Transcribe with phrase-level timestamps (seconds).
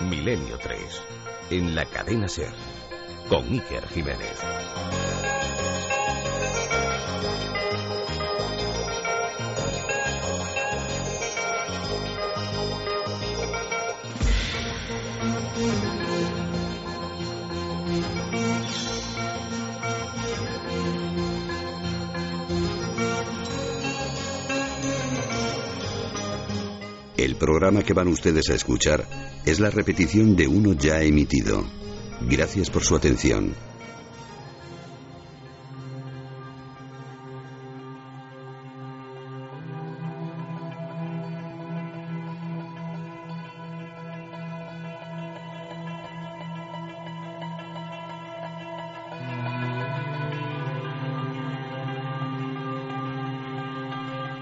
[0.00, 1.02] Milenio 3,
[1.50, 2.52] en la cadena Ser,
[3.28, 4.38] con Iker Jiménez.
[27.16, 31.64] El programa que van ustedes a escuchar es la repetición de uno ya emitido.
[32.22, 33.54] Gracias por su atención.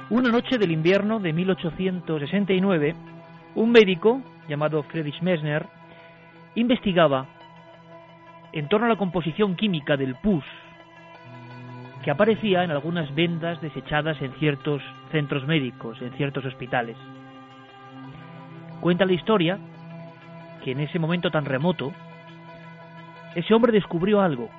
[0.08, 2.96] Una noche del invierno de 1869,
[3.56, 5.66] un médico llamado Friedrich Messner
[6.54, 7.26] investigaba
[8.52, 10.44] en torno a la composición química del pus
[12.04, 16.96] que aparecía en algunas vendas desechadas en ciertos centros médicos, en ciertos hospitales.
[18.80, 19.58] Cuenta la historia
[20.62, 21.92] que en ese momento tan remoto,
[23.34, 24.50] ese hombre descubrió algo,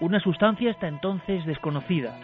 [0.00, 2.18] una sustancia hasta entonces desconocida,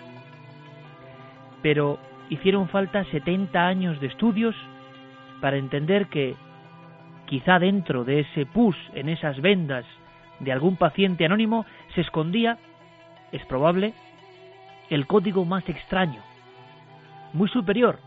[1.63, 1.98] pero
[2.31, 4.55] hicieron falta 70 años de estudios
[5.41, 6.34] para entender que
[7.27, 9.84] quizá dentro de ese pus, en esas vendas
[10.41, 12.59] de algún paciente anónimo, se escondía,
[13.33, 13.95] es probable,
[14.91, 16.23] el código más extraño,
[17.33, 17.98] muy superior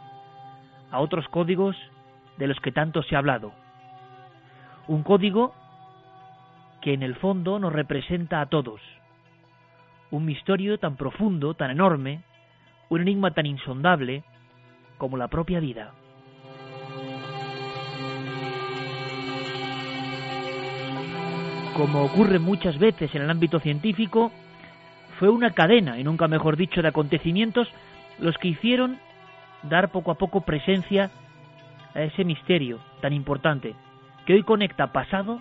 [0.91, 1.75] a otros códigos
[2.37, 3.51] de los que tanto se ha hablado.
[4.87, 5.53] Un código
[6.81, 8.81] que en el fondo nos representa a todos.
[10.11, 12.23] Un misterio tan profundo, tan enorme,
[12.89, 14.23] un enigma tan insondable
[14.97, 15.91] como la propia vida.
[21.79, 24.33] Como ocurre muchas veces en el ámbito científico,
[25.17, 27.69] fue una cadena, y nunca mejor dicho, de acontecimientos
[28.19, 28.99] los que hicieron
[29.63, 31.09] dar poco a poco presencia
[31.95, 33.75] a ese misterio tan importante,
[34.25, 35.39] que hoy conecta pasado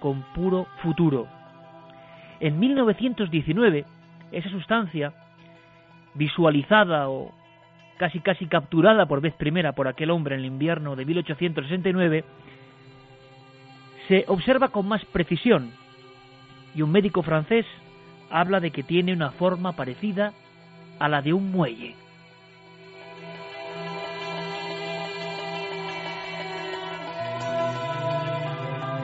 [0.00, 1.28] con puro futuro.
[2.40, 3.86] En 1919,
[4.32, 5.14] esa sustancia
[6.12, 7.32] visualizada o
[7.96, 12.24] casi casi capturada por vez primera por aquel hombre en el invierno de 1869,
[14.08, 15.70] se observa con más precisión
[16.74, 17.66] y un médico francés
[18.30, 20.32] habla de que tiene una forma parecida
[20.98, 21.94] a la de un muelle.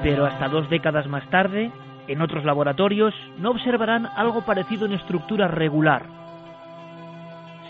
[0.02, 1.70] Pero hasta dos décadas más tarde,
[2.08, 6.06] en otros laboratorios, no observarán algo parecido en estructura regular,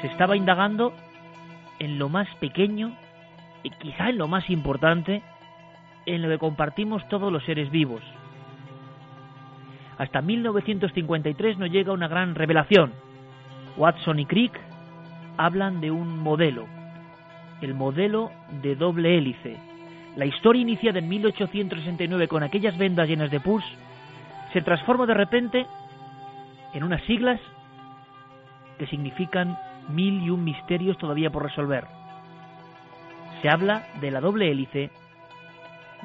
[0.00, 0.94] se estaba indagando
[1.78, 2.92] en lo más pequeño
[3.62, 5.22] y quizá en lo más importante,
[6.06, 8.02] en lo que compartimos todos los seres vivos.
[9.98, 12.92] Hasta 1953 no llega una gran revelación.
[13.76, 14.58] Watson y Crick
[15.36, 16.66] hablan de un modelo,
[17.60, 18.30] el modelo
[18.62, 19.56] de doble hélice.
[20.16, 23.64] La historia iniciada en 1869 con aquellas vendas llenas de pus
[24.52, 25.66] se transforma de repente
[26.74, 27.40] en unas siglas
[28.78, 29.58] que significan
[29.88, 31.84] mil y un misterios todavía por resolver.
[33.42, 34.90] Se habla de la doble hélice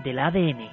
[0.03, 0.69] del ADN.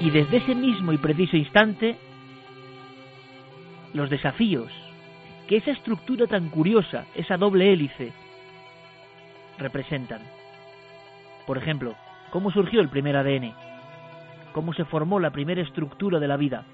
[0.00, 1.96] Y desde ese mismo y preciso instante,
[3.94, 4.70] los desafíos
[5.48, 8.12] que esa estructura tan curiosa, esa doble hélice,
[9.58, 10.20] representan.
[11.46, 11.94] Por ejemplo,
[12.30, 13.54] ¿cómo surgió el primer ADN?
[14.52, 16.64] cómo se formó la primera estructura de la vida.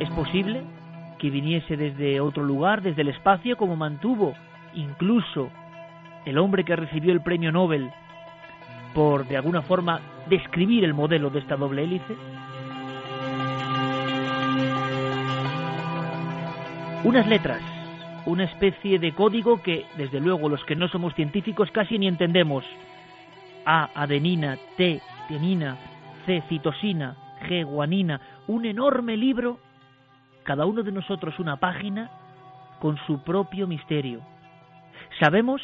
[0.00, 0.62] ¿Es posible
[1.30, 4.34] viniese desde otro lugar, desde el espacio, como mantuvo
[4.74, 5.50] incluso
[6.24, 7.90] el hombre que recibió el premio Nobel
[8.94, 12.16] por, de alguna forma, describir el modelo de esta doble hélice?
[17.04, 17.62] Unas letras,
[18.24, 22.64] una especie de código que, desde luego, los que no somos científicos casi ni entendemos,
[23.64, 25.76] a, adenina, T, tianina,
[26.24, 27.16] C, citosina,
[27.48, 29.58] G, guanina, un enorme libro,
[30.46, 32.08] cada uno de nosotros una página
[32.80, 34.20] con su propio misterio.
[35.18, 35.60] Sabemos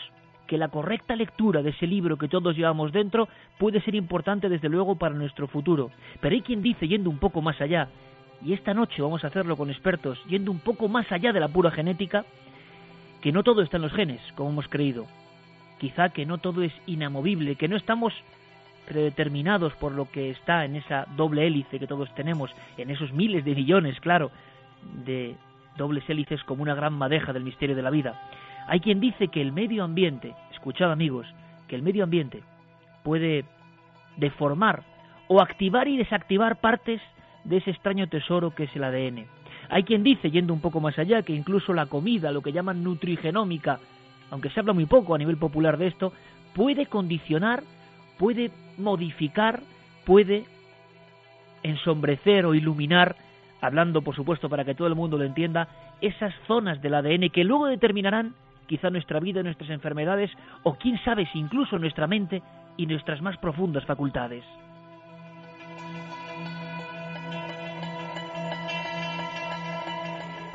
[0.48, 4.68] que la correcta lectura de ese libro que todos llevamos dentro puede ser importante desde
[4.68, 7.88] luego para nuestro futuro, pero hay quien dice, yendo un poco más allá,
[8.44, 11.48] y esta noche vamos a hacerlo con expertos, yendo un poco más allá de la
[11.48, 12.24] pura genética,
[13.22, 15.06] que no todo está en los genes, como hemos creído,
[15.78, 18.12] quizá que no todo es inamovible, que no estamos
[18.88, 23.44] predeterminados por lo que está en esa doble hélice que todos tenemos, en esos miles
[23.44, 24.32] de billones, claro,
[25.04, 25.36] de
[25.76, 28.20] dobles hélices como una gran madeja del misterio de la vida.
[28.68, 31.26] Hay quien dice que el medio ambiente, escuchad amigos,
[31.68, 32.42] que el medio ambiente
[33.02, 33.44] puede
[34.16, 34.82] deformar
[35.28, 37.00] o activar y desactivar partes
[37.44, 39.26] de ese extraño tesoro que es el ADN.
[39.70, 42.84] Hay quien dice, yendo un poco más allá, que incluso la comida, lo que llaman
[42.84, 43.80] nutrigenómica,
[44.30, 46.12] aunque se habla muy poco a nivel popular de esto,
[46.54, 47.62] puede condicionar,
[48.18, 49.60] puede modificar,
[50.04, 50.44] puede
[51.62, 53.16] ensombrecer o iluminar,
[53.62, 55.68] hablando por supuesto para que todo el mundo lo entienda,
[56.02, 58.34] esas zonas del ADN que luego determinarán
[58.66, 60.30] quizá nuestra vida, nuestras enfermedades
[60.64, 62.42] o quién sabe si incluso nuestra mente
[62.76, 64.44] y nuestras más profundas facultades.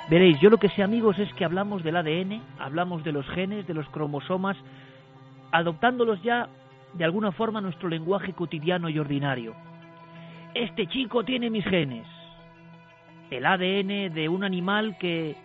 [0.09, 3.67] Veréis, yo lo que sé amigos es que hablamos del ADN, hablamos de los genes,
[3.67, 4.55] de los cromosomas,
[5.51, 6.47] adoptándolos ya
[6.93, 9.53] de alguna forma nuestro lenguaje cotidiano y ordinario.
[10.53, 12.16] Este chico tiene mis genes.
[13.29, 15.35] El ADN de un animal que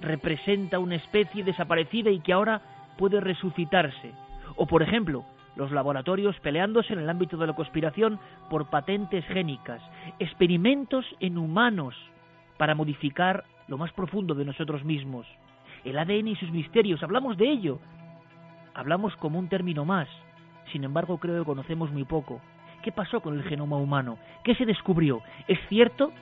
[0.00, 2.60] representa una especie desaparecida y que ahora
[2.98, 4.12] puede resucitarse.
[4.56, 5.24] O por ejemplo,
[5.56, 8.18] los laboratorios peleándose en el ámbito de la conspiración
[8.50, 9.80] por patentes génicas,
[10.18, 11.94] experimentos en humanos
[12.58, 15.26] para modificar lo más profundo de nosotros mismos.
[15.84, 17.78] El ADN y sus misterios, hablamos de ello.
[18.74, 20.08] Hablamos como un término más.
[20.70, 22.40] Sin embargo, creo que conocemos muy poco.
[22.82, 24.18] ¿Qué pasó con el genoma humano?
[24.44, 25.22] ¿Qué se descubrió?
[25.48, 26.12] ¿Es cierto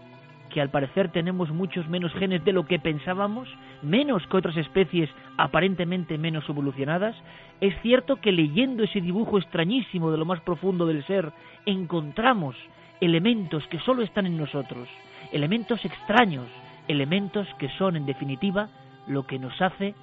[0.51, 3.49] que al parecer tenemos muchos menos genes de lo que pensábamos,
[3.83, 5.09] menos que otras especies
[5.39, 7.17] aparentemente menos evolucionadas?
[7.61, 11.33] ¿Es cierto que leyendo ese dibujo extrañísimo de lo más profundo del ser,
[11.65, 12.57] encontramos
[13.01, 14.89] elementos que solo están en nosotros,
[15.33, 16.47] elementos extraños,
[16.89, 18.69] elementos que son, en definitiva,
[19.07, 19.95] lo que nos hace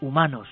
[0.00, 0.48] humanos.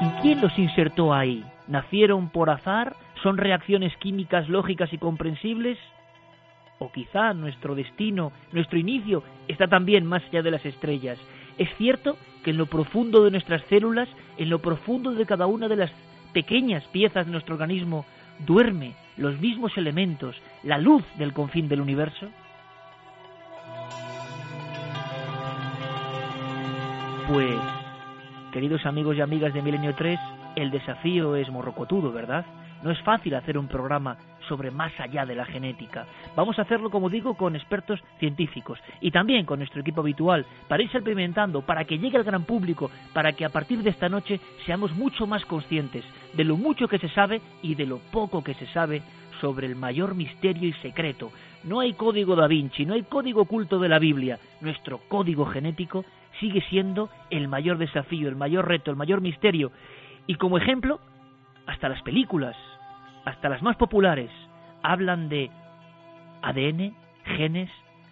[0.00, 1.44] ¿Y quién los insertó ahí?
[1.68, 2.96] ¿Nacieron por azar?
[3.22, 5.78] ¿Son reacciones químicas lógicas y comprensibles?
[6.78, 11.18] ¿O quizá nuestro destino, nuestro inicio, está también más allá de las estrellas?
[11.56, 14.08] Es cierto que en lo profundo de nuestras células,
[14.38, 15.92] en lo profundo de cada una de las
[16.32, 18.04] pequeñas piezas de nuestro organismo,
[18.40, 20.34] duerme los mismos elementos,
[20.64, 22.28] la luz del confín del universo?
[27.28, 27.54] Pues,
[28.52, 30.18] queridos amigos y amigas de Milenio 3,
[30.56, 32.44] el desafío es morrocotudo, ¿verdad?
[32.82, 34.16] No es fácil hacer un programa
[34.48, 36.06] sobre más allá de la genética.
[36.36, 40.82] Vamos a hacerlo, como digo, con expertos científicos y también con nuestro equipo habitual, para
[40.82, 44.40] ir experimentando, para que llegue al gran público, para que a partir de esta noche
[44.66, 48.54] seamos mucho más conscientes de lo mucho que se sabe y de lo poco que
[48.54, 49.02] se sabe
[49.40, 51.32] sobre el mayor misterio y secreto.
[51.64, 54.38] No hay código da Vinci, no hay código oculto de la Biblia.
[54.60, 56.04] Nuestro código genético
[56.40, 59.72] sigue siendo el mayor desafío, el mayor reto, el mayor misterio.
[60.26, 61.00] Y como ejemplo,
[61.66, 62.56] hasta las películas,
[63.24, 64.30] hasta las más populares,
[64.82, 65.50] hablan de
[66.42, 66.94] ADN,
[67.36, 67.70] genes,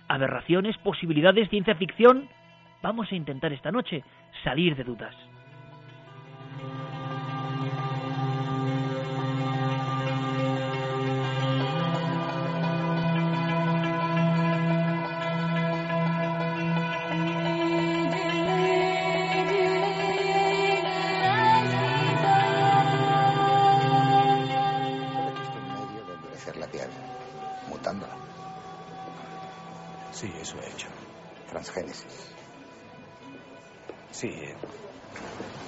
[0.09, 2.29] aberraciones, posibilidades, ciencia ficción.
[2.83, 4.03] Vamos a intentar esta noche
[4.45, 5.15] salir de dudas.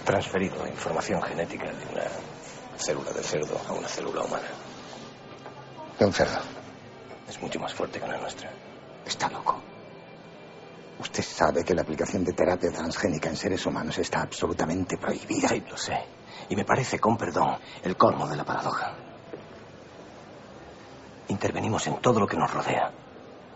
[0.04, 2.04] Transferido información genética de una
[2.76, 4.48] célula de cerdo a una célula humana.
[5.98, 6.38] De un cerdo.
[7.28, 8.50] Es mucho más fuerte que la nuestra.
[9.06, 9.60] Está loco.
[10.98, 15.48] Usted sabe que la aplicación de terapia transgénica en seres humanos está absolutamente prohibida.
[15.48, 15.98] Sí, lo sé.
[16.48, 18.94] Y me parece, con perdón, el colmo de la paradoja.
[21.28, 22.92] Intervenimos en todo lo que nos rodea.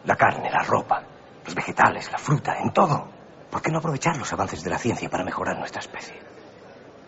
[0.06, 1.02] La carne, la ropa,
[1.44, 3.08] los vegetales, la fruta, en todo.
[3.50, 6.14] ¿Por qué no aprovechar los avances de la ciencia para mejorar nuestra especie?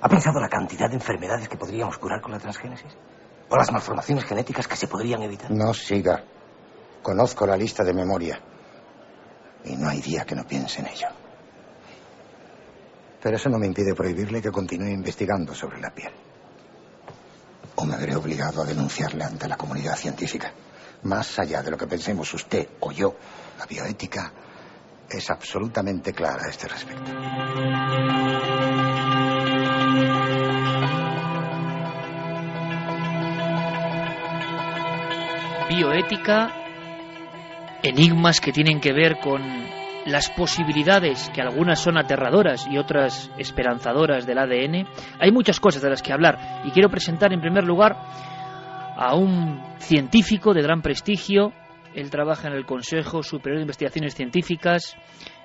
[0.01, 2.93] ¿Ha pensado la cantidad de enfermedades que podríamos curar con la transgénesis?
[3.49, 5.51] ¿O las malformaciones genéticas que se podrían evitar?
[5.51, 6.23] No siga.
[7.03, 8.41] Conozco la lista de memoria.
[9.65, 11.09] Y no hay día que no piense en ello.
[13.21, 16.13] Pero eso no me impide prohibirle que continúe investigando sobre la piel.
[17.75, 20.53] O me veré obligado a denunciarle ante la comunidad científica.
[21.03, 23.17] Más allá de lo que pensemos usted o yo,
[23.59, 24.33] la bioética
[25.09, 27.13] es absolutamente clara a este respecto.
[35.69, 36.51] bioética,
[37.83, 39.41] enigmas que tienen que ver con
[40.07, 44.89] las posibilidades, que algunas son aterradoras y otras esperanzadoras del ADN.
[45.21, 47.97] Hay muchas cosas de las que hablar y quiero presentar en primer lugar
[48.99, 51.53] a un científico de gran prestigio,
[51.95, 54.97] Él trabaja en el Consejo Superior de Investigaciones Científicas,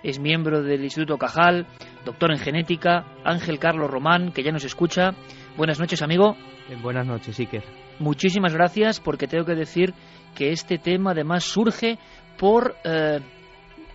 [0.02, 1.68] es miembro del Instituto Cajal,
[2.04, 5.12] doctor en genética, Ángel Carlos Román, que ya nos escucha.
[5.56, 6.36] Buenas noches, amigo.
[6.68, 7.64] Eh, buenas noches, Iker.
[8.00, 9.94] Muchísimas gracias porque tengo que decir
[10.34, 12.00] que este tema además surge
[12.40, 13.20] por eh,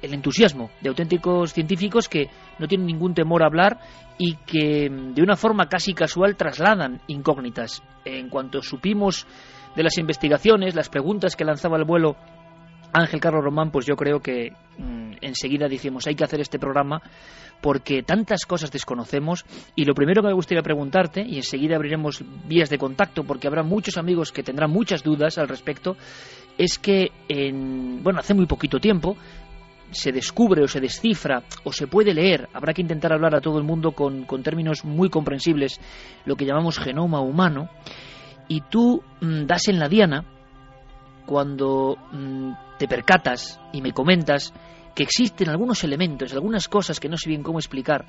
[0.03, 2.29] el entusiasmo de auténticos científicos que
[2.59, 3.81] no tienen ningún temor a hablar
[4.19, 7.83] y que mm, de una forma casi casual trasladan incógnitas.
[8.05, 9.27] En cuanto supimos
[9.77, 12.17] de las investigaciones, las preguntas que lanzaba el vuelo
[12.93, 17.03] Ángel Carlos Román, pues yo creo que mm, enseguida dijimos hay que hacer este programa
[17.61, 22.71] porque tantas cosas desconocemos y lo primero que me gustaría preguntarte y enseguida abriremos vías
[22.71, 25.97] de contacto porque habrá muchos amigos que tendrán muchas dudas al respecto
[26.57, 29.17] es que en bueno hace muy poquito tiempo
[29.91, 33.59] se descubre o se descifra o se puede leer, habrá que intentar hablar a todo
[33.59, 35.81] el mundo con, con términos muy comprensibles,
[36.25, 37.69] lo que llamamos genoma humano,
[38.49, 40.25] y tú mm, das en la diana
[41.27, 44.53] cuando mm, te percatas y me comentas
[44.95, 48.07] que existen algunos elementos, algunas cosas que no sé bien cómo explicar.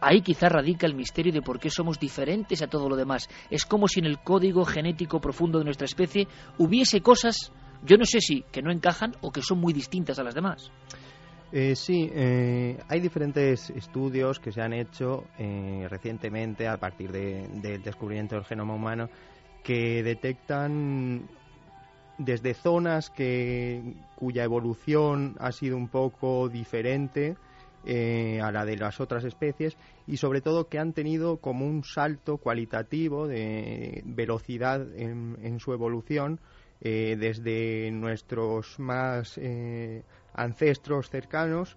[0.00, 3.28] Ahí quizá radica el misterio de por qué somos diferentes a todo lo demás.
[3.50, 8.04] Es como si en el código genético profundo de nuestra especie hubiese cosas, yo no
[8.04, 10.70] sé si que no encajan o que son muy distintas a las demás.
[11.50, 17.82] Eh, sí, eh, hay diferentes estudios que se han hecho eh, recientemente a partir del
[17.82, 19.08] descubrimiento del genoma humano
[19.62, 21.26] que detectan
[22.18, 27.36] desde zonas que, cuya evolución ha sido un poco diferente
[28.42, 32.36] a la de las otras especies y sobre todo que han tenido como un salto
[32.36, 36.38] cualitativo de velocidad en su evolución
[36.80, 39.38] desde nuestros más
[40.34, 41.76] ancestros cercanos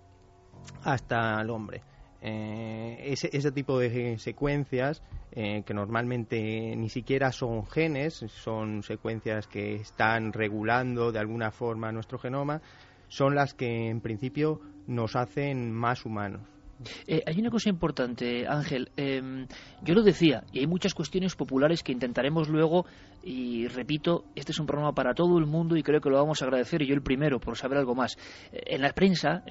[0.83, 1.81] hasta el hombre.
[2.21, 9.47] Eh, ese, ese, tipo de secuencias eh, que normalmente ni siquiera son genes, son secuencias
[9.47, 12.61] que están regulando de alguna forma nuestro genoma,
[13.07, 16.41] son las que en principio nos hacen más humanos.
[17.07, 18.91] Eh, hay una cosa importante, Ángel.
[18.97, 19.47] Em,
[19.83, 22.85] yo lo decía, y hay muchas cuestiones populares que intentaremos luego,
[23.23, 26.41] y repito, este es un programa para todo el mundo y creo que lo vamos
[26.41, 28.17] a agradecer, y yo el primero, por saber algo más.
[28.51, 29.43] Eh, en la prensa,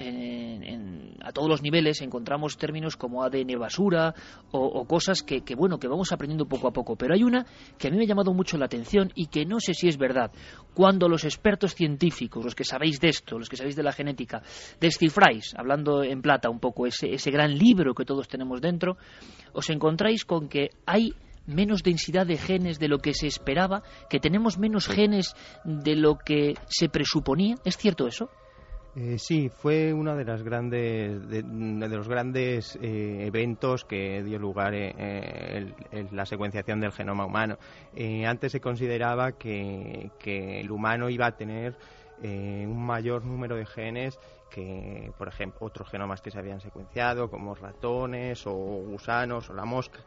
[1.23, 4.13] a todos los niveles, encontramos términos como ADN basura
[4.51, 6.95] o, cosas que, bueno, que vamos aprendiendo poco a poco.
[6.95, 7.45] Pero hay una
[7.77, 9.97] que a mí me ha llamado mucho la atención y que no sé si es
[9.97, 10.31] verdad.
[10.73, 14.41] Cuando los expertos científicos, los que sabéis de esto, los que sabéis de la genética,
[14.79, 18.97] descifráis, hablando en plata un poco, ese ese gran libro que todos tenemos dentro,
[19.53, 21.13] os encontráis con que hay
[21.45, 26.17] menos densidad de genes de lo que se esperaba, que tenemos menos genes de lo
[26.17, 27.55] que se presuponía.
[27.65, 28.29] ¿Es cierto eso?
[28.93, 34.73] Eh, sí, fue uno de, las grandes, de, los grandes eh, eventos que dio lugar
[34.73, 35.73] en,
[36.11, 37.57] la secuenciación del genoma humano.
[37.95, 41.77] Eh, antes se consideraba que, que, el humano iba a tener
[42.23, 44.19] un mayor número de genes
[44.51, 49.65] que, por ejemplo, otros genomas que se habían secuenciado, como ratones o gusanos o la
[49.65, 50.01] mosca.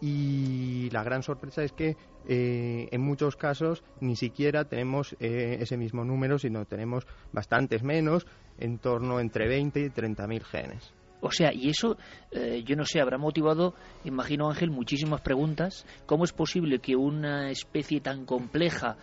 [0.00, 1.96] Y la gran sorpresa es que
[2.28, 8.26] eh, en muchos casos ni siquiera tenemos eh, ese mismo número, sino tenemos bastantes menos,
[8.58, 10.92] en torno entre 20 y 30 mil genes.
[11.20, 11.96] O sea, y eso,
[12.32, 13.74] eh, yo no sé, habrá motivado,
[14.04, 15.86] imagino Ángel, muchísimas preguntas.
[16.06, 18.96] ¿Cómo es posible que una especie tan compleja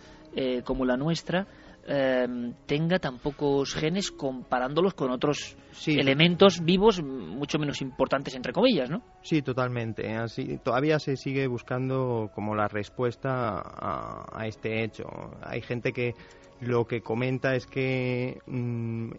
[0.64, 1.46] como la nuestra
[1.84, 8.88] Em, tenga tan pocos genes comparándolos con otros elementos vivos mucho menos importantes entre comillas,
[8.88, 9.02] ¿no?
[9.22, 10.14] Sí, totalmente.
[10.14, 15.04] Así todavía se sigue buscando como la respuesta a, este hecho.
[15.42, 16.14] Hay gente que
[16.60, 19.10] lo que comenta es que mm,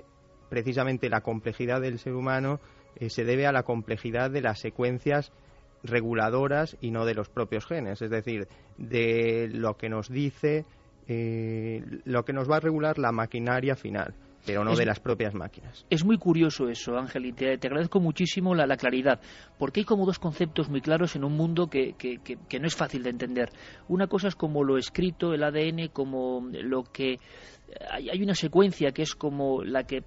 [0.48, 2.62] precisamente la complejidad del ser humano
[2.96, 5.34] eh, se debe a la complejidad de las secuencias
[5.84, 10.66] reguladoras y no de los propios genes, es decir, de lo que nos dice
[11.08, 14.14] eh, lo que nos va a regular la maquinaria final
[14.46, 15.86] pero no de las propias máquinas.
[15.90, 19.22] Es muy curioso eso, Ángel, y te, agradezco muchísimo la, claridad,
[19.58, 23.04] porque hay como dos conceptos muy claros en un mundo que, que, no es fácil
[23.04, 23.50] de entender.
[23.88, 27.20] Una cosa es como lo escrito, el ADN, como lo que...
[27.90, 30.04] Hay, hay una secuencia que es como la que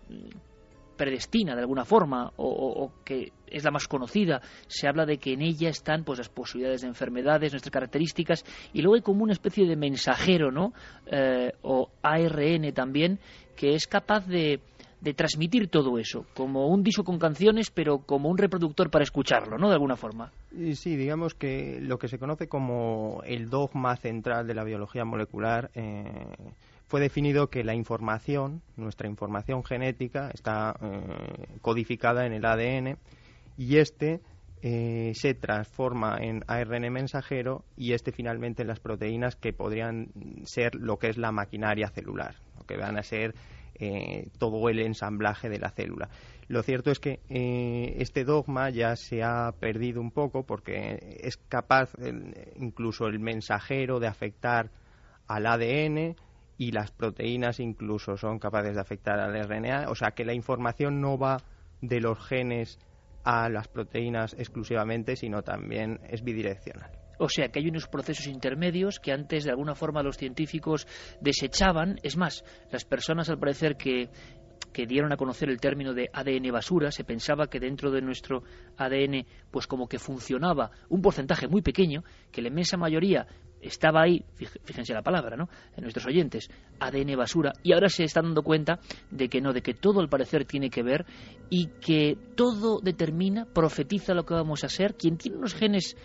[0.97, 4.41] predestina de alguna forma o, que es la más conocida.
[4.67, 8.83] Se habla de que en ella están pues las posibilidades de enfermedades, nuestras características y
[8.83, 10.73] luego hay como una especie de mensajero, ¿no?
[11.07, 13.21] Eh, o ARN también
[13.55, 14.61] que es capaz de,
[15.01, 19.59] de transmitir todo eso, como un disco con canciones, pero como un reproductor para escucharlo,
[19.59, 19.69] ¿no?
[19.69, 20.33] De alguna forma.
[20.75, 25.71] Sí, digamos que lo que se conoce como el dogma central de la biología molecular
[25.75, 26.35] eh,
[26.87, 32.99] fue definido que la información, nuestra información genética, está eh, codificada en el ADN
[33.57, 34.21] y este
[34.63, 40.09] eh, se transforma en ARN mensajero y este finalmente en las proteínas que podrían
[40.45, 43.35] ser lo que es la maquinaria celular, lo que van a ser
[43.75, 46.09] eh, todo el ensamblaje de la célula.
[46.49, 51.37] Lo cierto es que eh, este dogma ya se ha perdido un poco porque es
[51.37, 51.91] capaz
[52.57, 54.71] incluso el mensajero de afectar
[55.29, 56.17] al ADN
[56.59, 61.01] y las proteínas incluso son capaces de afectar al RNA, o sea que la información
[61.01, 61.39] no va
[61.81, 62.79] de los genes
[63.25, 66.91] a las proteínas exclusivamente, sino también es bidireccional.
[67.19, 70.87] O sea que hay unos procesos intermedios que antes de alguna forma los científicos
[71.21, 71.99] desechaban.
[72.03, 74.11] Es más, las personas al parecer que
[74.77, 78.43] que dieron a conocer el término de ADN basura, se pensaba que dentro de nuestro
[78.77, 83.27] ADN pues como que funcionaba un porcentaje muy pequeño, que la inmensa mayoría
[83.67, 84.25] estaba ahí,
[84.65, 85.49] fíjense la palabra, ¿no?
[85.77, 86.49] En nuestros oyentes,
[86.81, 88.79] ADN basura, y ahora se están dando cuenta
[89.11, 91.07] de que no, de que todo al parecer tiene que ver
[91.51, 94.95] y que todo determina, profetiza lo que vamos a ser.
[94.95, 95.97] Quien tiene unos genes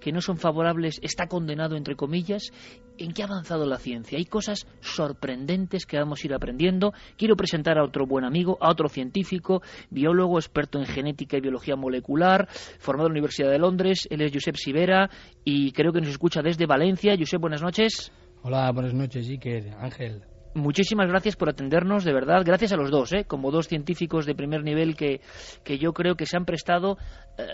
[0.00, 2.50] que no son favorables está condenado, entre comillas.
[2.98, 4.18] ¿En qué ha avanzado la ciencia?
[4.18, 6.92] Hay cosas sorprendentes que vamos a ir aprendiendo.
[7.16, 11.76] Quiero presentar a otro buen amigo, a otro científico, biólogo, experto en genética y biología
[11.76, 14.08] molecular, formado en la Universidad de Londres.
[14.10, 15.10] Él es Josep Sivera
[15.44, 17.14] y creo que nos escucha desde Valencia.
[17.18, 18.12] Josep, buenas noches.
[18.42, 20.22] Hola, buenas noches, Iker, Ángel.
[20.54, 22.42] Muchísimas gracias por atendernos, de verdad.
[22.44, 23.24] Gracias a los dos, ¿eh?
[23.24, 25.20] como dos científicos de primer nivel que,
[25.62, 26.96] que yo creo que se han prestado
[27.38, 27.44] eh,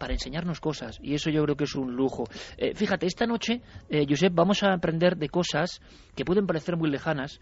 [0.00, 2.24] para enseñarnos cosas y eso yo creo que es un lujo.
[2.56, 5.82] Eh, fíjate, esta noche, eh, Josep, vamos a aprender de cosas
[6.16, 7.38] que pueden parecer muy lejanas,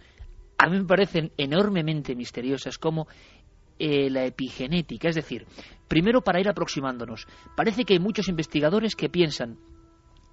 [0.59, 3.07] a mí me parecen enormemente misteriosas, como
[3.79, 5.09] eh, la epigenética.
[5.09, 5.47] Es decir,
[5.87, 9.57] primero para ir aproximándonos, parece que hay muchos investigadores que piensan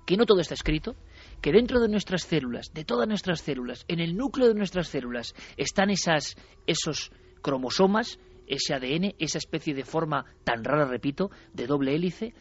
[0.08, 0.96] que no todo está escrito,
[1.42, 5.36] que dentro de nuestras células, de todas nuestras células, en el núcleo de nuestras células,
[5.58, 11.96] están esas, esos cromosomas ese ADN, esa especie de forma tan rara, repito, de doble
[11.96, 12.34] hélice,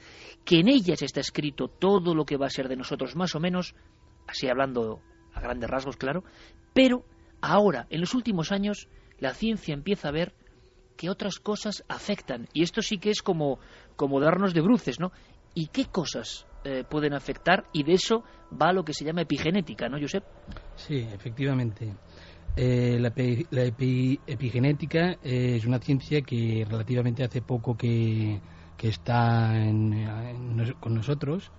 [0.44, 3.40] que en ellas está escrito todo lo que va a ser de nosotros más o
[3.40, 3.74] menos,
[4.26, 5.00] así hablando
[5.32, 6.24] a grandes rasgos, claro,
[6.72, 7.04] pero
[7.40, 10.34] ahora, en los últimos años, la ciencia empieza a ver
[10.96, 13.58] que otras cosas afectan, y esto sí que es como,
[13.96, 15.12] como darnos de bruces, ¿no?
[15.54, 17.64] ¿Y qué cosas eh, pueden afectar?
[17.72, 18.24] Y de eso
[18.60, 20.24] va lo que se llama epigenética, ¿no, Josep?
[20.76, 21.94] Sí, efectivamente.
[22.56, 23.12] Eh, la,
[24.26, 28.40] epigenética es una ciencia que relativamente hace poco que,
[28.80, 29.54] está
[30.78, 31.50] con nosotros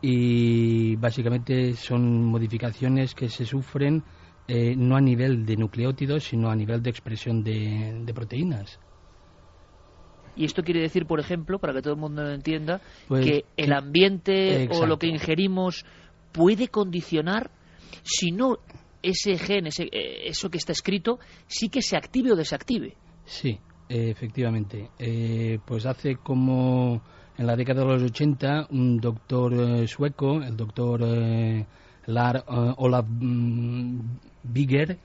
[0.00, 4.04] y básicamente son modificaciones que se sufren
[4.46, 8.80] eh, no a nivel de nucleótidos, sino a nivel de expresión de, proteínas.
[10.36, 13.44] Y esto quiere decir, por ejemplo, para que todo el mundo lo entienda, pues que
[13.56, 15.84] el ambiente o lo que ingerimos
[16.32, 17.50] puede condicionar,
[18.02, 18.58] si no
[19.02, 22.94] ese gen, ese, eh, eso que está escrito, sí que se active o desactive.
[23.24, 23.58] Sí,
[23.88, 24.90] efectivamente.
[24.98, 27.02] Eh, pues hace como
[27.36, 31.00] en la década de los 80 un doctor eh, sueco, el doctor
[32.06, 34.00] Lar Olaf mm,
[34.42, 34.98] Bigger,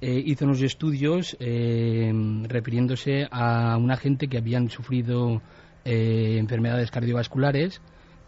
[0.00, 5.40] hizo unos estudios refiriéndose a una gente que habían sufrido
[5.84, 7.80] enfermedades cardiovasculares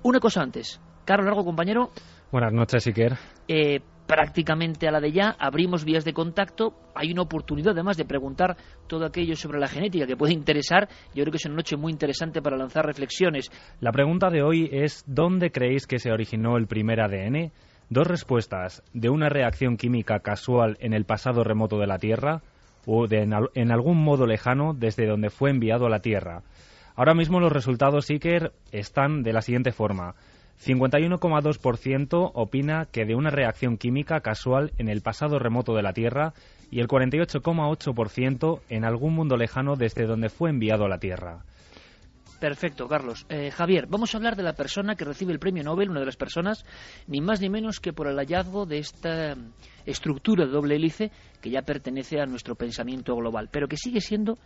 [0.02, 0.81] Una cosa antes.
[1.05, 1.90] Carlos Largo, compañero.
[2.33, 3.16] Buenas noches, Iker.
[3.46, 8.04] Eh, prácticamente a la de ya, abrimos vías de contacto, hay una oportunidad además de
[8.04, 11.76] preguntar todo aquello sobre la genética que puede interesar, yo creo que es una noche
[11.76, 13.50] muy interesante para lanzar reflexiones.
[13.80, 17.52] La pregunta de hoy es ¿dónde creéis que se originó el primer ADN?
[17.88, 22.42] Dos respuestas, de una reacción química casual en el pasado remoto de la Tierra
[22.84, 26.42] o de en, algún modo lejano desde donde fue enviado a la Tierra.
[26.96, 30.14] Ahora mismo los resultados Iker están de la siguiente forma.
[30.64, 36.32] 51,2% opina que de una reacción química casual en el pasado remoto de la Tierra
[36.70, 41.44] y el 48,8% en algún mundo lejano desde donde fue enviado a la Tierra.
[42.40, 43.24] Perfecto, Carlos.
[43.30, 46.06] Eh, Javier, vamos a hablar de la persona que recibe el premio Nobel, una de
[46.06, 46.66] las personas,
[47.06, 49.34] ni más ni menos que por el hallazgo de esta
[49.86, 54.36] estructura de doble hélice que ya pertenece a nuestro pensamiento global, pero que sigue siendo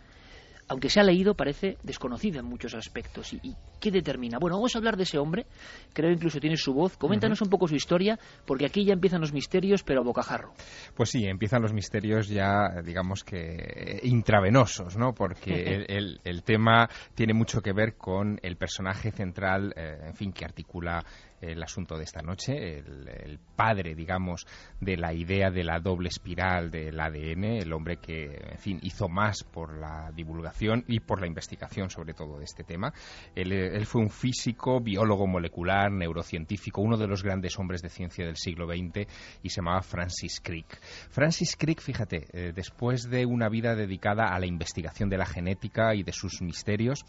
[0.67, 3.33] aunque se ha leído, parece desconocida en muchos aspectos.
[3.33, 4.37] ¿Y, qué determina?
[4.39, 5.45] Bueno, vamos a hablar de ese hombre,
[5.93, 6.97] creo incluso tiene su voz.
[6.97, 10.53] Coméntanos un poco su historia, porque aquí ya empiezan los misterios, pero a bocajarro.
[10.95, 15.13] Pues sí, empiezan los misterios ya, digamos que intravenosos, ¿no?
[15.13, 15.85] Porque
[16.23, 21.03] el, tema tiene mucho que ver con el personaje central, eh, en fin, que articula
[21.41, 24.45] el asunto de esta noche, el, padre, digamos,
[24.79, 29.07] de la idea de la doble espiral del ADN, el hombre que, en fin, hizo
[29.07, 32.93] más por la divulgación y por la investigación sobre todo de este tema.
[33.35, 38.37] Él, fue un físico, biólogo molecular, neurocientífico, uno de los grandes hombres de ciencia del
[38.37, 39.07] siglo XX
[39.43, 40.79] y se llamaba Francis Crick.
[41.09, 45.95] Francis Crick, fíjate, eh, después de una vida dedicada a la investigación de la genética
[45.95, 47.05] y de sus misterios,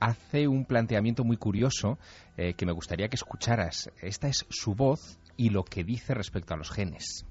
[0.00, 1.98] hace un planteamiento muy curioso
[2.36, 3.90] eh, que me gustaría que escucharas.
[4.00, 7.24] Esta es su voz y lo que dice respecto a los genes.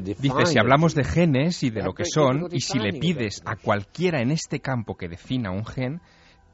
[0.00, 3.56] Dice, si hablamos de genes y de lo que son, y si le pides a
[3.56, 6.00] cualquiera en este campo que defina un gen,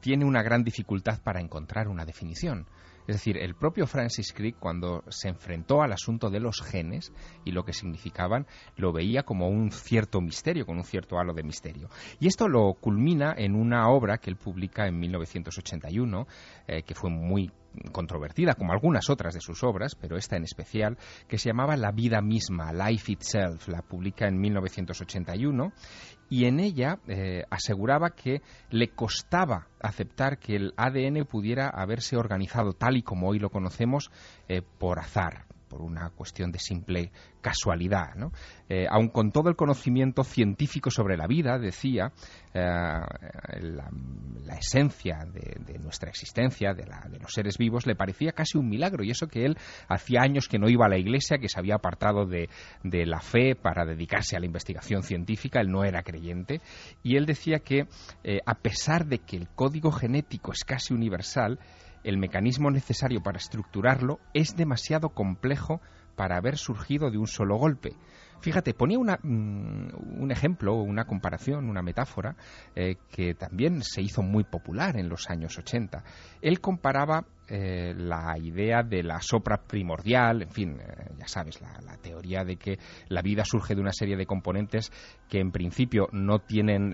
[0.01, 2.67] tiene una gran dificultad para encontrar una definición.
[3.07, 7.13] Es decir, el propio Francis Crick, cuando se enfrentó al asunto de los genes
[7.43, 11.43] y lo que significaban, lo veía como un cierto misterio, con un cierto halo de
[11.43, 11.89] misterio.
[12.19, 16.27] Y esto lo culmina en una obra que él publica en 1981,
[16.67, 17.51] eh, que fue muy
[17.91, 21.91] controvertida, como algunas otras de sus obras, pero esta en especial, que se llamaba La
[21.91, 25.71] vida misma, Life Itself, la publica en 1981,
[26.29, 32.73] y en ella eh, aseguraba que le costaba aceptar que el ADN pudiera haberse organizado
[32.73, 34.11] tal y como hoy lo conocemos
[34.47, 37.11] eh, por azar, por una cuestión de simple
[37.41, 38.15] casualidad.
[38.15, 38.31] ¿no?
[38.69, 42.13] Eh, aun con todo el conocimiento científico sobre la vida, decía,
[42.53, 46.85] eh, la, esencia de, nuestra existencia, de,
[47.19, 49.03] los seres vivos, le parecía casi un milagro.
[49.03, 49.57] Y eso que él
[49.89, 52.47] hacía años que no iba a la iglesia, que se había apartado de,
[52.83, 56.61] la fe para dedicarse a la investigación científica, él no era creyente.
[57.03, 57.87] Y él decía que,
[58.23, 61.59] eh, a pesar de que el código genético es casi universal,
[62.05, 65.81] el mecanismo necesario para estructurarlo es demasiado complejo
[66.15, 67.93] para haber surgido de un solo golpe.
[68.41, 72.35] Fíjate, ponía mm, un ejemplo, una comparación, una metáfora
[72.75, 76.03] eh, que también se hizo muy popular en los años 80.
[76.41, 81.79] Él comparaba eh, la idea de la sopra primordial, en fin, eh, ya sabes, la,
[81.83, 84.91] la, teoría de que la vida surge de una serie de componentes
[85.27, 86.93] que en principio no tienen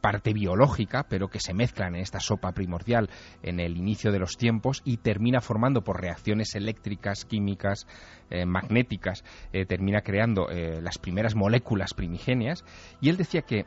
[0.00, 3.10] parte biológica, pero que se mezclan en esta sopa primordial
[3.42, 7.86] en el inicio de los tiempos y termina formando por reacciones eléctricas, químicas,
[8.30, 12.64] eh, magnéticas, eh, termina creando eh, las primeras moléculas primigenias.
[13.00, 13.66] Y él decía que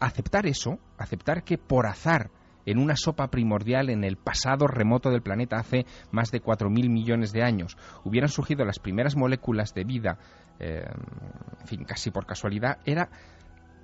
[0.00, 2.30] aceptar eso, aceptar que por azar
[2.64, 7.32] en una sopa primordial en el pasado remoto del planeta hace más de 4.000 millones
[7.32, 10.18] de años hubieran surgido las primeras moléculas de vida,
[10.60, 13.10] en fin, casi por casualidad, era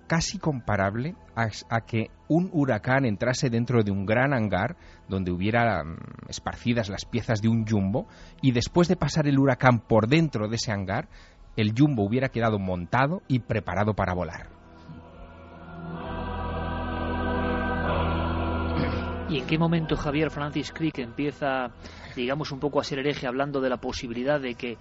[0.09, 5.97] casi comparable a, que un huracán entrase dentro de un gran hangar donde hubiera mm,
[6.29, 8.09] esparcidas las piezas de un jumbo
[8.43, 11.09] y después de pasar el huracán por dentro de ese hangar,
[11.57, 14.49] el jumbo hubiera quedado montado y preparado para volar.
[19.29, 21.71] ¿Y en qué momento Javier Francis Crick empieza,
[22.17, 24.79] digamos, un poco a ser hereje hablando de la posibilidad de que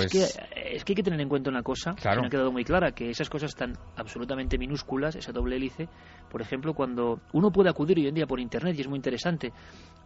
[0.00, 2.30] es, que, pues es que hay que tener en cuenta una cosa que me ha
[2.30, 5.88] quedado muy clara, que esas cosas están absolutamente minúsculas, esa doble hélice,
[6.30, 9.52] por ejemplo, cuando uno puede acudir hoy en día por Internet, y es muy interesante,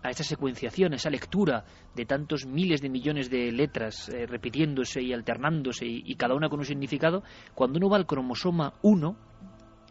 [0.03, 5.03] a esa secuenciación, a esa lectura de tantos miles de millones de letras eh, repitiéndose
[5.03, 7.23] y alternándose y, y, cada una con un significado,
[7.55, 9.17] cuando uno va al cromosoma 1,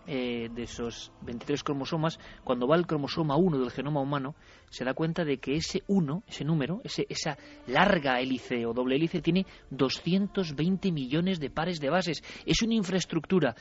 [0.08, 4.36] eh, de esos 23 cromosomas, cuando va al cromosoma 1 del genoma humano,
[4.70, 7.38] se da cuenta de que ese 1, ese número, ese, esa
[7.68, 12.24] larga hélice o doble hélice, tiene 220 millones de pares de bases.
[12.46, 13.56] Es una infraestructura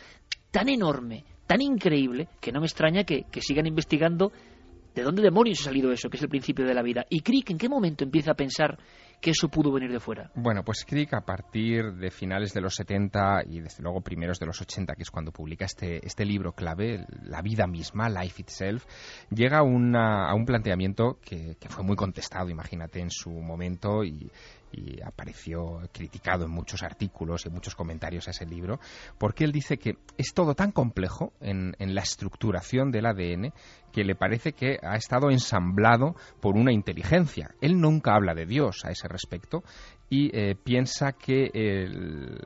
[0.51, 4.33] tan enorme, tan increíble, que no me extraña que, que sigan investigando
[4.95, 7.05] ¿De dónde demonios ha salido eso, que es el principio de la vida?
[7.11, 8.79] ¿Y Crick en qué momento empieza a pensar
[9.25, 10.31] que eso pudo venir de fuera?
[10.35, 14.45] Bueno, pues Crick a partir de finales de los 70 y desde luego primeros de
[14.45, 18.85] los 80, que es cuando publica este, este libro clave, La vida misma, Life Itself,
[19.31, 24.31] llega a, a un planteamiento que, que, fue muy contestado, imagínate, en su momento y,
[24.77, 28.81] y apareció criticado en muchos artículos y muchos comentarios a ese libro,
[29.19, 33.53] porque él dice que es todo tan complejo en, en, la estructuración del ADN
[33.93, 37.55] que le parece que ha estado ensamblado por una inteligencia.
[37.61, 39.63] Él nunca habla de Dios a ese respecto
[40.11, 42.39] y eh, piensa que el,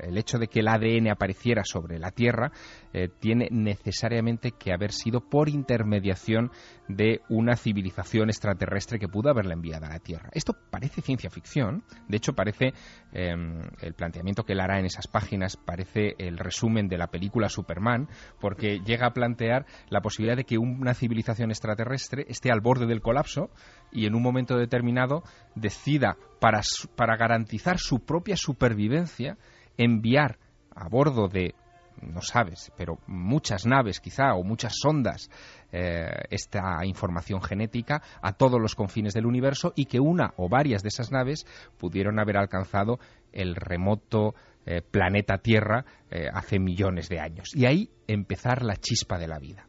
[0.00, 2.50] el, hecho de que el ADN apareciera sobre la Tierra
[2.92, 6.50] eh, tiene necesariamente que haber sido por intermediación
[6.88, 10.30] de una civilización extraterrestre que pudo haberla enviado a la Tierra.
[10.32, 12.72] Esto parece ciencia ficción, de hecho parece
[13.12, 13.34] eh,
[13.80, 18.08] el planteamiento que él hará en esas páginas parece el resumen de la película Superman,
[18.40, 23.02] porque llega a plantear la posibilidad de que una civilización extraterrestre esté al borde del
[23.02, 23.50] colapso
[23.92, 25.22] y en un momento determinado
[25.54, 26.62] decida para,
[26.96, 29.36] para garantizar su propia supervivencia
[29.76, 30.38] enviar
[30.74, 31.54] a bordo de
[32.02, 35.28] no sabes, pero muchas naves quizá o muchas sondas
[35.70, 40.82] eh, esta información genética a todos los confines del universo y que una o varias
[40.82, 41.46] de esas naves
[41.78, 42.98] pudieron haber alcanzado
[43.32, 44.34] el remoto
[44.66, 47.50] eh, planeta Tierra eh, hace millones de años.
[47.54, 49.66] Y ahí empezar la chispa de la vida.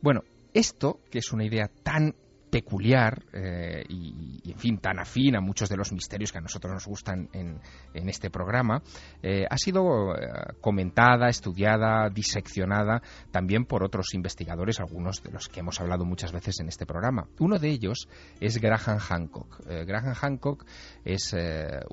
[0.00, 0.22] Bueno,
[0.54, 2.14] esto, que es una idea tan
[2.52, 6.74] peculiar eh, y, en fin, tan afín a muchos de los misterios que a nosotros
[6.74, 7.58] nos gustan en,
[7.94, 8.82] en este programa,
[9.22, 10.20] eh, ha sido eh,
[10.60, 16.60] comentada, estudiada, diseccionada también por otros investigadores, algunos de los que hemos hablado muchas veces
[16.60, 17.26] en este programa.
[17.38, 18.06] Uno de ellos
[18.38, 19.64] es Graham Hancock.
[19.86, 20.66] Graham Hancock
[21.06, 21.34] es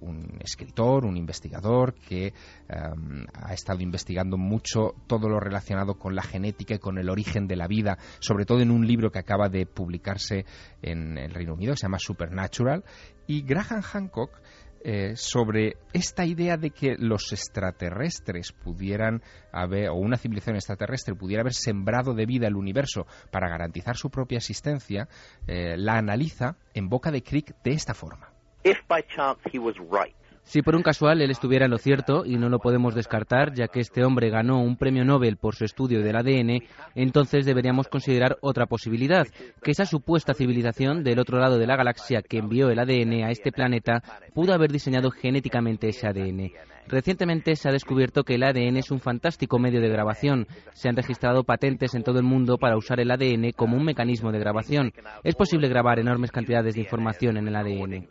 [0.02, 2.34] un escritor, un investigador que
[2.70, 7.48] um, ha estado investigando mucho todo lo relacionado con la genética y con el origen
[7.48, 10.46] de la vida, sobre todo en un libro que acaba de publicarse
[10.82, 12.84] en el Reino Unido, que se llama Supernatural,
[13.28, 14.32] y Graham Hancock
[14.82, 21.42] eh, sobre esta idea de que los extraterrestres pudieran haber, o una civilización extraterrestre pudiera
[21.42, 25.10] haber sembrado de vida el universo para garantizar su propia existencia,
[25.48, 28.32] eh, la analiza en boca de Crick de esta forma.
[28.64, 32.26] If by chance he was right, si por un casual él estuviera en lo cierto,
[32.26, 35.66] y no lo podemos descartar, ya que este hombre ganó un premio Nobel por su
[35.66, 36.64] estudio del ADN,
[36.96, 39.28] entonces deberíamos considerar otra posibilidad,
[39.62, 43.32] que esa supuesta civilización del otro lado de la galaxia que envió el ADN a
[43.32, 44.02] este planeta
[44.34, 46.52] pudo haber diseñado genéticamente ese ADN.
[46.90, 50.48] Recientemente se ha descubierto que el ADN es un fantástico medio de grabación.
[50.74, 54.32] Se han registrado patentes en todo el mundo para usar el ADN como un mecanismo
[54.32, 54.92] de grabación.
[55.24, 58.08] Es posible grabar enormes cantidades de información en el ADN.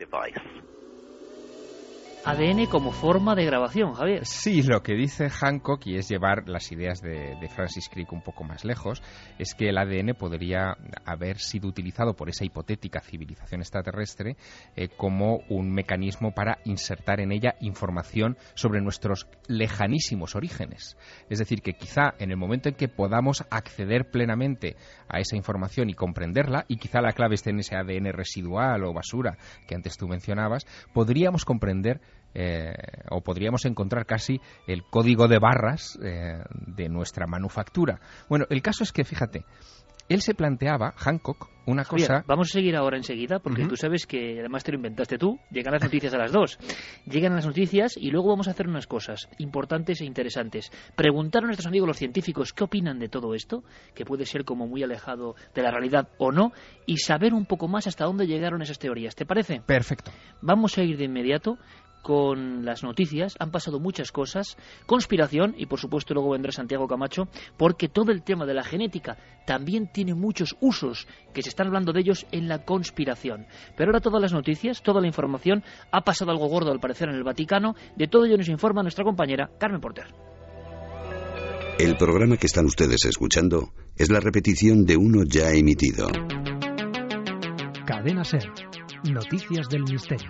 [2.29, 4.27] ADN como forma de grabación, Javier.
[4.27, 8.21] Sí, lo que dice Hancock, y es llevar las ideas de, de, Francis Crick un
[8.21, 9.03] poco más lejos,
[9.39, 14.37] es que el ADN podría haber sido utilizado por esa hipotética civilización extraterrestre
[14.77, 20.99] eh, como un mecanismo para insertar en ella información sobre nuestros lejanísimos orígenes.
[21.31, 24.77] Es decir, que quizá en el momento en que podamos acceder plenamente
[25.09, 28.93] a esa información y comprenderla, y quizá la clave esté en ese ADN residual o
[28.93, 32.03] basura que antes tú mencionabas, podríamos comprender
[32.35, 32.75] eh,
[33.11, 38.01] o podríamos encontrar casi el código de barras eh, de nuestra manufactura.
[38.29, 39.45] Bueno, el caso es que, fíjate,
[40.09, 42.15] él se planteaba, Hancock, una cosa...
[42.15, 43.69] Bien, vamos a seguir ahora enseguida, porque uh -huh.
[43.69, 46.59] tú sabes que además te lo inventaste tú, llegan las noticias a las dos.
[47.05, 50.71] Llegan las noticias y luego vamos a hacer unas cosas importantes e interesantes.
[50.97, 53.65] Preguntar a nuestros amigos los científicos qué opinan de todo esto,
[53.95, 56.53] que puede ser como muy alejado de la realidad o no,
[56.87, 59.15] y saber un poco más hasta dónde llegaron esas teorías.
[59.15, 59.61] ¿Te parece?
[59.67, 60.11] Perfecto.
[60.41, 61.59] Vamos a ir de inmediato
[62.03, 64.57] con las noticias, han pasado muchas cosas,
[64.87, 69.17] conspiración, y por supuesto luego vendrá Santiago Camacho, porque todo el tema de la genética
[69.47, 73.47] también tiene muchos usos, que se están hablando de ellos en la conspiración.
[73.77, 77.17] Pero ahora todas las noticias, toda la información, ha pasado algo gordo al parecer en
[77.17, 80.07] el Vaticano, de todo ello nos informa nuestra compañera Carmen Porter.
[81.79, 86.09] El programa que están ustedes escuchando es la repetición de uno ya emitido.
[87.87, 88.51] Cadena Ser.
[89.05, 90.29] Noticias del Misterio.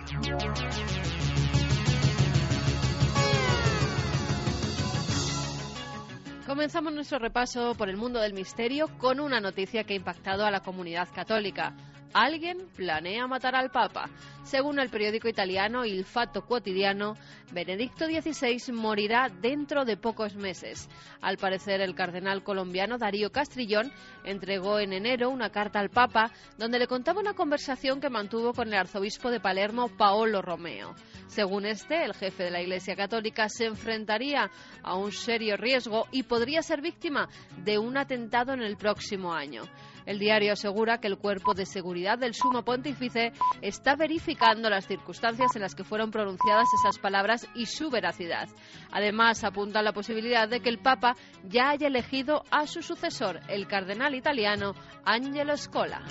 [6.59, 10.51] Comenzamos nuestro repaso por el mundo del misterio con una noticia que ha impactado a
[10.51, 11.73] la comunidad católica.
[12.13, 14.09] Alguien planea matar al Papa.
[14.43, 17.15] Según el periódico italiano Il Fatto Quotidiano,
[17.51, 20.89] Benedicto XVI morirá dentro de pocos meses.
[21.21, 23.91] Al parecer, el cardenal colombiano Darío Castrillón
[24.23, 28.69] entregó en enero una carta al Papa donde le contaba una conversación que mantuvo con
[28.69, 30.95] el arzobispo de Palermo, Paolo Romeo.
[31.27, 34.49] Según este, el jefe de la Iglesia Católica se enfrentaría
[34.81, 37.29] a un serio riesgo y podría ser víctima
[37.63, 39.61] de un atentado en el próximo año.
[40.09, 45.55] El diario asegura que el cuerpo de seguridad del sumo pontífice está verificando las circunstancias
[45.55, 48.49] en las que fueron pronunciadas esas palabras y su veracidad.
[48.91, 53.67] Además, apunta la posibilidad de que el Papa ya haya elegido a su sucesor, el
[53.67, 54.73] cardenal italiano
[55.05, 56.01] Angelo Scola.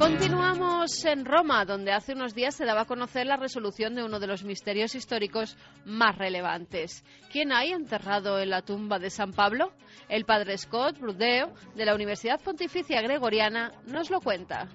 [0.00, 4.18] Continuamos en Roma, donde hace unos días se daba a conocer la resolución de uno
[4.18, 7.04] de los misterios históricos más relevantes.
[7.30, 9.74] ¿Quién hay enterrado en la tumba de San Pablo?
[10.08, 14.70] El padre Scott Brudeo, de la Universidad Pontificia Gregoriana, nos lo cuenta.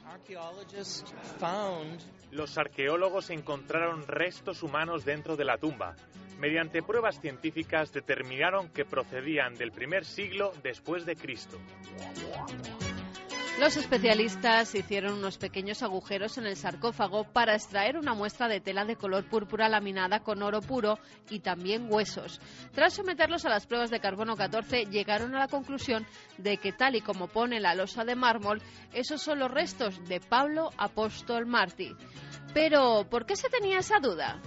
[2.29, 5.95] Los arqueólogos encontraron restos humanos dentro de la tumba.
[6.37, 11.57] Mediante pruebas científicas determinaron que procedían del primer siglo después de Cristo.
[13.59, 18.83] Los especialistas hicieron unos pequeños agujeros en el sarcófago para extraer una muestra de tela
[18.83, 22.41] de color púrpura laminada con oro puro y también huesos.
[22.73, 26.05] Tras someterlos a las pruebas de carbono 14, llegaron a la conclusión
[26.37, 28.61] de que, tal y como pone la losa de mármol,
[28.93, 31.95] esos son los restos de Pablo Apóstol Martí.
[32.53, 34.41] Pero, ¿por qué se tenía esa duda?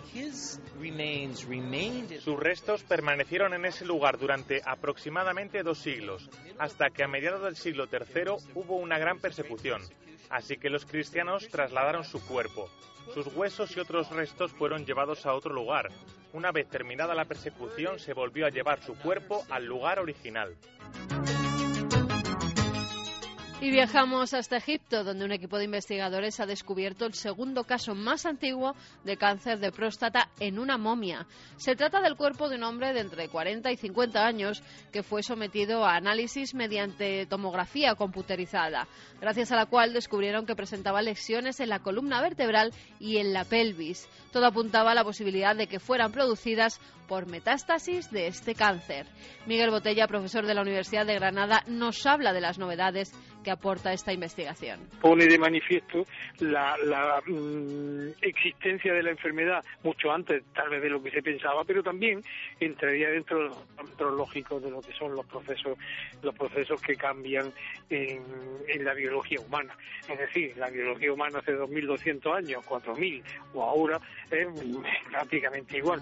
[2.20, 7.56] Sus restos permanecieron en ese lugar durante aproximadamente dos siglos, hasta que a mediados del
[7.56, 9.82] siglo III hubo una gran persecución,
[10.30, 12.68] así que los cristianos trasladaron su cuerpo.
[13.14, 15.88] Sus huesos y otros restos fueron llevados a otro lugar.
[16.32, 20.56] Una vez terminada la persecución se volvió a llevar su cuerpo al lugar original.
[23.60, 28.24] Y viajamos hasta Egipto, donde un equipo de investigadores ha descubierto el segundo caso más
[28.24, 31.26] antiguo de cáncer de próstata en una momia.
[31.56, 35.24] Se trata del cuerpo de un hombre de entre 40 y 50 años que fue
[35.24, 38.86] sometido a análisis mediante tomografía computerizada,
[39.20, 43.44] gracias a la cual descubrieron que presentaba lesiones en la columna vertebral y en la
[43.44, 44.08] pelvis.
[44.32, 49.06] Todo apuntaba a la posibilidad de que fueran producidas por metástasis de este cáncer.
[49.46, 53.12] Miguel Botella, profesor de la Universidad de Granada, nos habla de las novedades
[53.50, 54.80] aporta esta investigación.
[55.00, 56.04] Pone de manifiesto
[56.40, 56.76] la,
[57.26, 61.82] mm, existencia de la enfermedad mucho antes, tal vez de lo que se pensaba, pero
[61.82, 62.22] también
[62.60, 65.78] entraría dentro de los parámetros lógicos de lo que son los procesos,
[66.22, 67.52] los procesos que cambian
[67.90, 69.76] en la biología humana.
[70.08, 73.22] Es decir, la biología humana hace 2.200 años, 4.000
[73.54, 74.46] o ahora es
[75.10, 76.00] prácticamente igual.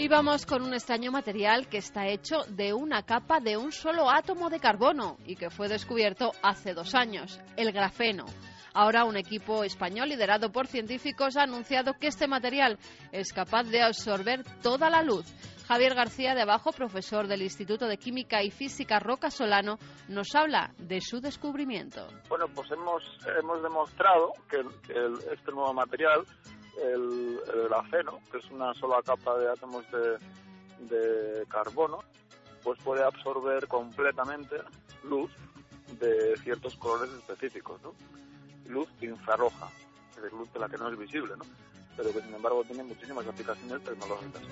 [0.00, 4.08] Y vamos con un extraño material que está hecho de una capa de un solo
[4.08, 8.24] átomo de carbono y que fue descubierto hace dos años, el grafeno.
[8.72, 12.78] Ahora un equipo español liderado por científicos ha anunciado que este material
[13.12, 15.26] es capaz de absorber toda la luz.
[15.68, 20.72] Javier García de Abajo, profesor del Instituto de Química y Física Roca Solano, nos habla
[20.78, 22.08] de su descubrimiento.
[22.30, 23.02] Bueno, pues hemos,
[23.38, 24.60] hemos demostrado que
[25.30, 26.24] este nuevo material
[26.78, 31.98] el, grafeno, que es una sola capa de átomos de, carbono,
[32.62, 34.56] pues puede absorber completamente
[35.04, 35.30] luz
[35.98, 37.94] de ciertos colores específicos, ¿no?
[38.66, 39.68] Luz infrarroja,
[40.10, 41.44] es decir, luz de la que no es visible, ¿no?
[41.96, 44.42] Pero que sin embargo tiene muchísimas aplicaciones tecnológicas.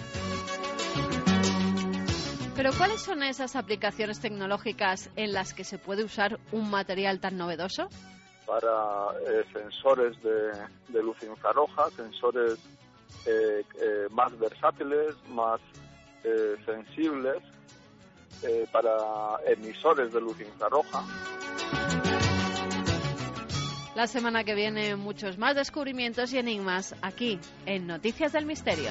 [2.59, 7.39] Pero ¿cuáles son esas aplicaciones tecnológicas en las que se puede usar un material tan
[7.39, 7.89] novedoso?
[8.49, 12.59] Para eh, sensores de, luz infrarroja, sensores
[13.27, 15.61] eh, eh, más versátiles, más
[16.67, 17.37] sensibles,
[18.71, 18.91] para
[19.47, 21.03] emisores de luz infrarroja.
[23.95, 28.91] La semana que viene muchos más descubrimientos y enigmas aquí en Noticias del Misterio.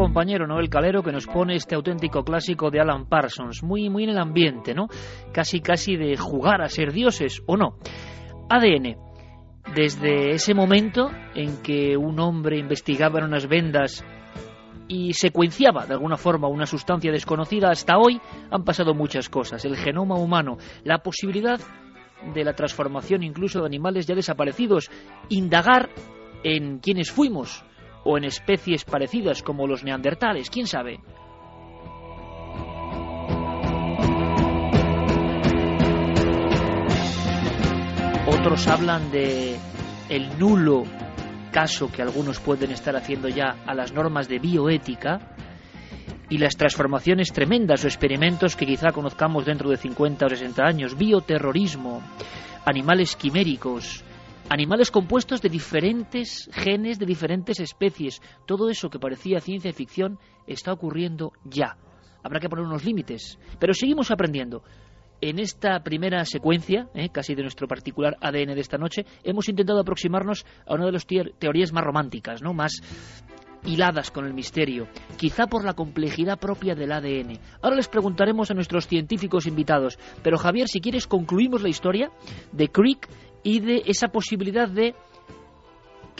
[0.00, 4.10] Compañero Noel Calero que nos pone este auténtico clásico de Alan Parsons, muy muy en
[4.10, 4.88] el ambiente, ¿no?
[5.30, 7.76] Casi casi de jugar a ser dioses o no.
[8.48, 8.96] ADN.
[9.74, 14.02] Desde ese momento en que un hombre investigaba en unas vendas
[14.88, 18.18] y secuenciaba de alguna forma una sustancia desconocida, hasta hoy
[18.50, 19.66] han pasado muchas cosas.
[19.66, 21.60] El genoma humano, la posibilidad
[22.34, 24.90] de la transformación incluso de animales ya desaparecidos,
[25.28, 25.90] indagar
[26.42, 27.66] en quiénes fuimos,
[28.04, 31.00] o en especies parecidas como los neandertales, quién sabe.
[38.26, 39.56] Otros hablan de
[40.08, 40.84] el nulo
[41.50, 45.36] caso que algunos pueden estar haciendo ya a las normas de bioética
[46.28, 50.96] y las transformaciones tremendas o experimentos que quizá conozcamos dentro de 50 o 60 años,
[50.96, 52.02] bioterrorismo,
[52.64, 54.04] animales quiméricos,
[54.50, 58.20] animales compuestos de diferentes genes, de diferentes especies.
[58.46, 61.76] Todo eso que parecía ciencia ficción está ocurriendo ya.
[62.22, 64.62] Habrá que poner unos límites, pero seguimos aprendiendo.
[65.20, 69.80] En esta primera secuencia, eh, casi de nuestro particular ADN de esta noche, hemos intentado
[69.80, 72.52] aproximarnos a una de las teorías más románticas, ¿no?
[72.52, 72.72] más
[73.64, 77.38] hiladas con el misterio, quizá por la complejidad propia del ADN.
[77.62, 82.10] Ahora les preguntaremos a nuestros científicos invitados, pero Javier, si quieres, concluimos la historia
[82.52, 83.08] de Crick
[83.42, 84.94] y de esa posibilidad de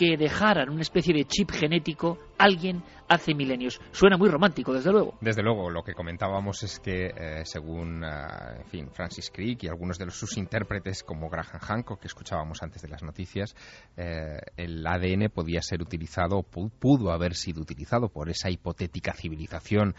[0.01, 3.79] que dejaran una especie de chip genético alguien hace milenios.
[3.91, 5.19] Suena muy romántico, desde luego.
[5.21, 9.69] Desde luego, lo que comentábamos es que, eh, según eh, en fin, Francis Crick y
[9.69, 13.55] algunos de sus intérpretes, como Graham Hancock, que escuchábamos antes de las noticias,
[13.97, 19.95] eh, el ADN podía ser utilizado, pudo haber sido utilizado por esa hipotética civilización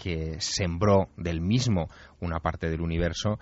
[0.00, 1.88] que sembró del mismo
[2.20, 3.38] una parte del universo,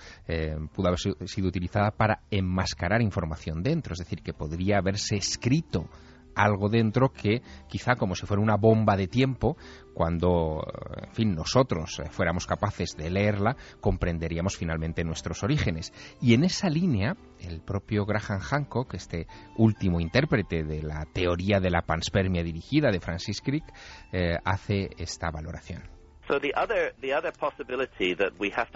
[0.73, 0.99] pudo haber
[1.29, 5.89] sido utilizada para enmascarar información dentro, es decir, que podría haberse escrito
[6.35, 9.57] algo dentro que quizá como si fuera una bomba de tiempo,
[9.93, 10.65] cuando,
[11.03, 15.93] en fin, nosotros eh, fuéramos capaces de leerla, comprenderíamos finalmente nuestros orígenes.
[16.21, 19.27] Y en esa línea, el propio Graham Hancock, este
[19.57, 23.65] último intérprete de la teoría de la panspermia dirigida de Francis Crick,
[24.13, 25.94] eh, hace esta valoración.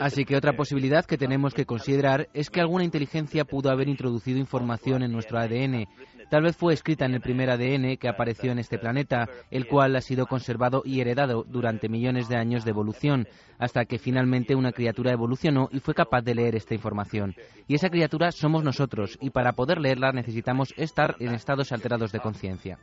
[0.04, 4.38] Así que otra posibilidad que tenemos que considerar es que alguna inteligencia pudo haber introducido
[4.38, 5.86] información en nuestro ADN
[6.30, 9.96] Tal vez fue escrita en el primer ADN que apareció en este planeta, el cual
[9.96, 13.26] ha sido conservado y heredado durante millones de años de evolución,
[13.58, 17.34] hasta que finalmente una criatura evolucionó y fue capaz de leer esta información.
[17.66, 22.20] Y esa criatura somos nosotros, y para poder leerla necesitamos estar en estados alterados de
[22.20, 22.78] conciencia.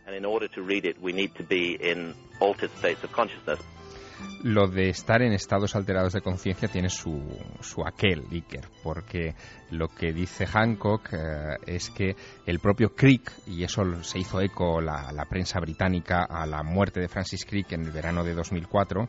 [4.44, 7.22] Lo de estar en estados alterados de conciencia tiene su,
[7.62, 9.34] su aquel, Iker, porque
[9.72, 14.82] lo que dice Hancock eh, es que el propio Crick, y eso se hizo eco
[14.82, 19.08] la, la, prensa británica a la muerte de Francis Crick en el verano de 2004,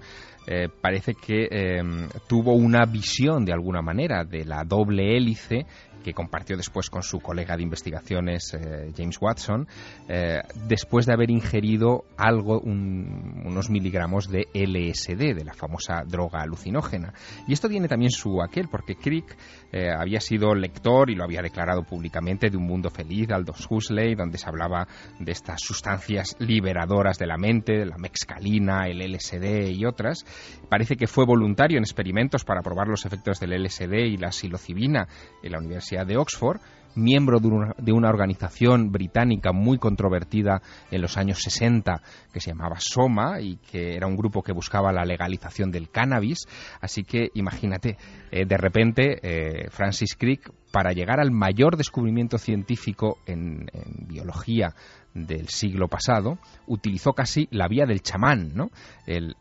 [0.49, 1.83] eh, parece que eh,
[2.29, 5.67] tuvo una visión de alguna manera de la doble hélice
[6.07, 9.67] que compartió después con su colega de investigaciones eh, James Watson,
[10.09, 17.13] eh, después de haber ingerido algo, unos miligramos de LSD, de la famosa droga alucinógena.
[17.49, 19.37] Y esto tiene también su aquel, porque Crick
[19.73, 24.15] eh, había sido lector y lo había declarado públicamente de Un Mundo Feliz Aldous Huxley,
[24.15, 24.87] donde se hablaba
[25.19, 30.25] de estas sustancias liberadoras de la mente, la mexcalina, el LSD y otras.
[30.69, 35.09] Parece que fue voluntario en experimentos para probar los efectos del LSD y la psilocibina
[35.43, 36.61] en la Universidad de Oxford,
[36.97, 42.01] miembro de una, organización británica muy controvertida en los años 60
[42.33, 46.47] que se llamaba Soma y que era un grupo que buscaba la legalización del cannabis.
[46.81, 47.97] Así que imagínate,
[48.31, 53.67] eh, de repente eh, Francis Crick, para llegar al mayor descubrimiento científico en,
[54.09, 54.75] biología
[55.15, 58.71] del siglo pasado, utilizó casi la vía del chamán, ¿no?
[59.07, 59.35] El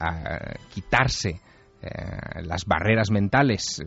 [0.74, 1.42] quitarse
[1.82, 3.84] eh, las barreras mentales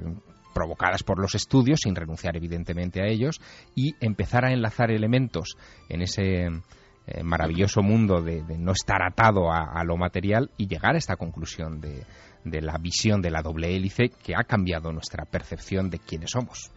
[0.59, 3.41] provocadas por los estudios, sin renunciar evidentemente a ellos,
[3.77, 5.57] y empezar a enlazar elementos
[5.89, 6.47] en ese
[7.07, 11.81] eh, maravilloso mundo de, no estar atado a, lo material y llegar a esta conclusión
[11.81, 12.05] de,
[12.61, 16.73] la visión de la doble hélice que ha cambiado nuestra percepción de quiénes somos.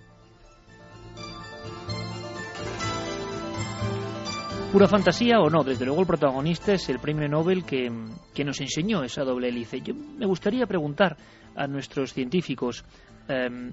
[4.72, 5.64] ¿Pura fantasía o no?
[5.64, 7.92] Desde luego el protagonista es el premio Nobel que,
[8.34, 9.82] que, nos enseñó esa doble hélice.
[9.82, 11.18] Yo me gustaría preguntar
[11.56, 12.86] a nuestros científicos,
[13.28, 13.72] Em,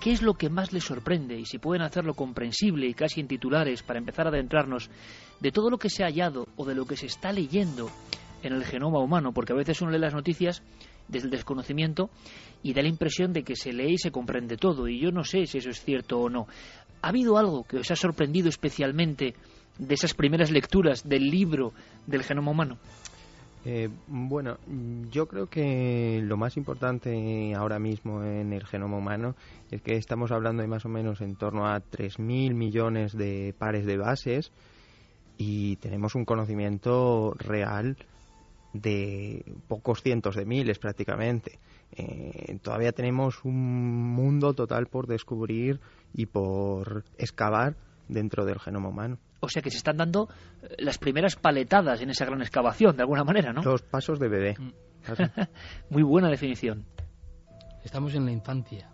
[0.00, 1.38] ¿Qué es lo que más les sorprende?
[1.38, 4.88] Y si pueden hacerlo comprensible y casi en titulares para empezar a adentrarnos
[5.40, 7.90] de todo lo que se ha hallado o de lo que se está leyendo
[8.42, 10.62] en el genoma humano, porque a veces uno lee las noticias
[11.06, 12.08] desde el desconocimiento
[12.62, 15.22] y da la impresión de que se lee y se comprende todo, y yo no
[15.22, 16.46] sé si eso es cierto o no.
[17.02, 19.34] ¿Ha habido algo que os ha sorprendido especialmente
[19.78, 21.74] de esas primeras lecturas del libro
[22.06, 22.78] del genoma humano?
[23.64, 24.56] Eh, bueno,
[25.10, 29.36] yo creo que lo más importante ahora mismo en el genoma humano
[29.70, 33.84] es que estamos hablando de más o menos en torno a 3.000 millones de pares
[33.84, 34.50] de bases
[35.36, 37.98] y tenemos un conocimiento real
[38.72, 41.58] de pocos cientos de miles prácticamente.
[41.92, 45.80] Eh, todavía tenemos un mundo total por descubrir
[46.14, 47.76] y por excavar
[48.08, 49.18] dentro del genoma humano.
[49.40, 50.28] O sea que se están dando
[50.62, 53.62] eh, las primeras paletadas en esa gran excavación, de alguna manera, ¿no?
[53.62, 54.56] Los pasos de bebé.
[54.58, 54.72] Mm.
[55.90, 56.86] Muy buena definición.
[57.84, 58.90] Estamos en la infancia.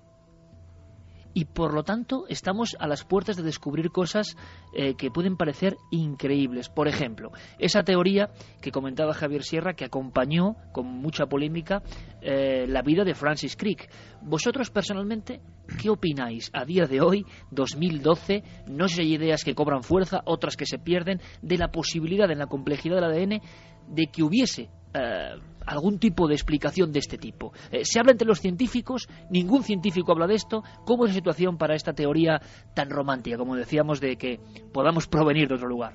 [1.36, 4.38] Y por lo tanto estamos a las puertas de descubrir cosas
[4.74, 6.70] eh, que pueden parecer increíbles.
[6.70, 8.30] Por ejemplo, esa teoría
[8.62, 11.82] que comentaba Javier Sierra que acompañó con mucha polémica
[12.22, 13.90] eh, la vida de Francis Crick.
[14.22, 15.42] Vosotros personalmente,
[15.78, 18.42] ¿qué opináis a día de hoy, 2012?
[18.70, 22.30] No sé si hay ideas que cobran fuerza, otras que se pierden, de la posibilidad
[22.30, 23.42] en la complejidad del ADN
[23.88, 27.52] de que hubiese eh, algún tipo de explicación de este tipo.
[27.70, 30.62] Eh, se habla entre los científicos, ningún científico habla de esto.
[30.84, 32.40] ¿Cómo es la situación para esta teoría
[32.74, 34.40] tan romántica, como decíamos, de que
[34.72, 35.94] podamos provenir de otro lugar?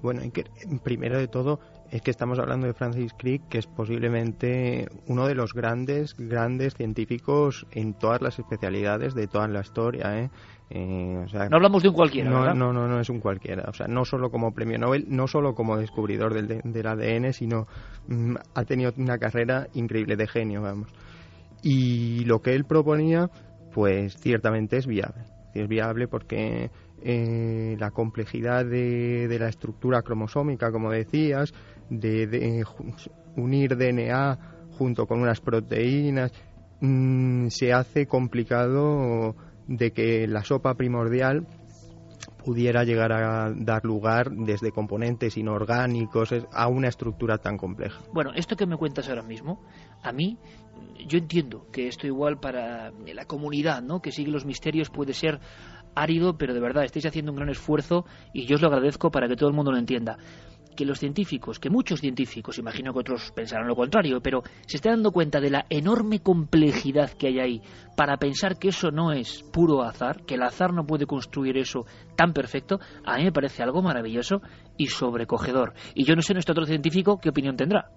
[0.00, 0.22] Bueno,
[0.82, 1.60] primero de todo
[1.92, 6.74] es que estamos hablando de Francis Crick, que es posiblemente uno de los grandes, grandes
[6.74, 10.18] científicos en todas las especialidades de toda la historia.
[10.18, 10.30] ¿eh?
[10.70, 12.54] Eh, no hablamos de un cualquiera, no, ¿verdad?
[12.54, 13.64] No, no, no es un cualquiera.
[13.68, 17.66] O sea, no solo como premio Nobel, no solo como descubridor del, del ADN, sino
[18.08, 20.88] mm, ha tenido una carrera increíble de genio, vamos.
[21.62, 23.28] Y lo que él proponía,
[23.70, 25.24] pues ciertamente es viable.
[25.54, 26.70] Es viable porque
[27.02, 31.52] eh, la complejidad de, de, la estructura cromosómica, como decías,
[31.98, 32.64] de, de
[33.36, 34.38] unir DNA
[34.78, 36.32] junto con unas proteínas,
[36.80, 39.36] mmm, se hace complicado
[39.66, 41.46] de que la sopa primordial
[42.44, 48.00] pudiera llegar a dar lugar desde componentes inorgánicos a una estructura tan compleja.
[48.12, 49.60] Bueno, esto que me cuentas ahora mismo,
[50.02, 50.38] a mí
[51.06, 54.00] yo entiendo que esto igual para la comunidad, ¿no?
[54.00, 55.38] que sigue los misterios puede ser
[55.94, 59.28] árido, pero de verdad estáis haciendo un gran esfuerzo y yo os lo agradezco para
[59.28, 60.18] que todo el mundo lo entienda
[60.74, 64.90] que los científicos, que muchos científicos, imagino que otros pensarán lo contrario, pero se está
[64.90, 67.62] dando cuenta de la enorme complejidad que hay ahí
[67.96, 71.84] para pensar que eso no es puro azar, que el azar no puede construir eso
[72.16, 74.42] tan perfecto, a mí me parece algo maravilloso
[74.76, 75.74] y sobrecogedor.
[75.94, 77.90] Y yo no sé nuestro otro científico qué opinión tendrá.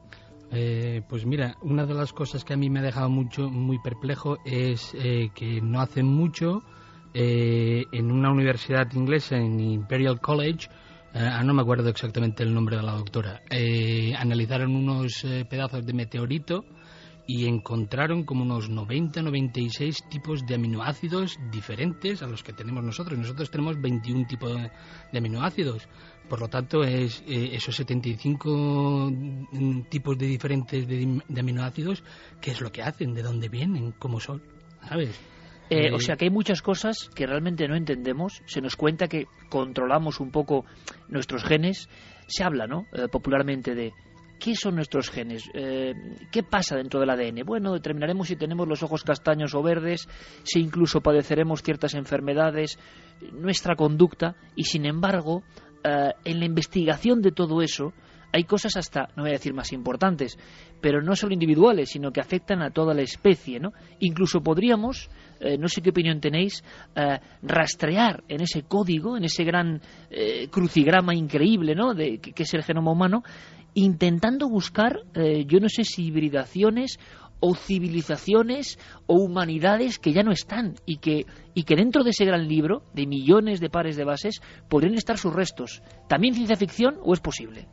[0.51, 3.79] Eh, pues mira, una de las cosas que a mí me ha dejado mucho, muy
[3.79, 6.61] perplejo es eh, que no hace mucho
[7.13, 10.67] eh, en una universidad inglesa, en Imperial College,
[11.15, 15.85] eh, no me acuerdo exactamente el nombre de la doctora, eh, analizaron unos eh, pedazos
[15.85, 16.65] de meteorito
[17.27, 23.17] y encontraron como unos 90, 96 tipos de aminoácidos diferentes a los que tenemos nosotros.
[23.17, 25.87] Nosotros tenemos 21 tipos de, aminoácidos.
[26.29, 32.03] Por lo tanto, es, eh, esos 75 mm, tipos de diferentes de aminoácidos,
[32.41, 33.13] ¿qué es lo que hacen?
[33.13, 33.93] ¿De dónde vienen?
[33.93, 34.43] ¿Cómo son?
[34.87, 35.19] ¿Sabes?
[35.69, 38.41] Eh, o sea que hay muchas cosas que realmente no entendemos.
[38.45, 40.65] Se nos cuenta que controlamos un poco
[41.07, 41.89] nuestros genes.
[42.27, 42.85] Se habla, ¿no?
[42.93, 43.93] Eh, popularmente de
[44.39, 45.93] qué son nuestros genes, eh,
[46.31, 47.43] qué pasa dentro del ADN.
[47.45, 50.07] Bueno, determinaremos si tenemos los ojos castaños o verdes,
[50.43, 52.77] si incluso padeceremos ciertas enfermedades,
[53.31, 54.35] nuestra conducta.
[54.55, 55.43] Y sin embargo,
[55.83, 57.93] eh, en la investigación de todo eso,
[58.31, 60.37] hay cosas hasta, no voy a decir más importantes,
[60.81, 63.71] pero no solo individuales, sino que afectan a toda la especie, ¿no?
[63.99, 65.09] Incluso podríamos,
[65.39, 66.63] eh, no sé qué opinión tenéis,
[66.95, 71.93] eh, rastrear en ese código, en ese gran eh, crucigrama increíble, ¿no?
[71.93, 73.23] De, que, es el genoma humano,
[73.73, 76.97] intentando buscar, yo no sé si hibridaciones
[77.39, 82.25] o civilizaciones o humanidades que ya no están y que, y que dentro de ese
[82.25, 85.81] gran libro de millones de pares de bases podrían estar sus restos.
[86.07, 87.67] ¿También ciencia ficción o es posible?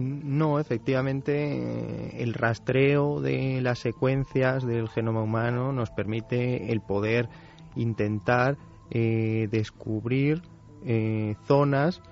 [0.00, 7.28] No, efectivamente, el rastreo de las secuencias del genoma humano nos permite el poder
[7.76, 8.56] intentar
[8.90, 10.42] eh, descubrir
[10.84, 12.02] eh, zonas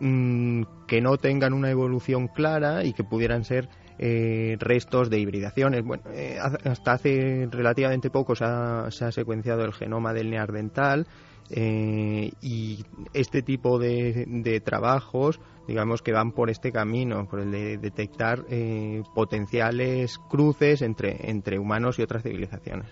[0.00, 5.84] mmm, que no tengan una evolución clara y que pudieran ser eh, restos de hibridaciones.
[5.84, 11.06] Bueno, eh, hasta hace relativamente poco se ha, se ha, secuenciado el genoma del neandertal
[11.50, 12.84] eh, y
[13.14, 18.44] este tipo de, de, trabajos, digamos que van por este camino, por el de detectar
[18.48, 22.90] eh, potenciales cruces entre, entre humanos y otras civilizaciones.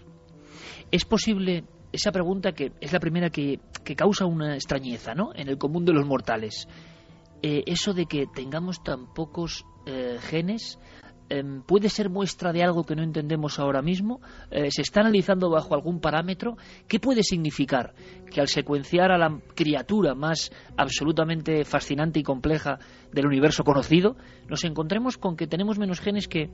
[0.90, 5.30] ¿Es posible esa pregunta que es la primera que, que causa una extrañeza ¿no?
[5.34, 6.68] en el común de los mortales?
[7.42, 9.66] Eh, eso de que tengamos tan pocos
[10.30, 10.78] genes
[11.31, 14.20] eh, puede ser muestra de algo que no entendemos ahora mismo,
[14.51, 16.57] eh, se está analizando bajo algún parámetro,
[16.87, 17.95] ¿qué puede significar?
[18.31, 22.79] Que al secuenciar a la criatura más absolutamente fascinante y compleja
[23.12, 24.16] del universo conocido,
[24.49, 26.51] nos encontremos con que tenemos menos genes que,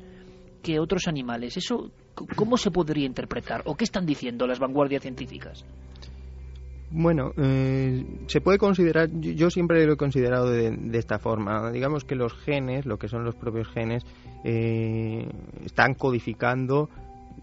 [0.62, 1.57] que otros animales.
[1.57, 1.91] ¿Eso
[2.37, 3.62] cómo se podría interpretar?
[3.64, 5.64] ¿O qué están diciendo las vanguardias científicas?
[6.93, 12.05] Bueno, eh, se puede considerar, yo siempre lo he considerado de, de, esta forma, digamos
[12.05, 14.05] que los genes, lo que son los propios genes,
[14.45, 15.28] eh,
[15.64, 16.88] están codificando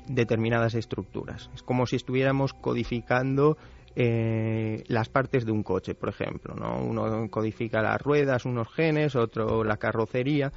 [0.07, 1.49] determinadas estructuras.
[1.53, 3.57] Es como si estuviéramos codificando
[3.95, 6.55] eh, las partes de un coche, por ejemplo.
[6.55, 6.83] ¿no?
[6.83, 10.51] Uno codifica las ruedas, unos genes, otro la carrocería.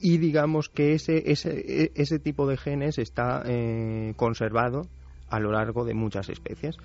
[0.00, 4.82] Y digamos que ese, ese, ese tipo de genes está eh, conservado
[5.28, 6.76] a lo largo de muchas especies.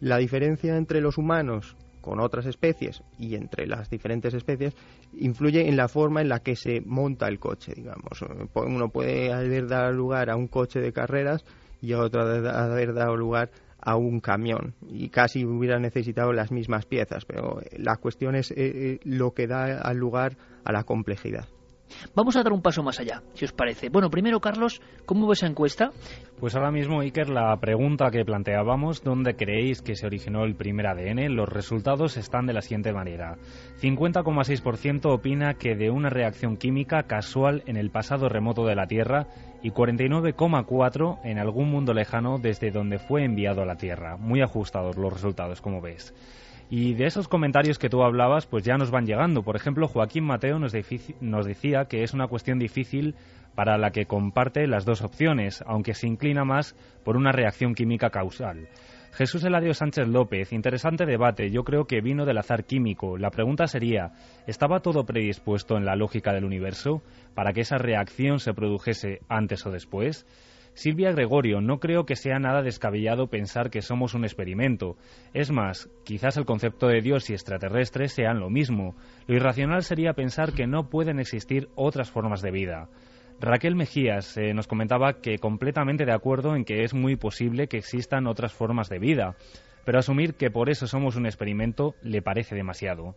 [0.00, 1.76] La diferencia entre los humanos
[2.06, 4.76] con otras especies y entre las diferentes especies
[5.12, 8.22] influye en la forma en la que se monta el coche, digamos.
[8.54, 11.44] Uno puede haber dado lugar a un coche de carreras
[11.82, 13.50] y otro haber dado lugar
[13.80, 18.54] a un camión y casi hubiera necesitado las mismas piezas, pero la cuestión es eh,
[18.56, 21.48] eh, lo que da lugar a la complejidad.
[22.14, 23.88] Vamos a dar un paso más allá, si os parece.
[23.88, 25.90] Bueno, primero, Carlos, ¿cómo ves esa encuesta?
[26.38, 30.86] Pues ahora mismo, Iker, la pregunta que planteábamos, ¿dónde creéis que se originó el primer
[30.86, 31.34] ADN?
[31.34, 33.36] Los resultados están de la siguiente manera.
[33.80, 39.28] 50,6% opina que de una reacción química casual en el pasado remoto de la Tierra
[39.62, 44.16] y 49,4% en algún mundo lejano desde donde fue enviado a la Tierra.
[44.16, 46.14] Muy ajustados los resultados, como ves.
[46.68, 49.42] Y de esos comentarios que tú hablabas, pues ya nos van llegando.
[49.42, 53.14] Por ejemplo, Joaquín Mateo nos, decía que es una cuestión difícil
[53.54, 58.10] para la que comparte las dos opciones, aunque se inclina más por una reacción química
[58.10, 58.68] causal.
[59.12, 63.16] Jesús Eladio Sánchez López, interesante debate, yo creo que vino del azar químico.
[63.16, 64.12] La pregunta sería,
[64.46, 67.02] ¿estaba todo predispuesto en la lógica del universo
[67.34, 70.26] para que esa reacción se produjese antes o después?
[70.76, 74.98] Silvia Gregorio, no creo que sea nada descabellado pensar que somos un experimento.
[75.32, 78.94] Es más, quizás el concepto de Dios y extraterrestres sean lo mismo.
[79.26, 82.90] Lo irracional sería pensar que no pueden existir otras formas de vida.
[83.40, 87.78] Raquel Mejías eh, nos comentaba que completamente de acuerdo en que es muy posible que
[87.78, 89.34] existan otras formas de vida,
[89.86, 93.16] pero asumir que por eso somos un experimento le parece demasiado.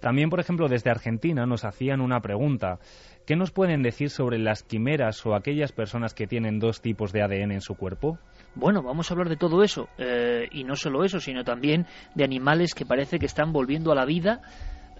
[0.00, 2.78] También, por ejemplo, desde Argentina nos hacían una pregunta.
[3.26, 7.22] ¿Qué nos pueden decir sobre las quimeras o aquellas personas que tienen dos tipos de
[7.22, 8.20] ADN en su cuerpo?
[8.54, 9.88] Bueno, vamos a hablar de todo eso.
[9.98, 13.96] Eh, y no solo eso, sino también de animales que parece que están volviendo a
[13.96, 14.42] la vida.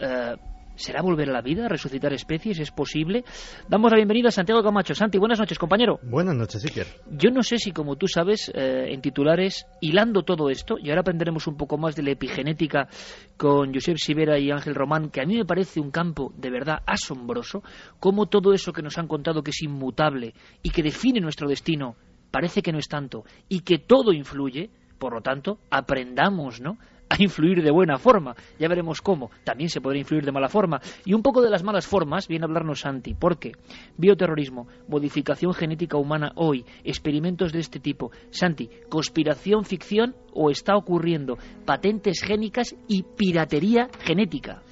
[0.01, 0.35] Eh,
[0.77, 2.59] ¿Será volver a la vida, resucitar especies?
[2.59, 3.24] ¿Es posible?
[3.66, 4.95] Damos la bienvenida a Santiago Camacho.
[4.95, 5.99] Santi, buenas noches, compañero.
[6.03, 6.87] Buenas noches, Iker.
[7.11, 11.01] Yo no sé si, como tú sabes, eh, en titulares, hilando todo esto, y ahora
[11.01, 12.89] aprenderemos un poco más de la epigenética
[13.39, 16.83] con Josep Sivera y Ángel Román, que a mí me parece un campo de verdad
[16.87, 17.62] asombroso,
[17.99, 21.97] cómo todo eso que nos han contado que es inmutable y que define nuestro destino,
[22.31, 24.68] parece que no es tanto, y que todo influye,
[24.99, 26.77] por lo tanto, aprendamos, ¿no?,
[27.09, 28.34] a influir de buena forma.
[28.59, 29.30] Ya veremos cómo.
[29.44, 30.80] También se podrá influir de mala forma.
[31.04, 33.14] Y un poco de las malas formas viene a hablarnos Santi.
[33.14, 33.52] ¿Por qué?
[33.96, 38.11] Bioterrorismo, modificación genética humana hoy, experimentos de este tipo.
[38.30, 44.62] Santi, conspiración, ficción o está ocurriendo patentes génicas y piratería genética.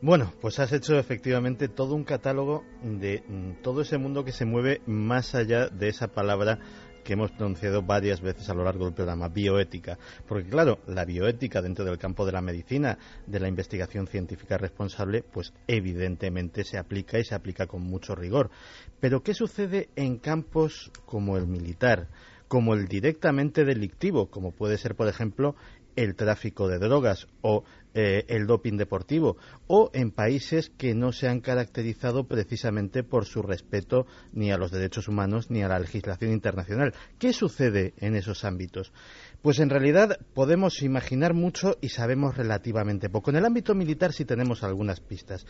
[0.00, 4.44] Bueno, pues has hecho efectivamente todo un catálogo de mm, todo ese mundo que se
[4.44, 6.58] mueve más allá de esa palabra
[7.02, 9.98] que hemos pronunciado varias veces a lo largo del programa, bioética.
[10.26, 15.22] Porque claro, la bioética dentro del campo de la medicina, de la investigación científica responsable,
[15.22, 18.50] pues evidentemente se aplica y se aplica con mucho rigor.
[19.00, 22.08] Pero ¿qué sucede en campos como el militar?
[22.52, 25.56] como el directamente delictivo, como puede ser, por ejemplo,
[25.96, 29.36] el tráfico de drogas o eh, el doping deportivo
[29.66, 34.70] o en países que no se han caracterizado precisamente por su respeto ni a los
[34.70, 36.94] derechos humanos ni a la legislación internacional.
[37.18, 38.92] ¿Qué sucede en esos ámbitos?
[39.42, 43.30] Pues en realidad podemos imaginar mucho y sabemos relativamente poco.
[43.30, 45.44] En el ámbito militar sí tenemos algunas pistas.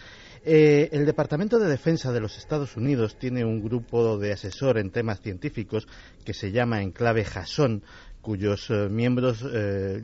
[0.45, 4.90] Eh, el Departamento de Defensa de los Estados Unidos tiene un grupo de asesor en
[4.90, 5.86] temas científicos
[6.24, 7.82] que se llama Enclave Jason,
[8.23, 10.03] cuyos eh, miembros eh,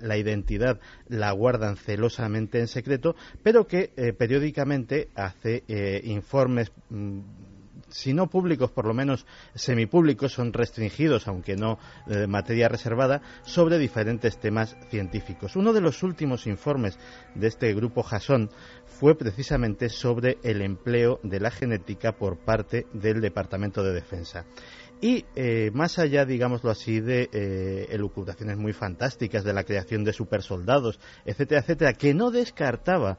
[0.00, 5.62] la identidad la guardan celosamente en secreto, pero que eh, periódicamente hace
[6.04, 7.20] informes mm,
[7.90, 11.78] si no públicos, por lo menos semipúblicos, son restringidos, aunque no
[12.28, 15.56] materia reservada, sobre diferentes temas científicos.
[15.56, 16.98] Uno de los últimos informes
[17.34, 18.50] de este grupo Jason
[18.84, 24.44] fue precisamente sobre el empleo de la genética por parte del Departamento de Defensa.
[25.00, 30.12] Y eh, más allá, digámoslo así, de eh, elucubraciones muy fantásticas de la creación de
[30.12, 33.18] supersoldados, etcétera, etcétera, que no descartaba,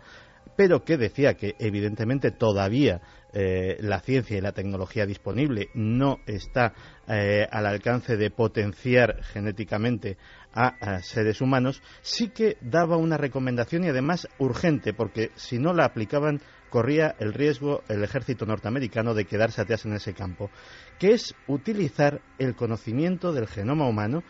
[0.57, 3.01] pero que decía que evidentemente todavía
[3.31, 6.73] eh, la ciencia y la tecnología disponible no está
[7.07, 10.17] al alcance de potenciar genéticamente
[10.53, 15.85] a, seres humanos, sí que daba una recomendación y además urgente, porque si no la
[15.85, 20.49] aplicaban corría el riesgo el ejército norteamericano de quedarse atrás en ese campo,
[20.97, 24.23] que es utilizar el conocimiento del genoma humano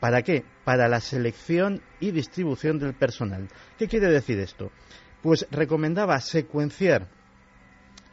[0.00, 0.44] ¿Para qué?
[0.64, 3.48] Para la selección y distribución del personal.
[3.78, 4.72] ¿Qué quiere decir esto?
[5.22, 7.06] Pues recomendaba secuenciar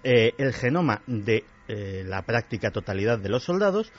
[0.03, 3.91] eh, el genoma de eh, la práctica totalidad de los soldados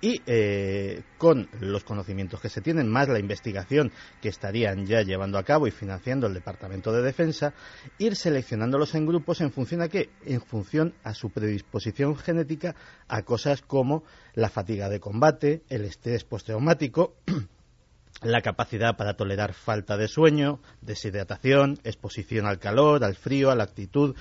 [0.00, 5.38] y eh, con los conocimientos que se tienen, más la investigación que estarían ya llevando
[5.38, 7.54] a cabo y financiando el Departamento de Defensa,
[7.98, 10.10] ir seleccionándolos en grupos en función a qué?
[10.24, 12.74] En función a su predisposición genética
[13.08, 17.14] a cosas como la fatiga de combate, el estrés postraumático,
[18.22, 23.64] la capacidad para tolerar falta de sueño, deshidratación, exposición al calor, al frío, a la
[23.64, 24.14] actitud,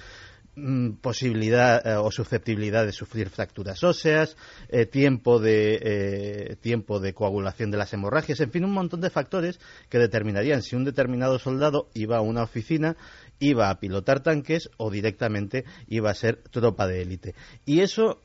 [1.02, 4.38] posibilidad eh, o susceptibilidad de sufrir fracturas óseas,
[4.70, 9.10] eh, tiempo, de, eh, tiempo de coagulación de las hemorragias, en fin, un montón de
[9.10, 12.96] factores que determinarían si un determinado soldado iba a una oficina,
[13.40, 17.36] iba a pilotar tanques o directamente iba a ser tropa de élite.
[17.66, 18.22] Y eso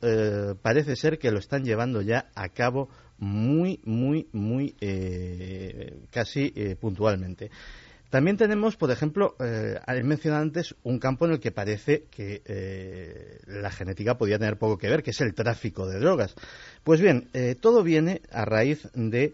[0.62, 4.76] parece ser que lo están llevando ya a cabo muy, muy, muy
[6.12, 7.51] casi puntualmente.
[8.11, 13.39] También tenemos, por ejemplo, eh, mencionado antes un campo en el que parece que eh,
[13.47, 16.35] la genética podía tener poco que ver, que es el tráfico de drogas.
[16.85, 17.31] Pues bien,
[17.61, 19.33] todo viene a raíz de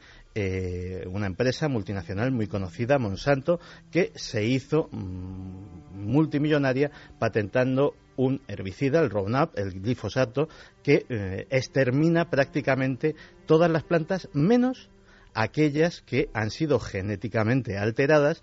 [1.06, 3.58] una empresa multinacional muy conocida, Monsanto,
[3.90, 10.48] que se hizo mm, multimillonaria patentando un herbicida, el Roundup, el glifosato,
[10.82, 13.14] que eh, extermina prácticamente
[13.46, 14.90] todas las plantas menos
[15.34, 18.42] aquellas que han sido genéticamente alteradas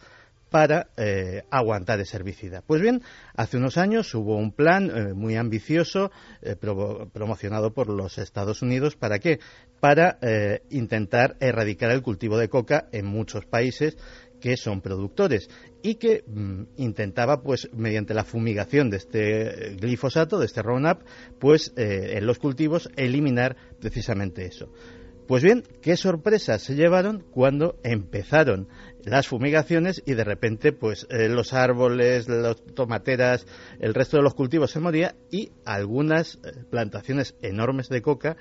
[0.53, 2.61] para eh, aguantar ese herbicida.
[2.61, 3.01] Pues bien,
[3.35, 6.11] hace unos años hubo un plan eh, muy ambicioso
[7.11, 8.95] promocionado por los Estados Unidos.
[8.95, 9.39] ¿Para qué?
[9.79, 10.19] Para
[10.69, 13.97] intentar erradicar el cultivo de coca en muchos países
[14.43, 15.49] que son productores
[15.81, 20.99] y que mm, intentaba, pues, mediante la fumigación de este glifosato, de este Roundup,
[21.39, 24.69] pues, eh, en los cultivos eliminar precisamente eso.
[25.27, 28.67] Pues bien, qué sorpresas se llevaron cuando empezaron
[29.03, 33.47] las fumigaciones y de repente, pues, eh, los árboles, las tomateras,
[33.79, 38.37] el resto de los cultivos se moría y algunas eh, plantaciones enormes de coca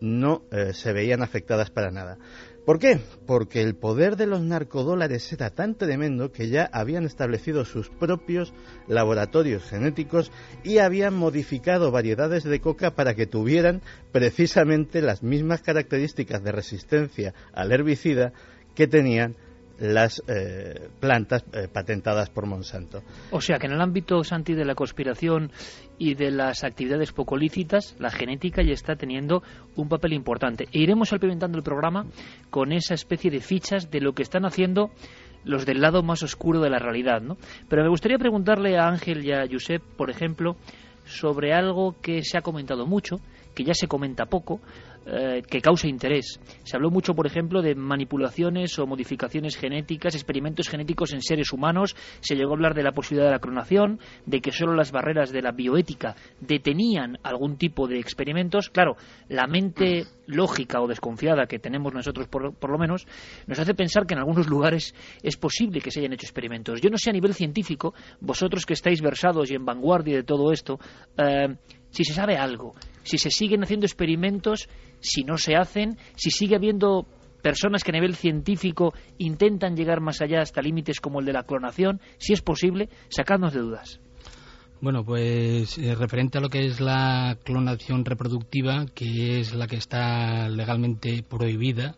[0.00, 2.18] no se veían afectadas para nada.
[2.64, 2.98] ¿Por qué?
[3.26, 8.54] Porque el poder de los narcodólares era tan tremendo que ya habían establecido sus propios
[8.88, 16.42] laboratorios genéticos y habían modificado variedades de coca para que tuvieran precisamente las mismas características
[16.42, 18.32] de resistencia al herbicida
[18.74, 19.36] que tenían
[19.78, 23.02] las eh, plantas eh, patentadas por Monsanto.
[23.30, 25.50] O sea que en el ámbito, Santi, de la conspiración
[25.98, 29.42] y de las actividades poco lícitas, la genética ya está teniendo
[29.76, 30.64] un papel importante.
[30.72, 32.06] E iremos alimentando el programa
[32.50, 34.90] con esa especie de fichas de lo que están haciendo
[35.44, 37.36] los del lado más oscuro de la realidad, ¿no?
[37.68, 40.56] Pero me gustaría preguntarle a Ángel y a Josep, por ejemplo,
[41.04, 43.20] sobre algo que se ha comentado mucho,
[43.54, 44.60] que ya se comenta poco,
[45.06, 46.40] eh, que causa interés.
[46.64, 51.94] Se habló mucho, por ejemplo, de manipulaciones o modificaciones genéticas, experimentos genéticos en seres humanos.
[52.20, 55.30] Se llegó a hablar de la posibilidad de la clonación, de que solo las barreras
[55.30, 58.70] de la bioética detenían algún tipo de experimentos.
[58.70, 58.96] Claro,
[59.28, 63.06] la mente lógica o desconfiada que tenemos nosotros, por, lo menos,
[63.46, 66.80] nos hace pensar que en algunos lugares es posible que se hayan hecho experimentos.
[66.80, 70.50] Yo no sé a nivel científico, vosotros que estáis versados y en vanguardia de todo
[70.50, 70.78] esto,
[71.18, 71.56] eh,
[71.94, 72.74] si se sabe algo,
[73.04, 74.68] si se siguen haciendo experimentos
[75.00, 77.06] si no se hacen, si sigue habiendo
[77.42, 81.44] personas que a nivel científico intentan llegar más allá hasta límites como el de la
[81.44, 84.00] clonación, si es posible, sacadnos de dudas.
[84.80, 89.76] Bueno, pues eh, referente a lo que es la clonación reproductiva, que es la que
[89.76, 91.96] está legalmente prohibida,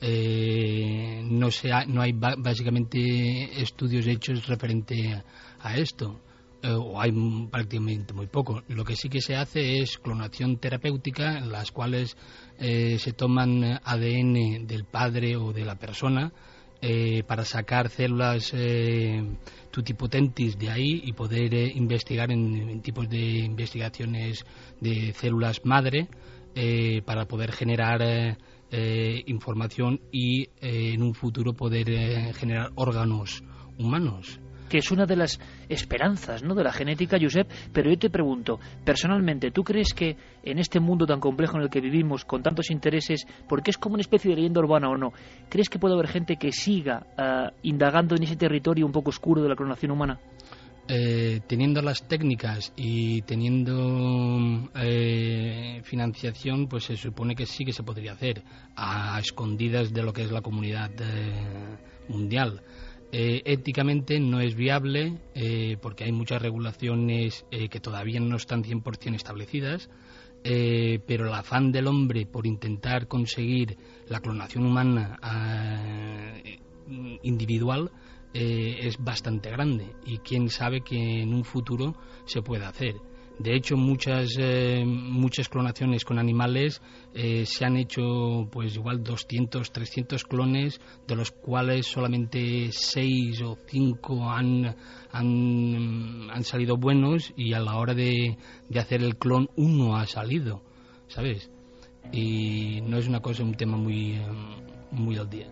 [0.00, 1.48] eh, no,
[1.88, 5.22] no hay básicamente estudios hechos referente
[5.60, 6.20] a esto.
[6.64, 7.12] Eh, o hay
[7.50, 8.62] prácticamente muy poco.
[8.68, 12.16] Lo que sí que se hace es clonación terapéutica, en las cuales
[12.58, 16.32] eh, se toman ADN del padre o de la persona
[16.80, 18.54] eh, para sacar células
[19.70, 24.46] tutipotentis de ahí y poder investigar en, tipos de investigaciones
[24.80, 26.08] de células madre
[27.04, 28.38] para poder generar
[29.26, 33.42] información y en un futuro poder generar órganos
[33.76, 34.40] humanos
[34.74, 36.52] que es una de las esperanzas ¿no?
[36.52, 41.06] de la genética, Josep, pero yo te pregunto, personalmente, ¿tú crees que en este mundo
[41.06, 44.38] tan complejo en el que vivimos, con tantos intereses, porque es como una especie de
[44.38, 45.12] leyenda urbana o no,
[45.48, 49.44] ¿crees que puede haber gente que siga ah, indagando en ese territorio un poco oscuro
[49.44, 50.18] de la clonación humana?
[50.88, 57.84] Eh, teniendo las técnicas y teniendo eh, financiación, pues se supone que sí que se
[57.84, 58.42] podría hacer
[58.74, 62.60] a escondidas de lo que es la comunidad eh, mundial.
[63.16, 68.64] Eh, éticamente no es viable eh, porque hay muchas regulaciones eh, que todavía no están
[68.64, 69.88] 100% establecidas,
[70.42, 75.18] pero el afán del hombre por intentar conseguir la clonación humana
[77.22, 77.90] individual
[78.34, 81.94] es bastante grande y quién sabe que en un futuro
[82.26, 82.96] se pueda hacer.
[83.38, 86.80] De hecho, muchas, eh, muchas clonaciones con animales
[87.14, 93.58] eh, se han hecho, pues igual 200, 300 clones, de los cuales solamente 6 o
[93.66, 94.76] 5 han,
[95.10, 100.06] han, han salido buenos y a la hora de, de hacer el clon uno ha
[100.06, 100.62] salido,
[101.08, 101.50] ¿sabes?
[102.12, 104.26] Y no es una cosa, un tema muy, eh,
[104.92, 105.48] muy al día.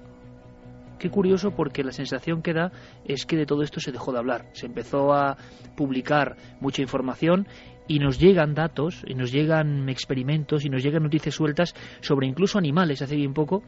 [1.03, 2.70] Qué curioso porque la sensación que da
[3.05, 4.51] es que de todo esto se dejó de hablar.
[4.53, 5.37] Se empezó a
[5.76, 7.49] publicar mucha información
[7.89, 12.59] y nos llegan datos, y nos llegan experimentos, y nos llegan noticias sueltas sobre incluso
[12.59, 13.62] animales, hace bien poco,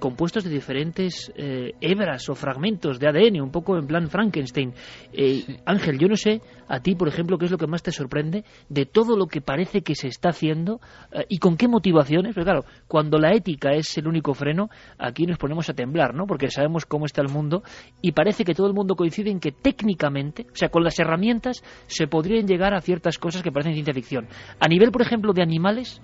[0.00, 4.74] compuestos de diferentes eh, hebras o fragmentos de ADN, un poco en plan Frankenstein.
[5.12, 7.92] Eh, Ángel, yo no sé a ti, por ejemplo, qué es lo que más te
[7.92, 10.80] sorprende de todo lo que parece que se está haciendo
[11.12, 12.34] eh, y con qué motivaciones.
[12.34, 16.26] Pero claro, cuando la ética es el único freno, aquí nos ponemos a temblar, ¿no?
[16.26, 17.62] Porque sabemos cómo está el mundo
[18.02, 21.62] y parece que todo el mundo coincide en que técnicamente, o sea, con las herramientas,
[21.86, 24.28] se podrían llegar a ciertas cosas que parecen ciencia ficción.
[24.58, 26.00] A nivel, por ejemplo, de animales,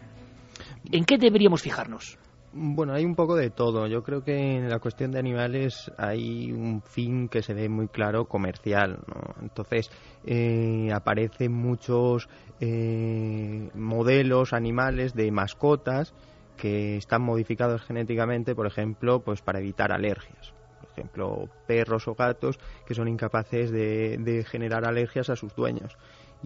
[0.92, 2.18] ¿en qué deberíamos fijarnos?
[2.52, 3.86] Bueno, hay un poco de todo.
[3.86, 7.88] Yo creo que en la cuestión de animales hay un fin que se ve muy
[7.88, 9.00] claro comercial.
[9.06, 9.34] ¿no?
[9.42, 9.90] Entonces
[10.24, 12.28] eh, aparecen muchos
[12.60, 16.14] eh, modelos animales de mascotas
[16.56, 20.54] que están modificados genéticamente, por ejemplo, pues para evitar alergias.
[20.80, 25.98] Por ejemplo, perros o gatos que son incapaces de, de generar alergias a sus dueños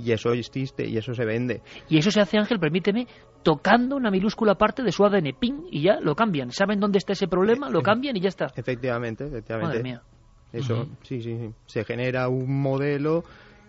[0.03, 1.63] y eso existe y eso se vende.
[1.89, 3.07] Y eso se hace, Ángel, permíteme,
[3.43, 6.51] tocando una minúscula parte de su ADN, ping, y ya lo cambian.
[6.53, 7.71] ¿Saben dónde está ese problema?
[7.71, 8.47] Lo cambian y ya está.
[8.57, 9.79] Efectivamente, efectivamente.
[9.79, 10.03] Madre mía.
[10.53, 11.51] Eso, sí, sí, sí.
[11.67, 13.23] Se genera un modelo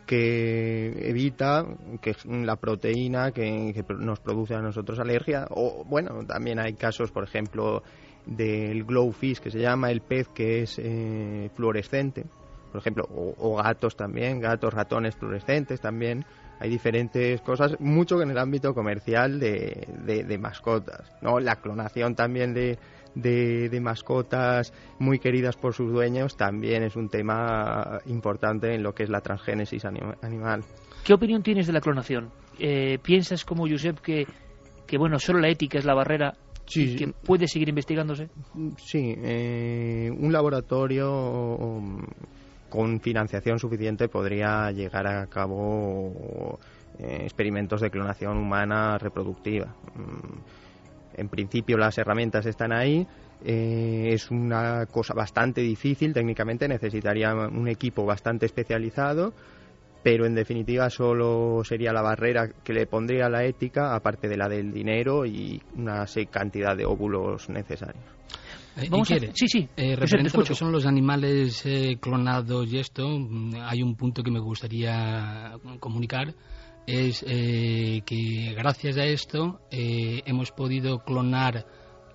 [0.07, 1.63] que evita
[2.01, 7.11] que la proteína que, que nos produce a nosotros alergia o bueno también hay casos
[7.11, 7.83] por ejemplo
[8.25, 12.25] del glowfish que se llama el pez que es eh, fluorescente
[12.71, 16.25] por ejemplo, o, gatos también, gatos, ratones fluorescentes también.
[16.59, 21.11] Hay diferentes cosas, mucho en el ámbito comercial de, de, mascotas.
[21.21, 21.39] ¿no?
[21.39, 22.77] La clonación también de,
[23.15, 29.03] de, mascotas muy queridas por sus dueños también es un tema importante en lo que
[29.03, 30.63] es la transgénesis animal.
[31.03, 32.29] ¿Qué opinión tienes de la clonación?
[32.59, 34.27] Eh, ¿Piensas como Josep que,
[34.85, 36.35] que bueno, solo la ética es la barrera
[36.75, 38.29] y que puede seguir investigándose?
[38.77, 41.09] Sí, eh, un laboratorio
[42.71, 46.57] con financiación suficiente podría llegar a cabo
[46.97, 49.75] eh, experimentos de clonación humana reproductiva.
[49.93, 53.05] Mm, en principio las herramientas están ahí,
[53.43, 59.33] eh, es una cosa bastante difícil técnicamente, necesitaría un equipo bastante especializado,
[60.01, 64.47] pero en definitiva solo sería la barrera que le pondría la ética, aparte de la
[64.47, 68.20] del dinero y una cantidad de óvulos necesarios.
[68.77, 69.67] Eh, sí, sí.
[69.75, 73.95] Eh, referente a lo que son los animales eh, clonados y esto, mm, hay un
[73.95, 76.33] punto que me gustaría comunicar.
[76.87, 81.65] Es eh, que gracias a esto hemos podido clonar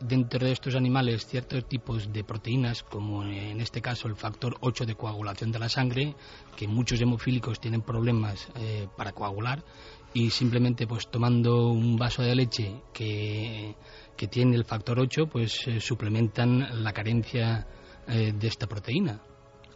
[0.00, 4.84] dentro de estos animales ciertos tipos de proteínas, como en este caso el factor 8
[4.84, 6.14] de coagulación de la sangre,
[6.56, 8.48] que muchos hemofílicos tienen problemas
[8.96, 9.64] para coagular,
[10.12, 13.76] y simplemente pues tomando un vaso de leche que
[14.16, 17.66] que tiene el factor 8, pues eh, suplementan la carencia
[18.08, 19.20] eh, de esta proteína.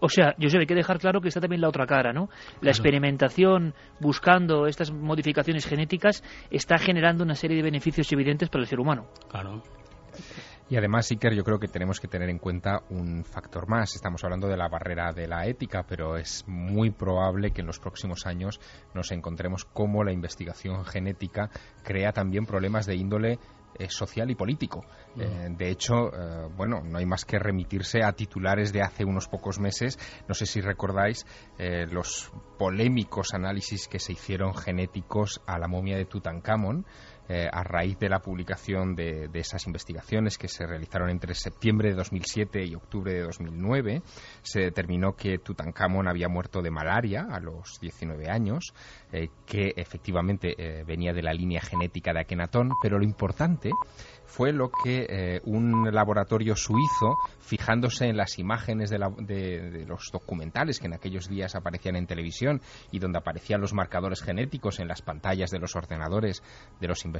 [0.00, 2.30] O sea, yo sé, hay que dejar claro que está también la otra cara, ¿no?
[2.62, 8.68] La experimentación buscando estas modificaciones genéticas está generando una serie de beneficios evidentes para el
[8.68, 9.08] ser humano.
[9.28, 9.62] Claro.
[10.70, 13.96] Y además, Iker, yo creo que tenemos que tener en cuenta un factor más.
[13.96, 17.80] Estamos hablando de la barrera de la ética, pero es muy probable que en los
[17.80, 18.60] próximos años
[18.94, 21.50] nos encontremos cómo la investigación genética
[21.82, 23.40] crea también problemas de índole
[23.88, 24.84] social y político.
[25.16, 29.28] Eh, de hecho, eh, bueno, no hay más que remitirse a titulares de hace unos
[29.28, 29.98] pocos meses.
[30.28, 31.26] No sé si recordáis
[31.90, 36.86] los polémicos análisis que se hicieron genéticos a la momia de Tutankamón.
[37.52, 41.94] A raíz de la publicación de, de, esas investigaciones que se realizaron entre septiembre de
[41.94, 44.02] 2007 y octubre de 2009,
[44.42, 48.74] se determinó que Tutankamón había muerto de malaria a los 19 años,
[49.46, 50.54] que efectivamente
[50.86, 53.70] venía de la línea genética de Akenatón, pero lo importante
[54.30, 60.78] fue lo que eh, un laboratorio suizo, fijándose en las imágenes de, de, los documentales
[60.78, 62.60] que en aquellos días aparecían en televisión
[62.92, 66.42] y donde aparecían los marcadores genéticos en las pantallas de los ordenadores
[66.80, 67.19] de los investigadores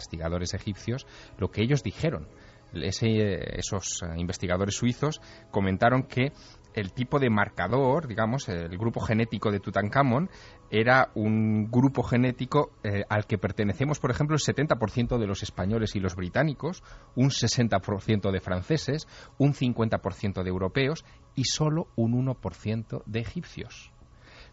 [0.54, 1.06] egipcios,
[1.38, 2.28] lo que ellos dijeron.
[2.72, 5.20] esos eh, investigadores suizos
[5.50, 6.32] comentaron que
[6.74, 10.30] el tipo de marcador, digamos, el grupo genético de Tutankamón,
[10.70, 15.96] era un grupo genético eh, al que pertenecemos, por ejemplo, el 70% de los españoles
[15.96, 16.82] y los británicos,
[17.16, 23.90] un 60% de franceses, un 50% de europeos y solo un 1% de egipcios.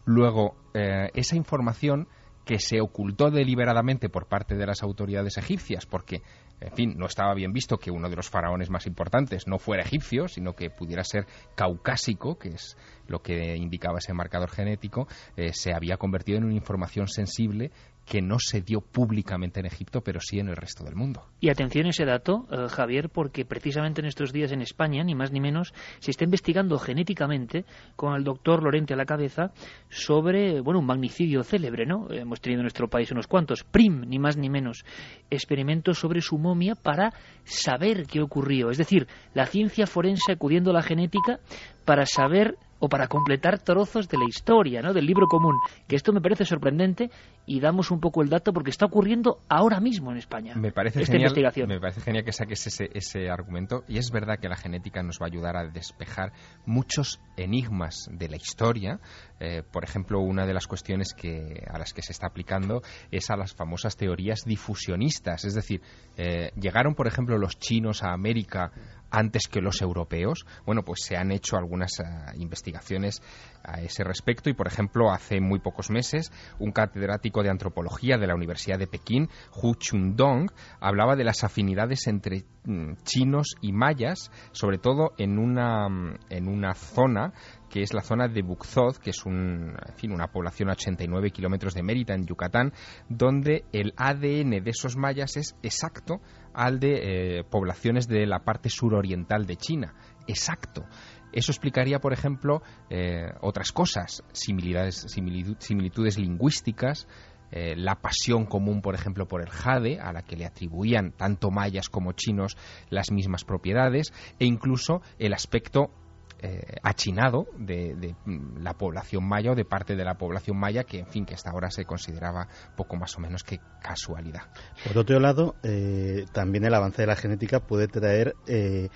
[0.06, 2.08] Luego, eh, esa información
[2.48, 6.22] que se ocultó deliberadamente por parte de las autoridades egipcias, porque,
[6.62, 9.84] en fin, no estaba bien visto que uno de los faraones más importantes no fuera
[9.84, 12.78] egipcio, sino que pudiera ser caucásico, que es
[13.08, 17.72] lo que indicaba ese marcador genético, eh, se había convertido en una información sensible
[18.08, 21.26] que no se dio públicamente en Egipto, pero sí en el resto del mundo.
[21.42, 25.14] Y atención a ese dato, eh, Javier, porque precisamente en estos días en España, ni
[25.14, 27.66] más ni menos, se está investigando genéticamente
[27.98, 29.52] con el doctor Lorente a la cabeza
[29.90, 32.08] sobre, bueno, un magnicidio célebre, ¿no?
[32.10, 34.86] Hemos tenido en nuestro país unos cuantos, PRIM, ni más ni menos,
[35.30, 38.70] experimentos sobre su momia para saber qué ocurrió.
[38.70, 41.40] Es decir, la ciencia forense acudiendo a la genética
[41.84, 44.94] para saber o para completar trozos de la historia, ¿no?
[44.94, 47.10] del libro común, que esto me parece sorprendente
[47.46, 50.54] y damos un poco el dato porque está ocurriendo ahora mismo en España.
[50.56, 51.70] Me parece esta genial, investigación.
[51.70, 55.20] Me parece genial que saques ese, ese argumento y es verdad que la genética nos
[55.20, 56.34] va a ayudar a despejar
[56.66, 59.00] muchos enigmas de la historia.
[59.40, 63.30] Eh, por ejemplo, una de las cuestiones que, a las que se está aplicando es
[63.30, 65.82] a las famosas teorías difusionistas, es decir,
[66.18, 68.72] eh, llegaron, por ejemplo, los chinos a América
[69.12, 70.46] antes que los europeos.
[70.66, 73.22] Bueno, pues se han hecho algunas uh, investigaciones
[73.64, 78.28] a ese respecto y, por ejemplo, hace muy pocos meses, un catedrático de antropología de
[78.28, 79.30] la Universidad de Pekín,
[79.62, 80.50] Hu Chundong,
[80.80, 85.88] hablaba de las afinidades entre mm, chinos y mayas, sobre todo en una,
[86.30, 87.34] en una zona
[87.70, 91.32] que es la zona de Bukzod, que es un, en fin, una población a 89
[91.32, 92.74] kilómetros de Mérida, en Yucatán,
[93.10, 96.22] donde el ADN de esos mayas es exacto
[96.58, 99.94] al de eh, poblaciones de la parte suroriental de China.
[100.26, 100.86] Exacto.
[101.32, 107.08] Eso explicaría, por ejemplo, eh, otras cosas, similitudes, lingüísticas,
[107.52, 111.52] eh, la pasión común, por ejemplo, por el jade, a la que le atribuían tanto
[111.52, 112.58] mayas como chinos
[112.90, 115.92] las mismas propiedades, e incluso el aspecto
[116.40, 121.00] eh, achinado de, mm, la población maya o de parte de la población maya que,
[121.00, 124.42] en fin, que hasta ahora se consideraba poco más o menos que casualidad.
[124.86, 128.90] Por otro lado, eh, también el avance de la genética puede traer eh,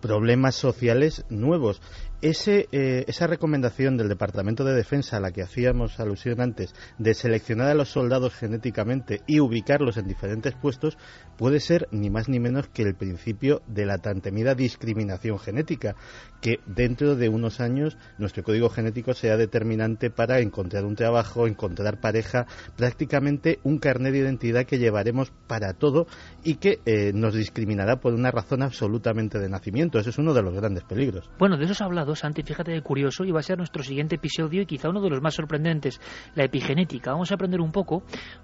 [0.00, 1.80] problemas sociales nuevos.
[2.24, 7.66] Eh, esa recomendación del Departamento de Defensa a la que hacíamos alusión antes, de seleccionar
[7.66, 10.96] a los soldados genéticamente y ubicarlos en diferentes puestos,
[11.36, 15.96] puede ser ni más ni menos que el principio de la tan temida discriminación genética,
[16.40, 22.00] que dentro de unos años nuestro código genético sea determinante para encontrar un trabajo, encontrar
[22.00, 22.46] pareja,
[22.76, 26.06] prácticamente un carnet de identidad que llevaremos para todo
[26.44, 29.98] y que eh, nos discriminará por una razón absolutamente de nacimiento.
[29.98, 31.28] Ese es uno de los grandes peligros.
[31.40, 33.82] Bueno, de eso se ha hablado, Santi, fíjate de curioso, y va a ser nuestro
[33.82, 36.00] siguiente episodio y quizá uno de los más sorprendentes,
[36.34, 37.12] la epigenética.
[37.12, 38.02] Vamos a aprender un poco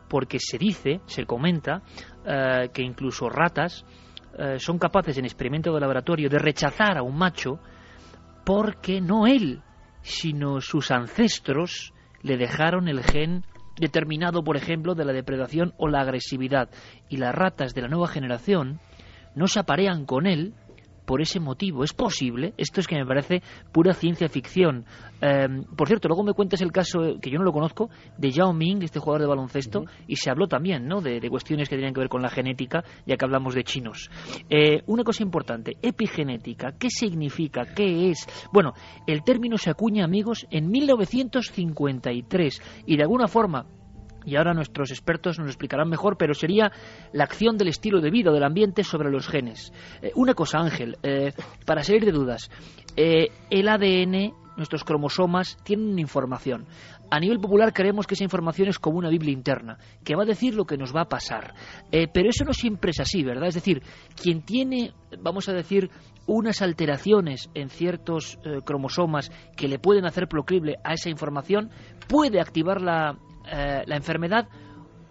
[0.09, 1.83] porque se dice, se comenta,
[2.25, 3.85] eh, que incluso ratas
[4.39, 7.59] eh, son capaces en experimento de laboratorio de rechazar a un macho
[8.45, 9.62] porque no él,
[10.03, 11.93] sino sus ancestros
[12.23, 13.45] le dejaron el gen
[13.79, 16.71] determinado, por ejemplo, de la depredación o la agresividad.
[17.09, 18.81] Y las ratas de la nueva generación
[19.35, 20.55] no se aparean con él
[21.09, 21.85] por ese motivo.
[21.85, 22.53] ¿Es posible?
[22.59, 23.43] Esto es que me parece
[23.73, 24.85] pura ciencia ficción.
[25.23, 27.89] Eh, por cierto, luego me cuentas el caso, que yo no lo conozco,
[28.19, 30.05] de Yao Ming, este jugador de baloncesto, uh -huh.
[30.07, 31.01] y se habló también ¿no?
[31.01, 34.11] de, de, cuestiones que tenían que ver con la genética, ya que hablamos de chinos.
[34.51, 37.65] Eh, una cosa importante, epigenética, ¿qué significa?
[37.75, 38.27] ¿Qué es?
[38.53, 38.75] Bueno,
[39.07, 43.65] el término se acuña, amigos, en 1953, y de alguna forma
[44.29, 46.70] y ahora nuestros expertos nos lo explicarán mejor, pero sería
[47.12, 49.72] la acción del estilo de vida o del ambiente sobre los genes.
[50.03, 51.33] Eh, una cosa, Ángel, eh,
[51.64, 52.51] para salir de dudas,
[52.95, 56.66] eh, el ADN, nuestros cromosomas, tienen información.
[57.11, 60.26] A nivel popular creemos que esa información es como una Biblia interna, que va a
[60.26, 61.55] decir lo que nos va a pasar.
[61.91, 63.49] pero eso no siempre es así, ¿verdad?
[63.49, 63.83] Es decir,
[64.20, 65.91] quien tiene, vamos a decir,
[66.26, 71.70] unas alteraciones en ciertos cromosomas que le pueden hacer proclive a esa información,
[72.09, 73.16] puede activar la,
[73.51, 74.49] eh, la enfermedad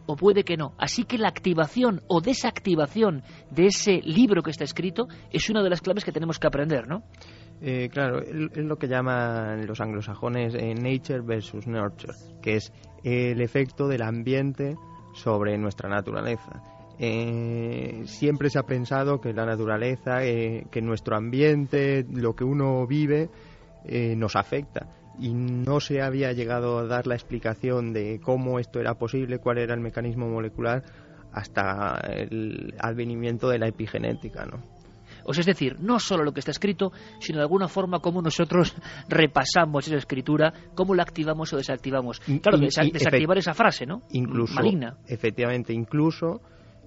[0.07, 0.73] o puede que no.
[0.77, 5.69] Así que la activación o desactivación de ese libro que está escrito es una de
[5.69, 7.03] las claves que tenemos que aprender, ¿no?
[7.61, 12.71] Eh, claro, es lo que llaman los anglosajones eh, nature versus nurture, que es
[13.03, 14.75] el efecto del ambiente
[15.13, 16.63] sobre nuestra naturaleza.
[16.99, 23.29] Eh, siempre se ha pensado que la naturaleza, que nuestro ambiente, lo que uno vive,
[24.15, 24.87] nos afecta
[25.19, 29.57] y no se había llegado a dar la explicación de cómo esto era posible, cuál
[29.57, 30.83] era el mecanismo molecular
[31.33, 34.61] hasta el advenimiento de la epigenética, ¿no?
[35.29, 38.21] O sea, es decir, no solo lo que está escrito, sino de alguna forma cómo
[38.21, 38.73] nosotros
[39.09, 42.19] repasamos esa escritura, cómo la activamos o desactivamos.
[42.21, 44.01] Claro, Y- desa- y- desactivar esa frase, ¿no?
[44.11, 44.95] Incluso, Maligna.
[45.07, 46.41] efectivamente, incluso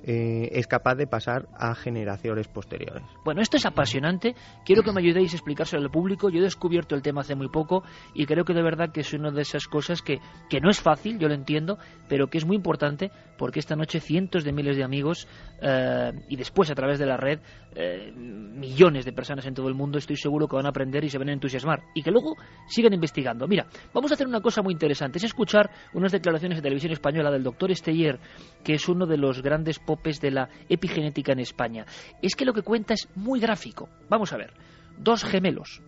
[0.05, 3.03] eh, es capaz de pasar a generaciones posteriores.
[3.24, 4.34] Bueno, esto es apasionante.
[4.64, 6.30] Quiero que me ayudéis a explicárselo al público.
[6.30, 7.82] Yo he descubierto el tema hace muy poco
[8.14, 10.80] y creo que de verdad que es una de esas cosas que, que no es
[10.80, 11.78] fácil, yo lo entiendo,
[12.09, 15.26] pero que es muy importante porque esta noche cientos de miles de amigos
[15.62, 17.40] eh, y después a través de la red
[17.74, 21.09] eh, millones de personas en todo el mundo estoy seguro que van a aprender y
[21.09, 22.36] se van a entusiasmar y que luego
[22.68, 23.46] sigan investigando.
[23.46, 27.30] Mira, vamos a hacer una cosa muy interesante, es escuchar unas declaraciones de televisión española
[27.30, 28.18] del doctor Esteller,
[28.64, 31.84] que es uno de los grandes popes de la epigenética en España.
[32.22, 33.88] Es que lo que cuenta es muy gráfico.
[34.09, 34.53] Vamos a ver,
[34.97, 35.82] dos gemelos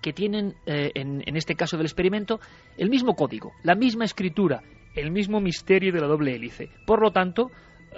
[0.00, 2.40] que tienen, eh, en, este caso del experimento,
[2.78, 4.62] el mismo código, la misma escritura,
[4.94, 6.70] el mismo misterio de la doble hélice.
[6.86, 7.50] Por lo tanto,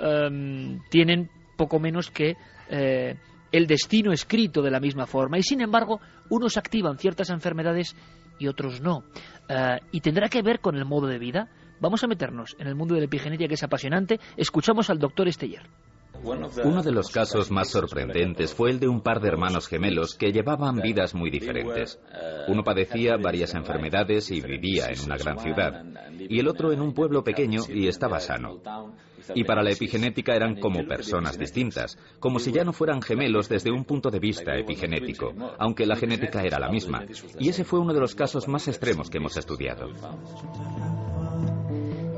[0.03, 2.35] em, tienen poco menos que
[2.69, 3.15] eh,
[3.53, 5.39] el destino escrito de la misma forma.
[5.39, 7.95] Y sin embargo, unos activan ciertas enfermedades
[8.41, 9.05] y otros no.
[9.49, 11.49] Eh, y tendrá que ver con el modo de vida.
[11.81, 14.21] Vamos a meternos en el mundo de la epigenética que es apasionante.
[14.37, 15.63] Escuchamos al doctor Esteller.
[16.23, 20.33] Uno de los casos más sorprendentes fue el de un par de hermanos gemelos que
[20.33, 21.99] llevaban vidas muy diferentes.
[22.49, 25.83] Uno padecía varias enfermedades y vivía en una gran ciudad,
[26.19, 28.61] y el otro en un pueblo pequeño y estaba sano.
[29.35, 33.71] Y para la epigenética eran como personas distintas, como si ya no fueran gemelos desde
[33.71, 37.07] un punto de vista epigenético, aunque la genética era la misma.
[37.39, 39.89] Y ese fue uno de los casos más extremos que hemos estudiado.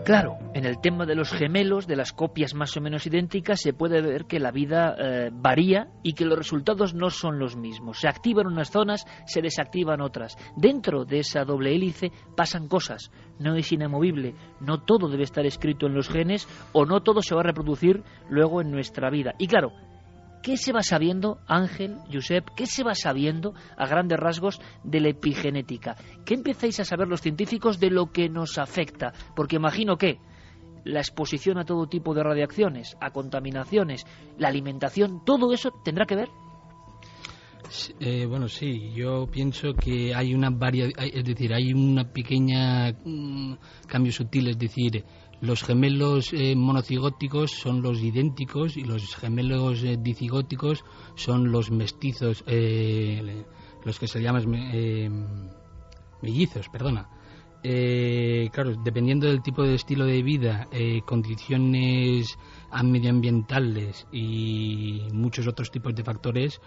[0.05, 3.73] Claro, en el tema de los gemelos, de las copias más o menos idénticas, se
[3.73, 8.01] puede ver que la vida eh, varía y que los resultados no son los mismos.
[8.01, 10.37] Se activan unas zonas, se desactivan otras.
[10.57, 13.13] Dentro de esa doble hélice pasan cosas.
[13.39, 14.35] No es inamovible.
[14.61, 18.03] No todo debe estar escrito en los genes o no todo se va a reproducir
[18.29, 19.35] luego en nuestra vida.
[19.39, 19.71] Y claro,
[20.43, 25.11] ¿Qué se va sabiendo, Ángel, Josep, qué se va sabiendo a grandes rasgos de la
[25.11, 25.97] epigenética?
[26.25, 29.13] ¿Qué empezáis a saber los científicos de lo que nos afecta?
[29.37, 30.19] Porque imagino que
[30.85, 34.05] la exposición a todo tipo de radiaciones, a contaminaciones,
[34.37, 36.29] la alimentación, todo eso tendrá que ver.
[38.01, 43.55] Eh, bueno, sí, yo pienso que hay una varia, es decir, hay una pequeña mm,
[43.87, 45.05] cambio sutil, es decir,
[45.43, 50.85] los gemelos eh, monocigóticos son los idénticos y los gemelos eh, dicigóticos
[51.17, 53.45] son los mestizos, eh,
[53.85, 54.47] los que se llaman
[56.23, 57.09] mellizos, perdona.
[58.53, 60.69] claro, dependiendo del tipo de estilo de vida,
[61.05, 62.39] condiciones
[62.85, 66.61] medioambientales y muchos otros tipos de factores,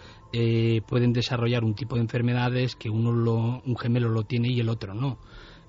[0.85, 4.67] pueden desarrollar un tipo de enfermedades que uno lo, un gemelo lo tiene y el
[4.67, 5.17] otro no.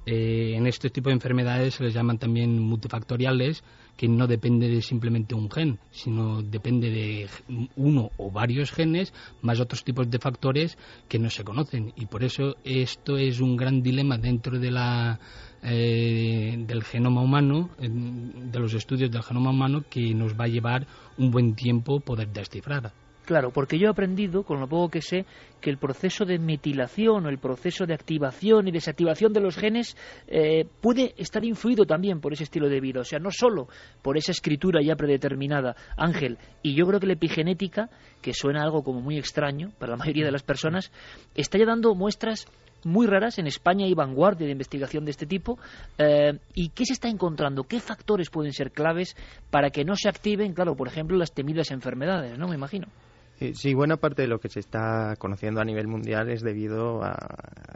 [0.08, 3.64] Eh, en este tipo de enfermedades se les llaman también multifactoriales,
[3.96, 7.28] que no depende de simplemente un gen, sino depende de
[7.74, 10.78] uno o varios genes más otros tipos de factores
[11.08, 11.92] que no se conocen.
[11.96, 15.18] Y por eso esto es un gran dilema dentro de la,
[15.62, 20.86] eh, del genoma humano, de los estudios del genoma humano, que nos va a llevar
[21.18, 22.92] un buen tiempo poder descifrar.
[23.26, 25.26] Claro, porque yo he aprendido, con lo poco que sé,
[25.60, 29.96] que el proceso de metilación o el proceso de activación y desactivación de los genes
[30.28, 33.66] eh, puede estar influido también por ese estilo de vida, o sea, no solo
[34.00, 36.38] por esa escritura ya predeterminada, Ángel.
[36.62, 37.90] Y yo creo que la epigenética,
[38.22, 40.92] que suena algo como muy extraño para la mayoría de las personas,
[41.34, 42.46] está ya dando muestras
[42.84, 43.40] muy raras.
[43.40, 45.58] En España hay vanguardia de investigación de este tipo.
[45.98, 47.64] Eh, ¿Y qué se está encontrando?
[47.64, 49.16] ¿Qué factores pueden ser claves
[49.50, 52.46] para que no se activen, claro, por ejemplo, las temidas enfermedades, ¿no?
[52.46, 52.86] Me imagino.
[53.52, 57.14] Sí, buena parte de lo que se está conociendo a nivel mundial es debido a,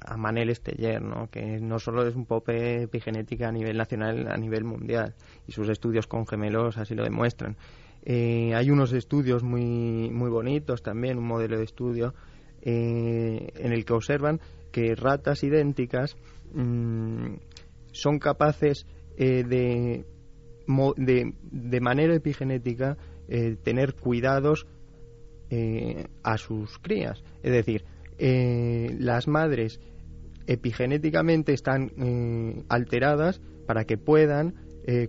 [0.06, 1.28] a Manel Esteller, ¿no?
[1.30, 5.14] que no solo es un pope epigenética a nivel nacional, a nivel mundial,
[5.46, 7.58] y sus estudios con gemelos así lo demuestran.
[8.02, 12.14] Eh, hay unos estudios muy, muy bonitos también, un modelo de estudio
[12.62, 14.40] eh, en el que observan
[14.72, 16.16] que ratas idénticas
[16.54, 17.34] mm,
[17.92, 18.86] son capaces
[19.18, 20.06] eh, de,
[20.96, 22.96] de, de, manera epigenética
[23.62, 24.66] tener cuidados
[25.52, 27.24] eh, a sus crías.
[27.42, 27.84] Es decir,
[28.18, 29.80] eh, las madres
[30.46, 34.54] epigenéticamente están eh, alteradas para que puedan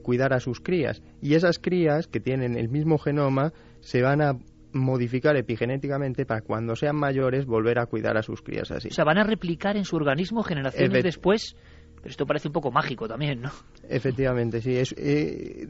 [0.03, 1.01] cuidar a sus crías.
[1.23, 4.37] Y esas crías que tienen el mismo genoma se van a
[4.73, 8.89] modificar epigenéticamente para cuando sean mayores volver a cuidar a sus crías así.
[8.89, 11.55] O sea, van a replicar en su organismo generaciones después.
[11.95, 13.49] Pero esto parece un poco mágico también, ¿no?
[13.89, 14.77] Efectivamente, sí.
[14.77, 14.93] Es,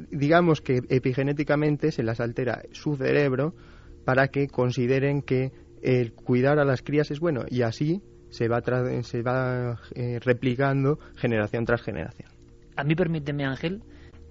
[0.09, 3.53] digamos que epigenéticamente se las altera su cerebro
[4.05, 5.51] para que consideren que
[5.81, 8.61] el cuidar a las crías es bueno y así se va,
[9.03, 12.29] se va eh, replicando generación tras generación.
[12.75, 13.83] A mí permíteme, Ángel,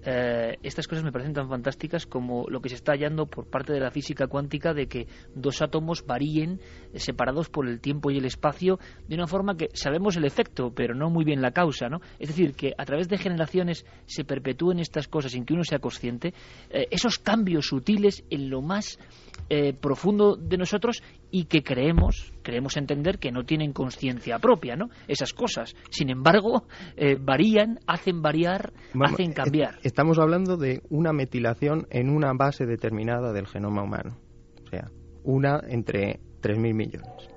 [0.03, 3.73] eh, estas cosas me parecen tan fantásticas como lo que se está hallando por parte
[3.73, 6.59] de la física cuántica de que dos átomos varíen
[6.95, 10.95] separados por el tiempo y el espacio de una forma que sabemos el efecto, pero
[10.95, 12.01] no muy bien la causa, ¿no?
[12.19, 15.79] Es decir, que a través de generaciones se perpetúen estas cosas sin que uno sea
[15.79, 16.33] consciente,
[16.69, 18.99] eh, esos cambios sutiles en lo más
[19.49, 24.89] eh, profundo de nosotros y que creemos, creemos entender que no tienen conciencia propia, ¿no?
[25.07, 25.75] Esas cosas.
[25.89, 26.65] Sin embargo,
[27.21, 29.51] varían, hacen variar, hacen cambiar
[29.83, 34.17] estamos hablando de una metilación en una base determinada del genoma humano.
[34.63, 34.89] O sea,
[35.23, 37.29] una entre 3.000 millones.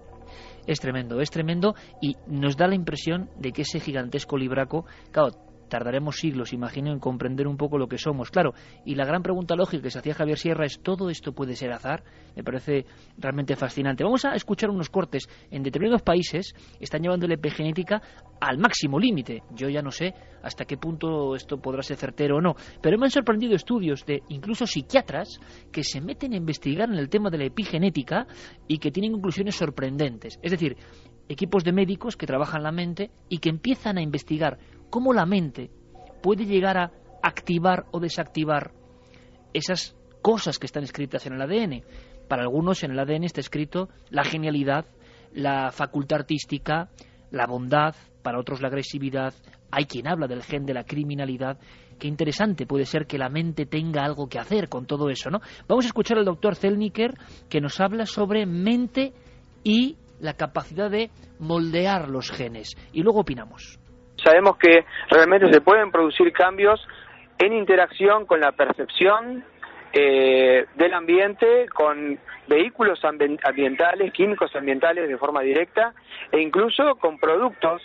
[0.67, 5.33] Es tremendo, es tremendo y nos da la impresión de que ese gigantesco libraco, claro,
[5.69, 8.31] tardaremos siglos, imagino, en comprender un poco lo que somos.
[8.31, 8.55] Claro,
[8.85, 11.73] y la gran pregunta lógica que se hacía Javier Sierra es, ¿todo esto puede ser
[11.73, 12.05] azar?
[12.37, 12.87] Me parece
[13.19, 14.05] realmente fascinante.
[14.05, 15.29] Vamos a escuchar unos cortes.
[15.51, 18.03] En determinados países están llevando la epigenética
[18.41, 19.43] al máximo límite.
[19.55, 23.07] Yo ya no sé hasta qué punto esto podrá ser certero o no, pero me
[23.07, 25.41] han sorprendido estudios de incluso psiquiatras
[25.73, 28.27] que se meten a investigar en el tema de la epigenética
[28.69, 30.39] y que tienen conclusiones sorprendentes.
[30.43, 30.77] Es decir,
[31.29, 34.59] equipos de médicos que trabajan la mente y que empiezan a investigar
[34.95, 35.73] cómo la mente
[36.23, 38.71] puede llegar a activar o desactivar
[39.53, 41.83] esas cosas que están escritas en el ADN.
[42.29, 44.87] Para algunos en el ADN está escrito la genialidad,
[45.33, 46.91] la facultad artística,
[47.33, 49.35] la bondad, para otros la agresividad.
[49.73, 51.59] Hay quien habla del gen de la criminalidad.
[51.99, 55.41] Qué interesante puede ser que la mente tenga algo que hacer con todo eso, ¿no?
[55.67, 57.15] Vamos a escuchar al doctor Zelniker
[57.49, 59.13] que nos habla sobre mente
[59.65, 61.11] y la capacidad de
[61.41, 62.77] moldear los genes.
[62.93, 63.81] Y luego opinamos
[64.25, 66.85] sabemos que realmente se pueden producir cambios
[67.39, 69.45] en interacción con la percepción
[69.93, 72.19] eh, del ambiente, con
[72.49, 75.95] vehículos ambientales, químicos ambientales de forma directa
[76.33, 77.83] e incluso con productos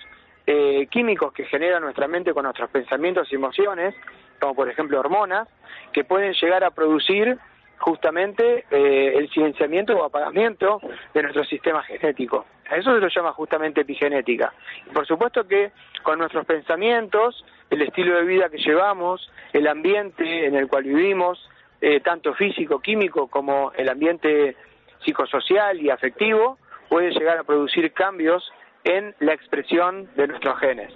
[0.48, 3.94] eh, químicos que genera nuestra mente con nuestros pensamientos y emociones,
[4.40, 5.48] como por ejemplo hormonas,
[5.94, 7.38] que pueden llegar a producir
[7.80, 10.80] justamente eh, el silenciamiento o apagamiento
[11.14, 12.45] de nuestro sistema genético.
[12.69, 14.53] A eso se lo llama justamente epigenética.
[14.85, 15.72] Y por supuesto que
[16.03, 21.49] con nuestros pensamientos, el estilo de vida que llevamos, el ambiente en el cual vivimos,
[21.81, 24.56] eh, tanto físico, químico, como el ambiente
[25.03, 26.57] psicosocial y afectivo,
[26.89, 28.51] puede llegar a producir cambios
[28.84, 30.93] en la expresión de nuestros genes.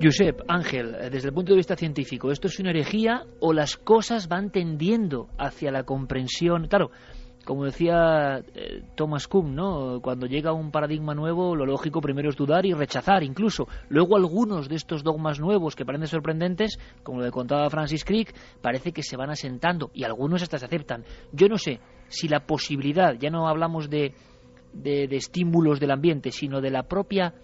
[0.00, 3.76] Josep, Ángel, eh, desde el punto de vista científico, ¿esto es una herejía o las
[3.76, 6.68] cosas van tendiendo hacia la comprensión?
[6.68, 6.92] Claro,
[7.44, 10.00] como decía eh, Thomas Kuhn, ¿no?
[10.00, 13.66] Cuando llega un paradigma nuevo, lo lógico primero es dudar y rechazar incluso.
[13.88, 18.32] Luego algunos de estos dogmas nuevos que parecen sorprendentes, como lo que contaba Francis Crick,
[18.62, 21.02] parece que se van asentando y algunos hasta se aceptan.
[21.32, 24.14] Yo no sé si la posibilidad, ya no hablamos de,
[24.74, 27.34] de estímulos del ambiente, sino de la propia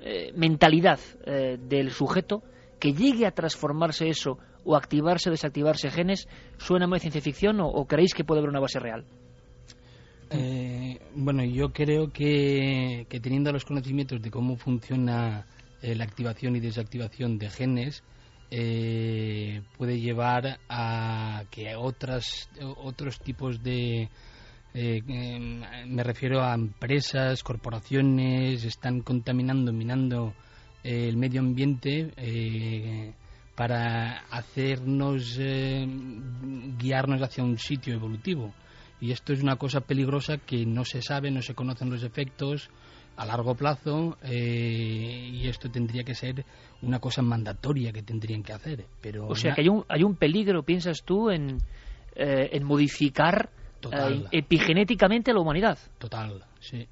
[0.00, 2.42] eh, mentalidad eh, del sujeto
[2.78, 7.84] que llegue a transformarse eso o activarse o desactivarse genes, ¿suena muy ciencia ficción o,
[7.86, 9.04] creéis que puede haber una base real?
[10.30, 15.46] Eh, bueno, yo creo que, teniendo los conocimientos de cómo funciona
[15.82, 18.02] la activación y desactivación de genes,
[18.48, 24.08] puede llevar a que otras, otros tipos de,
[24.76, 30.34] eh, em, me refiero a empresas, corporaciones, están contaminando, minando
[30.82, 33.12] eh, el medio ambiente eh,
[33.54, 38.52] para hacernos guiarnos hacia un sitio evolutivo.
[39.00, 42.68] Y esto es una cosa peligrosa que no se sabe, no se conocen los efectos
[43.16, 46.44] a largo plazo y esto tendría que ser
[46.82, 48.86] una cosa mandatoria que tendrían que hacer.
[49.00, 51.58] Pero o sea que hay un, hay un peligro, piensas tú, en,
[52.16, 53.50] en modificar
[53.92, 55.78] eh, epigenéticamente a la humanidad.
[55.98, 56.86] Total, sí.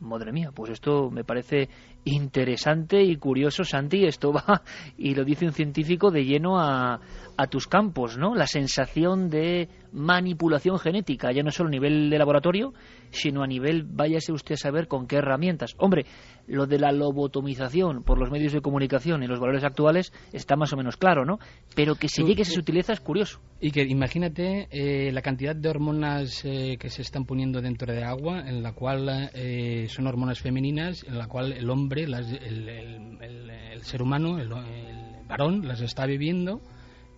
[0.00, 1.68] Madre mía, pues esto me parece
[2.04, 4.06] interesante y curioso, Santi.
[4.06, 4.62] Esto va,
[4.98, 7.00] y lo dice un científico, de lleno a,
[7.36, 8.34] a tus campos, ¿no?
[8.34, 12.72] La sensación de manipulación genética, ya no solo a nivel de laboratorio,
[13.10, 15.74] sino a nivel, váyase usted a saber con qué herramientas.
[15.78, 16.06] Hombre,
[16.46, 20.72] lo de la lobotomización por los medios de comunicación y los valores actuales está más
[20.72, 21.38] o menos claro, ¿no?
[21.74, 23.40] Pero que se llegue a esa sutileza es curioso.
[23.60, 28.02] Y que imagínate eh, la cantidad de hormonas eh, que se están poniendo dentro de
[28.02, 33.82] agua, en la cual eh, son hormonas femeninas, en la cual el hombre, el, el,
[33.82, 34.50] ser humano, el,
[35.28, 36.60] varón, las está viviendo.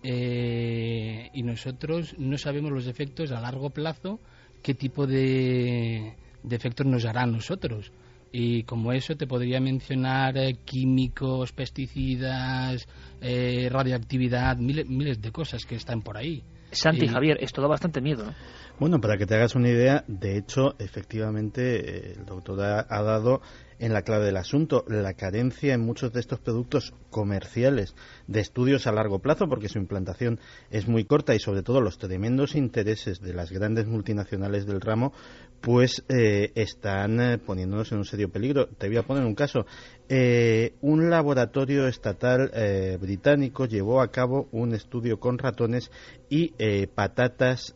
[0.03, 4.19] Y nosotros no sabemos los efectos a largo plazo,
[4.61, 7.91] qué tipo de, de efectos nos hará a nosotros.
[8.31, 12.87] Y como eso te podría mencionar eh, químicos, pesticidas,
[13.21, 16.43] eh, radioactividad, miles, miles de cosas que están por ahí.
[16.71, 18.33] Santi, Javier, esto da bastante miedo, ¿no?
[18.79, 23.41] Bueno, para que te hagas una idea, de hecho, efectivamente, el doctor ha, dado
[23.83, 27.95] en la clave del asunto, la carencia en muchos de estos productos comerciales
[28.27, 30.39] de estudios a largo plazo, porque su implantación
[30.71, 35.11] es muy corta y sobre todo los tremendos intereses de las grandes multinacionales del ramo,
[35.59, 38.67] pues eh, están eh, poniéndonos en un serio peligro.
[38.69, 39.65] Te voy a poner un caso.
[40.07, 42.51] Eh, un laboratorio estatal
[42.99, 45.91] británico llevó a cabo un estudio con ratones
[46.29, 46.53] y
[46.87, 47.75] patatas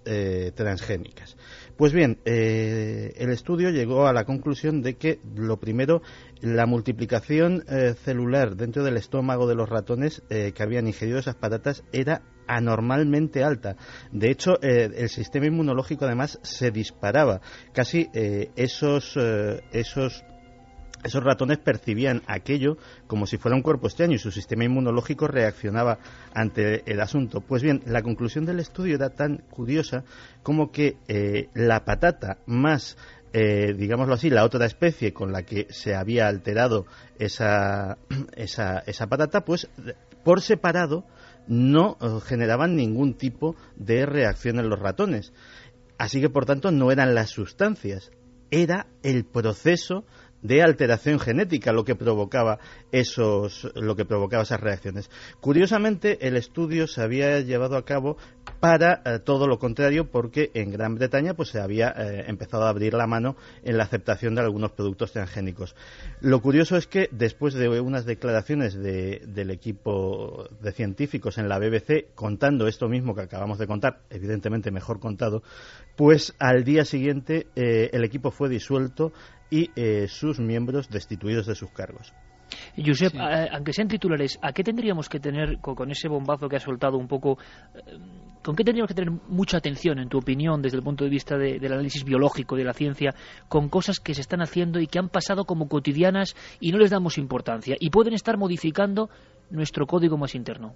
[0.56, 1.38] transgénicas.
[1.78, 6.02] Pues bien, el estudio llegó a la conclusión de que, lo primero,
[6.42, 7.64] la multiplicación
[8.04, 13.76] celular dentro del estómago de los ratones que habían ingerido esas patatas era anormalmente alta.
[14.12, 17.42] De hecho, eh, el sistema inmunológico además se disparaba.
[17.74, 20.24] Casi eh, esos, eh, esos
[21.08, 22.78] esos ratones percibían aquello
[23.08, 26.00] como si fuera un cuerpo extraño y su sistema inmunológico reaccionaba
[26.34, 27.42] ante el asunto.
[27.42, 30.04] Pues bien, la conclusión del estudio era tan curiosa
[30.44, 32.98] como que la patata más
[33.34, 36.88] digámoslo así, la otra especie con la que se había alterado
[37.20, 38.00] esa,
[38.36, 39.68] esa, esa patata, pues
[40.24, 41.06] por separado
[41.48, 45.34] no eh, generaban ningún tipo de reacción en los ratones.
[45.98, 48.12] Así que, por tanto, no eran las sustancias,
[48.52, 50.06] era el proceso
[50.42, 52.60] de alteración genética lo que provocaba
[52.92, 55.10] esos lo que provocaba esas reacciones.
[55.40, 58.18] Curiosamente, el estudio se había llevado a cabo
[58.60, 62.70] para eh, todo lo contrario porque en Gran Bretaña pues se había eh, empezado a
[62.70, 65.76] abrir la mano en la aceptación de algunos productos transgénicos.
[66.22, 72.14] Lo curioso es que después de unas declaraciones del equipo de científicos en la BBC
[72.16, 75.44] contando esto mismo que acabamos de contar, evidentemente mejor contado,
[75.96, 79.12] pues al día siguiente eh, el equipo fue disuelto
[79.50, 82.14] y eh, sus miembros destituidos de sus cargos.
[82.78, 86.60] Josep, eh, aunque sean titulares, ¿a qué tendríamos que tener, con, ese bombazo que ha
[86.60, 87.38] soltado un poco,
[87.76, 87.98] eh,
[88.44, 91.38] con qué tendríamos que tener mucha atención, en tu opinión, desde el punto de vista
[91.38, 93.14] del análisis biológico de la ciencia,
[93.48, 96.92] con cosas que se están haciendo y que han pasado como cotidianas y no les
[96.92, 99.10] damos importancia y pueden estar modificando
[99.50, 100.76] nuestro código más interno?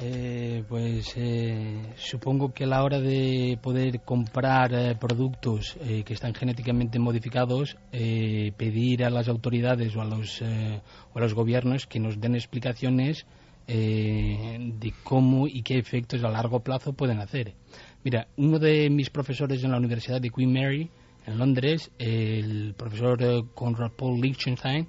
[0.00, 6.14] Eh, pues eh, supongo que a la hora de poder comprar eh, productos eh, que
[6.14, 11.98] están genéticamente modificados, pedir a las autoridades o a los, o a los gobiernos que
[11.98, 13.26] nos den explicaciones
[13.66, 17.54] de cómo y qué efectos a largo plazo pueden hacer.
[18.02, 20.90] Mira, uno de mis profesores en la Universidad de Queen Mary,
[21.26, 24.88] en Londres, el profesor Conrad Paul Lichtenstein,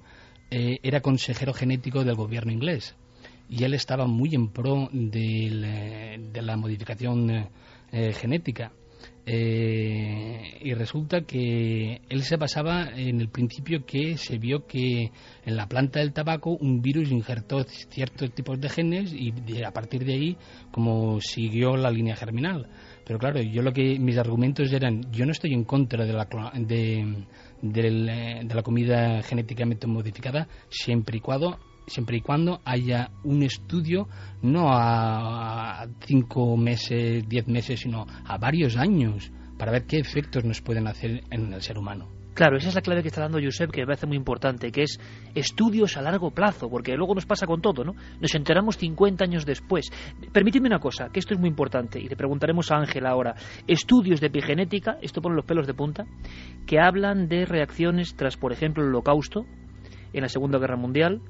[0.50, 2.96] era consejero genético del gobierno inglés
[3.50, 7.48] y él estaba muy en pro de, la modificación
[7.90, 8.72] eh, genética.
[9.26, 15.12] Eh, y resulta que él se basaba en el principio que se vio que
[15.44, 19.32] en la planta del tabaco un virus injertó ciertos tipos de genes y
[19.62, 20.36] a partir de ahí
[20.72, 22.68] como siguió la línea germinal.
[23.06, 26.26] Pero claro, yo lo que mis argumentos eran, yo no estoy en contra de la
[26.54, 27.24] de,
[27.62, 31.58] de la comida genéticamente modificada siempre y cuando
[31.90, 34.08] siempre y cuando haya un estudio
[34.42, 40.62] no a cinco meses, diez meses, sino a varios años para ver qué efectos nos
[40.62, 42.08] pueden hacer en el ser humano.
[42.32, 44.84] Claro, esa es la clave que está dando Josep, que me parece muy importante, que
[44.84, 44.98] es
[45.34, 47.94] estudios a largo plazo, porque luego nos pasa con todo, ¿no?
[48.20, 49.90] Nos enteramos 50 años después.
[50.32, 53.34] Permíteme una cosa, que esto es muy importante, y le preguntaremos a Ángel ahora.
[53.66, 56.06] Estudios de epigenética, esto pone los pelos de punta,
[56.66, 59.44] que hablan de reacciones tras, por ejemplo, el holocausto,
[60.12, 61.20] en la Segunda Guerra Mundial,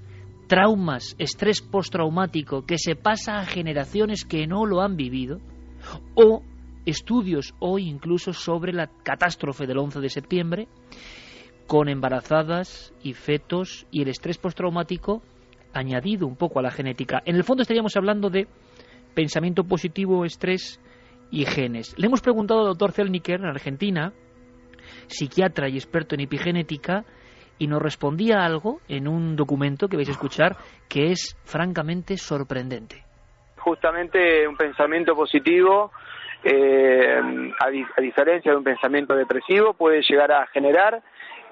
[0.50, 5.38] traumas, estrés postraumático que se pasa a generaciones que no lo han vivido,
[6.16, 6.42] o
[6.84, 10.68] estudios hoy incluso sobre la catástrofe del 11 de septiembre,
[11.68, 15.22] con embarazadas y fetos y el estrés postraumático
[15.72, 17.22] añadido un poco a la genética.
[17.26, 18.48] En el fondo estaríamos hablando de
[19.14, 20.80] pensamiento positivo, estrés
[21.30, 21.94] y genes.
[21.96, 24.12] Le hemos preguntado al doctor Zelniker en Argentina,
[25.06, 27.04] psiquiatra y experto en epigenética,
[27.60, 30.56] y nos respondía algo en un documento que vais a escuchar
[30.88, 33.04] que es francamente sorprendente.
[33.58, 35.92] Justamente un pensamiento positivo,
[36.42, 37.20] eh,
[37.60, 41.02] a, diferencia de un pensamiento depresivo, puede llegar a generar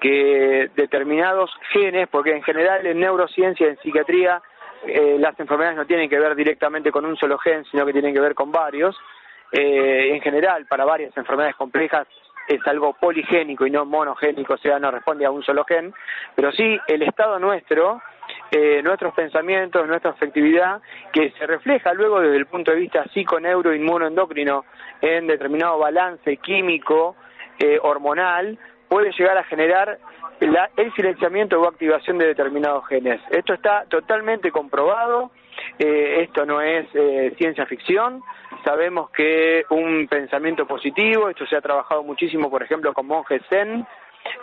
[0.01, 4.41] que determinados genes, porque en general en neurociencia, en psiquiatría,
[4.87, 8.15] eh, las enfermedades no tienen que ver directamente con un solo gen, sino que tienen
[8.15, 8.97] que ver con varios.
[9.51, 12.07] Eh, en general, para varias enfermedades complejas
[12.49, 15.93] es algo poligénico y no monogénico, o sea, no responde a un solo gen,
[16.35, 18.01] pero sí el estado nuestro,
[18.51, 20.81] eh, nuestros pensamientos, nuestra afectividad,
[21.13, 24.65] que se refleja luego desde el punto de vista psico-neuro-inmunoendocrino
[24.99, 27.15] en determinado balance químico,
[27.59, 28.57] eh, hormonal,
[28.87, 29.99] puede llegar a generar
[30.39, 33.21] el silenciamiento o activación de determinados genes.
[33.29, 35.31] Esto está totalmente comprobado,
[35.77, 38.23] eh, esto no es eh, ciencia ficción,
[38.63, 43.85] sabemos que un pensamiento positivo, esto se ha trabajado muchísimo, por ejemplo, con monjes zen,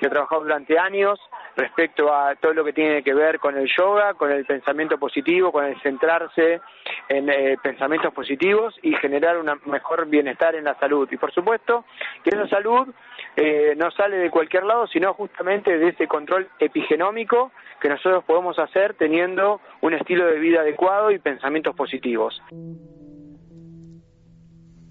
[0.01, 1.19] he trabajado durante años
[1.57, 5.53] respecto a todo lo que tiene que ver con el yoga, con el pensamiento positivo,
[5.53, 6.61] con el centrarse
[7.09, 11.09] en eh, pensamientos positivos y generar un mejor bienestar en la salud.
[11.11, 11.85] Y por supuesto
[12.23, 12.89] que esa salud
[13.37, 18.59] eh, no sale de cualquier lado, sino justamente de ese control epigenómico que nosotros podemos
[18.59, 22.43] hacer teniendo un estilo de vida adecuado y pensamientos positivos.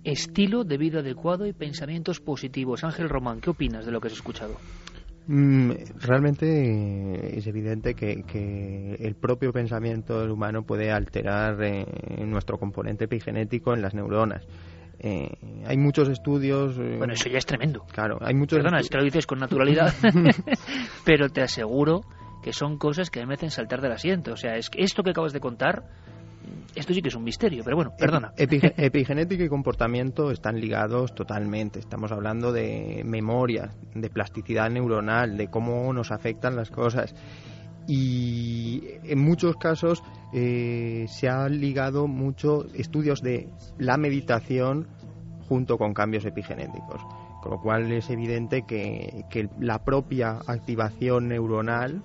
[0.06, 2.84] Estilo de vida adecuado y pensamientos positivos.
[2.84, 4.56] Ángel Román, ¿qué opinas de lo que has escuchado?
[5.27, 11.86] Mm, realmente es evidente que, el propio pensamiento del humano puede alterar eh,
[12.26, 14.45] nuestro componente epigenético en las neuronas.
[14.99, 15.30] Eh,
[15.65, 16.77] hay muchos estudios.
[16.77, 17.86] Eh, bueno, eso ya es tremendo.
[17.91, 18.60] Claro, hay muchos.
[18.60, 19.91] Perdona, es que lo dices con naturalidad,
[21.06, 22.02] pero te aseguro
[22.44, 24.34] que son cosas que me hacen saltar del asiento.
[24.34, 25.84] O sea, es que esto que acabas de contar,
[26.76, 28.34] esto sí que es un misterio, pero bueno, perdona.
[28.38, 31.80] epigenética y comportamiento están ligados totalmente.
[31.80, 37.16] Estamos hablando de memoria, de plasticidad neuronal, de cómo nos afectan las cosas.
[37.88, 40.04] Y en muchos casos
[40.34, 44.88] eh, se han ligado mucho estudios de la meditación
[45.48, 47.02] junto con cambios epigenéticos.
[47.44, 52.02] Con lo cual es evidente que, que la propia activación neuronal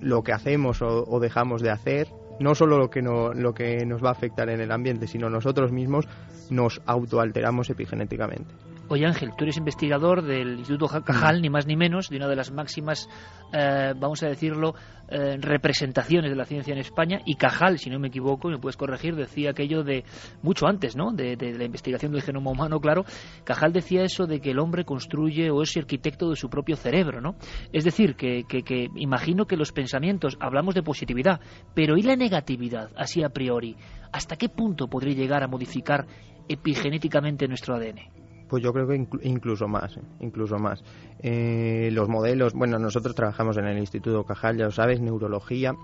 [0.00, 2.08] lo que hacemos o, dejamos de hacer,
[2.40, 5.28] no solo lo que, no, lo que nos va a afectar en el ambiente, sino
[5.30, 6.06] nosotros mismos
[6.50, 8.54] nos autoalteramos epigenéticamente.
[8.90, 12.36] Oye Ángel, tú eres investigador del Instituto Cajal, ni más ni menos, de una de
[12.36, 13.06] las máximas,
[13.52, 14.74] eh, vamos a decirlo,
[15.10, 17.20] eh, representaciones de la ciencia en España.
[17.26, 20.04] Y Cajal, si no me equivoco, y me puedes corregir, decía aquello de
[20.40, 21.12] mucho antes, ¿no?
[21.12, 23.04] De, la investigación del genoma humano, claro.
[23.44, 27.20] Cajal decía eso de que el hombre construye o es arquitecto de su propio cerebro,
[27.20, 27.34] ¿no?
[27.74, 31.40] Es decir, que, que imagino que los pensamientos, hablamos de positividad,
[31.74, 33.76] pero ¿y la negatividad, así a priori?
[34.12, 36.06] ¿Hasta qué punto podría llegar a modificar
[36.48, 38.27] epigenéticamente nuestro ADN?
[38.48, 40.02] Pues yo creo que incluso más, ¿eh?
[40.20, 40.82] incluso más.
[41.20, 45.74] Eh, los modelos, bueno, nosotros trabajamos en el Instituto Cajal, ya lo sabes, neurología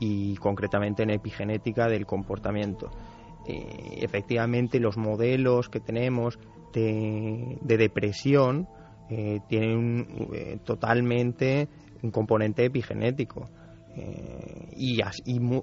[0.00, 2.90] y concretamente en epigenética del comportamiento.
[3.46, 6.38] Eh, efectivamente, los modelos que tenemos
[6.72, 8.68] de, depresión
[9.48, 11.68] tienen totalmente
[12.02, 13.48] un componente epigenético.
[14.76, 15.00] Y,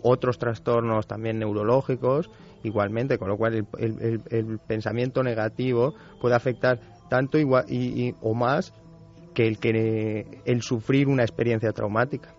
[0.02, 2.30] otros trastornos también neurológicos
[2.64, 6.80] igualmente, con lo cual el, pensamiento negativo puede afectar
[7.10, 8.74] tanto y, o más
[9.34, 12.34] que el que el sufrir una experiencia traumática.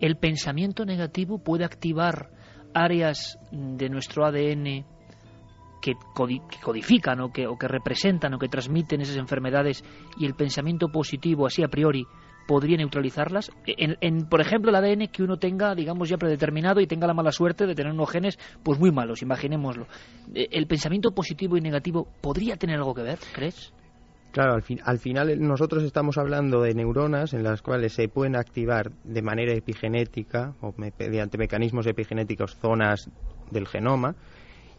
[0.00, 2.30] El pensamiento negativo puede activar
[2.74, 4.86] áreas de nuestro ADN
[5.80, 5.94] que,
[6.62, 9.84] codifican o que, o que representan o que transmiten esas enfermedades
[10.18, 12.04] y el pensamiento positivo así a priori
[12.48, 13.52] podría neutralizarlas.
[13.66, 17.30] En, por ejemplo, el ADN que uno tenga, digamos, ya predeterminado y tenga la mala
[17.30, 19.86] suerte de tener unos genes pues muy malos, imaginémoslo.
[20.34, 23.74] Eh, ¿El pensamiento positivo y negativo podría tener algo que ver, crees?
[24.32, 28.34] Claro, al, fin, al final nosotros estamos hablando de neuronas en las cuales se pueden
[28.34, 33.10] activar de manera epigenética o mediante mecanismos epigenéticos zonas
[33.50, 34.16] del genoma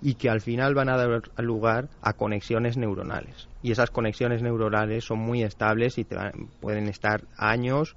[0.02, 3.48] y que al final van a dar lugar a conexiones neuronales.
[3.62, 6.06] Y esas conexiones neuronales son muy estables y
[6.62, 7.96] pueden estar años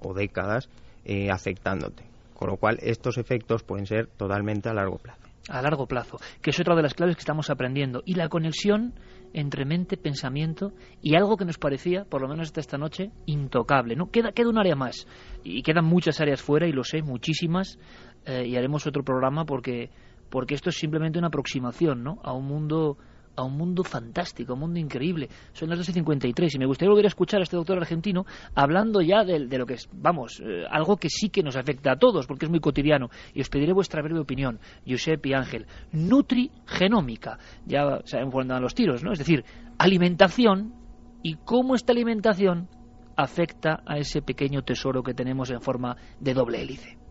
[0.00, 0.68] o décadas
[1.04, 2.04] eh, afectándote.
[2.34, 5.20] Con lo cual, estos efectos pueden ser totalmente a largo plazo.
[5.48, 8.02] A largo plazo, que es otra de las claves que estamos aprendiendo.
[8.06, 8.94] Y la conexión
[9.34, 10.72] entre mente, pensamiento
[11.02, 13.94] y algo que nos parecía, por lo menos hasta esta noche, intocable.
[13.96, 14.10] ¿no?
[14.10, 15.06] Queda, queda un área más.
[15.42, 17.78] Y quedan muchas áreas fuera, y lo sé, muchísimas.
[18.24, 19.90] Eh, y haremos otro programa porque
[20.34, 22.18] porque esto es simplemente una aproximación ¿no?
[22.24, 22.98] a un mundo
[23.36, 25.28] a un mundo fantástico, a un mundo increíble.
[25.52, 29.22] Son las 12.53 y me gustaría volver a escuchar a este doctor argentino hablando ya
[29.22, 32.46] de, lo que es, vamos, eh, algo que sí que nos afecta a todos, porque
[32.46, 33.10] es muy cotidiano.
[33.32, 34.58] Y os pediré vuestra breve opinión,
[34.88, 35.66] Josep y Ángel.
[35.92, 39.12] Nutrigenómica, ya sabemos por dónde los tiros, ¿no?
[39.12, 39.44] Es decir,
[39.78, 40.74] alimentación
[41.22, 42.68] y cómo esta alimentación
[43.16, 47.03] afecta a ese pequeño tesoro que tenemos en forma de doble hélice.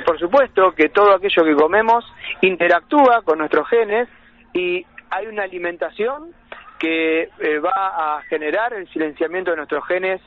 [0.00, 2.04] Por supuesto que todo aquello que comemos
[2.40, 4.08] interactúa con nuestros genes
[4.54, 6.32] y hay una alimentación
[6.78, 10.20] que eh, va a generar el silenciamiento de nuestros genes,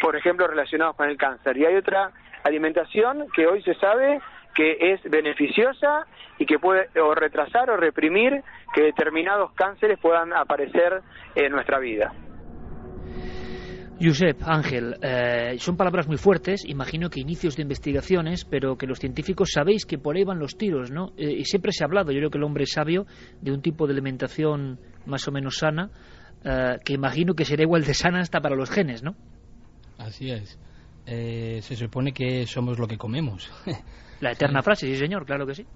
[0.00, 1.56] por ejemplo, relacionados con el cáncer.
[1.56, 2.12] Y hay otra
[2.44, 4.20] alimentación que hoy se sabe
[4.54, 6.06] que es beneficiosa
[6.38, 8.42] y que puede o retrasar o reprimir
[8.74, 11.00] que determinados cánceres puedan aparecer
[11.34, 12.12] en nuestra vida.
[14.00, 19.00] Josep, Ángel, eh, son palabras muy fuertes, imagino que inicios de investigaciones, pero que los
[19.00, 21.12] científicos sabéis que por ahí van los tiros, ¿no?
[21.16, 23.06] Eh, y siempre se ha hablado, yo creo que el hombre es sabio,
[23.40, 25.90] de un tipo de alimentación más o menos sana,
[26.44, 29.16] eh, que imagino que será igual de sana hasta para los genes, ¿no?
[29.98, 30.56] Así es.
[31.04, 33.50] se supone que somos lo que comemos.
[34.20, 35.66] La eterna frase, sí señor, claro que sí.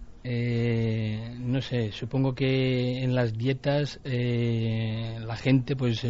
[1.40, 6.04] no sé, supongo que en las dietas la gente pues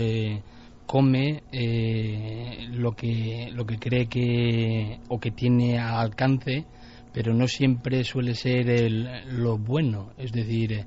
[0.87, 6.67] come eh, lo que lo que cree que o que tiene al alcance
[7.13, 10.13] pero no siempre suele ser el, lo bueno.
[10.17, 10.85] Es decir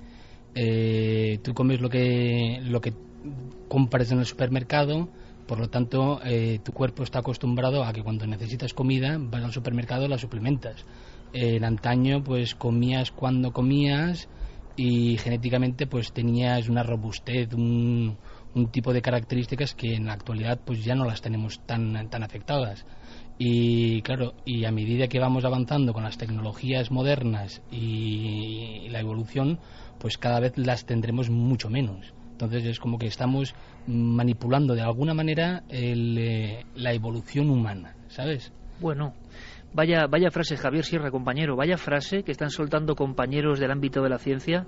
[0.55, 2.93] eh, tú comes lo que lo que
[3.67, 5.09] compras en el supermercado
[5.47, 9.53] por lo tanto eh, tu cuerpo está acostumbrado a que cuando necesitas comida vas al
[9.53, 10.85] supermercado la suplementas.
[11.33, 14.27] En antaño pues comías cuando comías
[14.75, 18.17] y genéticamente pues tenías una robustez un,
[18.55, 22.23] un tipo de características que en la actualidad pues ya no las tenemos tan, tan
[22.23, 22.85] afectadas.
[23.37, 29.59] Y claro, y a medida que vamos avanzando con las tecnologías modernas y, la evolución,
[29.99, 32.13] pues cada vez las tendremos mucho menos.
[32.31, 33.53] Entonces es como que estamos
[33.87, 38.53] manipulando de alguna manera eh, la evolución humana, ¿sabes?
[38.79, 39.13] Bueno,
[39.73, 44.09] vaya, vaya frase, Javier Sierra, compañero, vaya frase que están soltando compañeros del ámbito de
[44.09, 44.65] la ciencia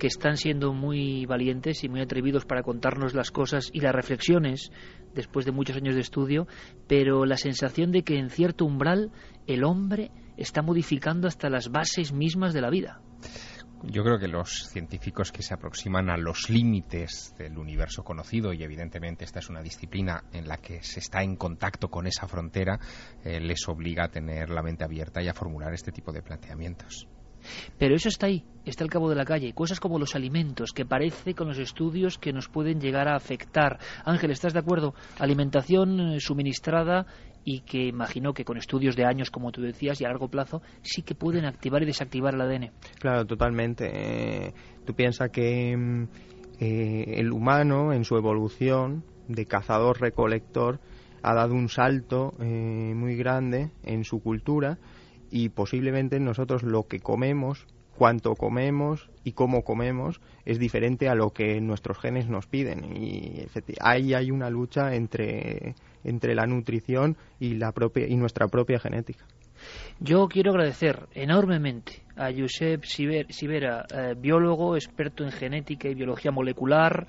[0.00, 4.72] que están siendo muy valientes y muy atrevidos para contarnos las cosas y las reflexiones
[5.14, 6.48] después de muchos años de estudio,
[6.88, 9.12] pero la sensación de que en cierto umbral
[9.46, 13.02] el hombre está modificando hasta las bases mismas de la vida.
[13.82, 18.62] Yo creo que los científicos que se aproximan a los límites del universo conocido, y
[18.62, 22.78] evidentemente esta es una disciplina en la que se está en contacto con esa frontera,
[23.22, 27.06] eh, les obliga a tener la mente abierta y a formular este tipo de planteamientos.
[27.78, 29.52] Pero eso está ahí, está al cabo de la calle.
[29.52, 33.78] Cosas como los alimentos, que parece con los estudios que nos pueden llegar a afectar.
[34.04, 34.94] Ángel, ¿estás de acuerdo?
[35.18, 37.06] Alimentación eh, suministrada
[37.44, 40.62] y que imagino que con estudios de años, como tú decías, y a largo plazo,
[40.82, 42.70] sí que pueden activar y desactivar el ADN.
[42.98, 43.90] Claro, totalmente.
[44.48, 44.52] Eh,
[44.84, 46.02] tú piensas que mm,
[46.60, 50.80] eh, el humano, en su evolución de cazador-recolector,
[51.22, 54.78] ha dado un salto muy grande en su cultura
[55.30, 57.66] y posiblemente nosotros lo que comemos,
[57.96, 63.46] cuánto comemos y cómo comemos es diferente a lo que nuestros genes nos piden y
[63.80, 65.74] ahí hay una lucha entre,
[66.04, 69.26] entre la nutrición y, la propia, y nuestra propia genética.
[69.98, 77.06] Yo quiero agradecer enormemente a Josep Sivera, eh, biólogo, experto en genética y biología molecular,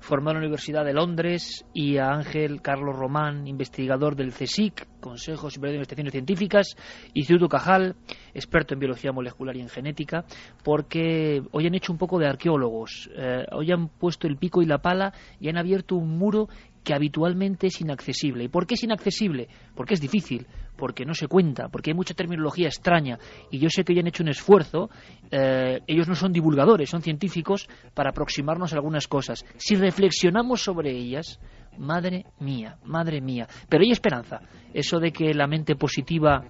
[0.00, 5.50] formado en la Universidad de Londres, y a Ángel Carlos Román, investigador del CSIC, Consejo
[5.50, 6.76] Superior de Investigaciones Científicas,
[7.12, 7.94] Instituto Cajal,
[8.32, 10.24] experto en biología molecular y en genética,
[10.62, 14.66] porque hoy han hecho un poco de arqueólogos, eh, hoy han puesto el pico y
[14.66, 16.48] la pala y han abierto un muro
[16.84, 18.44] que habitualmente es inaccesible.
[18.44, 19.48] ¿Y por qué es inaccesible?
[19.74, 20.46] Porque es difícil,
[20.76, 23.18] porque no se cuenta, porque hay mucha terminología extraña
[23.50, 24.90] y yo sé que hoy han hecho un esfuerzo,
[25.30, 29.44] eh, ellos no son divulgadores, son científicos para aproximarnos a algunas cosas.
[29.56, 31.40] Si reflexionamos sobre ellas,
[31.78, 34.40] madre mía, madre mía, pero hay esperanza,
[34.72, 36.44] eso de que la mente positiva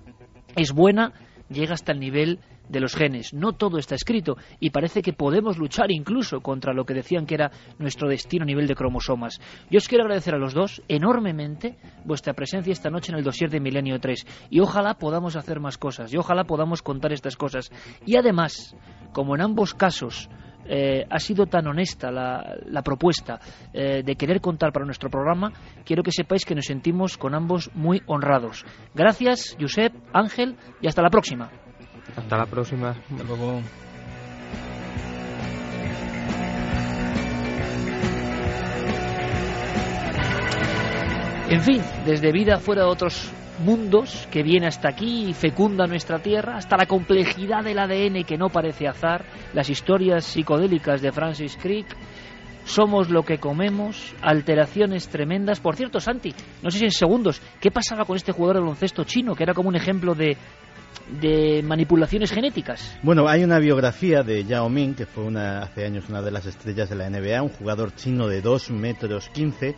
[0.57, 1.13] es buena
[1.55, 3.33] llega hasta el nivel de los genes.
[3.33, 7.35] No todo está escrito y parece que podemos luchar incluso contra lo que decían que
[7.35, 9.41] era nuestro destino a nivel de cromosomas.
[9.71, 13.51] Yo os quiero agradecer a los dos enormemente vuestra presencia esta noche en el dossier
[13.51, 17.71] de Milenio 3 y ojalá podamos hacer más cosas y ojalá podamos contar estas cosas.
[18.07, 18.77] Y además,
[19.13, 20.29] como en ambos casos
[20.67, 23.41] eh, ha sido tan honesta la, propuesta
[23.73, 25.53] eh, de querer contar para nuestro programa,
[25.85, 28.65] quiero que sepáis que nos sentimos con ambos muy honrados.
[28.95, 31.51] Gracias, Josep, Ángel, y hasta la próxima.
[32.17, 32.91] Hasta la próxima.
[32.91, 33.61] Hasta luego.
[41.49, 43.33] En fin, desde vida fuera de otros
[43.65, 48.37] mundos que viene hasta aquí y fecunda nuestra tierra, hasta la complejidad del ADN que
[48.37, 49.25] no parece azar,
[49.55, 51.87] las historias psicodélicas de Francis Crick,
[52.65, 55.61] somos lo que comemos, alteraciones tremendas.
[55.61, 59.05] Por cierto, Santi, no sé si en segundos, ¿qué pasaba con este jugador de baloncesto
[59.05, 60.37] chino, que era como un ejemplo de,
[61.21, 62.99] de manipulaciones genéticas.
[63.03, 66.47] Bueno, hay una biografía de Yao Ming, que fue una, hace años una de las
[66.47, 69.75] estrellas de la NBA, un jugador chino de 2 metros 15,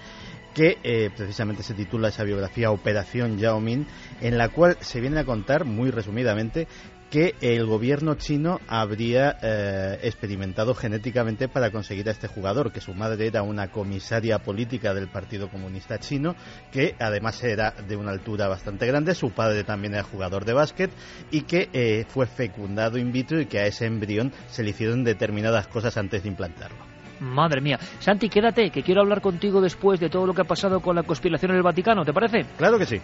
[0.56, 3.84] que eh, precisamente se titula esa biografía Operación Yao Ming,
[4.22, 6.66] en la cual se viene a contar muy resumidamente
[7.10, 12.94] que el gobierno chino habría eh, experimentado genéticamente para conseguir a este jugador, que su
[12.94, 16.34] madre era una comisaria política del Partido Comunista Chino,
[16.72, 20.90] que además era de una altura bastante grande, su padre también era jugador de básquet
[21.30, 25.04] y que eh, fue fecundado in vitro y que a ese embrión se le hicieron
[25.04, 26.95] determinadas cosas antes de implantarlo.
[27.20, 27.78] Madre mía.
[27.98, 31.02] Santi, quédate, que quiero hablar contigo después de todo lo que ha pasado con la
[31.02, 32.46] conspiración en el Vaticano, ¿te parece?
[32.56, 33.00] Claro que sí.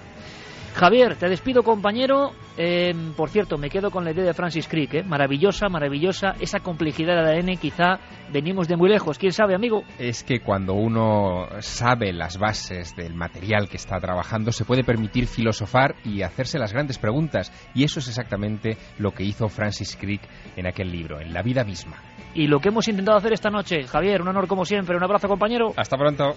[0.75, 2.33] Javier, te despido compañero.
[2.57, 5.03] Eh, por cierto, me quedo con la idea de Francis Crick, ¿eh?
[5.03, 6.35] maravillosa, maravillosa.
[6.41, 7.99] Esa complejidad de ADN quizá
[8.33, 9.19] venimos de muy lejos.
[9.19, 9.85] ¿Quién sabe, amigo?
[9.99, 15.27] Es que cuando uno sabe las bases del material que está trabajando, se puede permitir
[15.27, 17.53] filosofar y hacerse las grandes preguntas.
[17.75, 20.23] Y eso es exactamente lo que hizo Francis Crick
[20.57, 21.97] en aquel libro, en la vida misma.
[22.35, 24.97] Y lo que hemos intentado hacer esta noche, Javier, un honor como siempre.
[24.97, 25.73] Un abrazo, compañero.
[25.77, 26.35] Hasta pronto.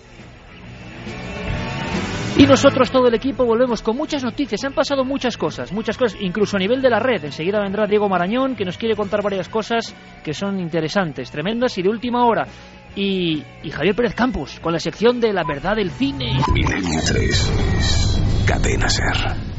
[2.38, 4.62] Y nosotros, todo el equipo, volvemos con muchas noticias.
[4.66, 7.24] Han pasado muchas cosas, muchas cosas, incluso a nivel de la red.
[7.24, 11.82] Enseguida vendrá Diego Marañón, que nos quiere contar varias cosas que son interesantes, tremendas y
[11.82, 12.46] de última hora.
[12.94, 16.38] Y, y Javier Pérez Campos, con la sección de la verdad del cine.
[16.54, 18.46] Milenio 3.
[18.46, 19.55] Cadena Ser.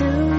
[0.00, 0.29] do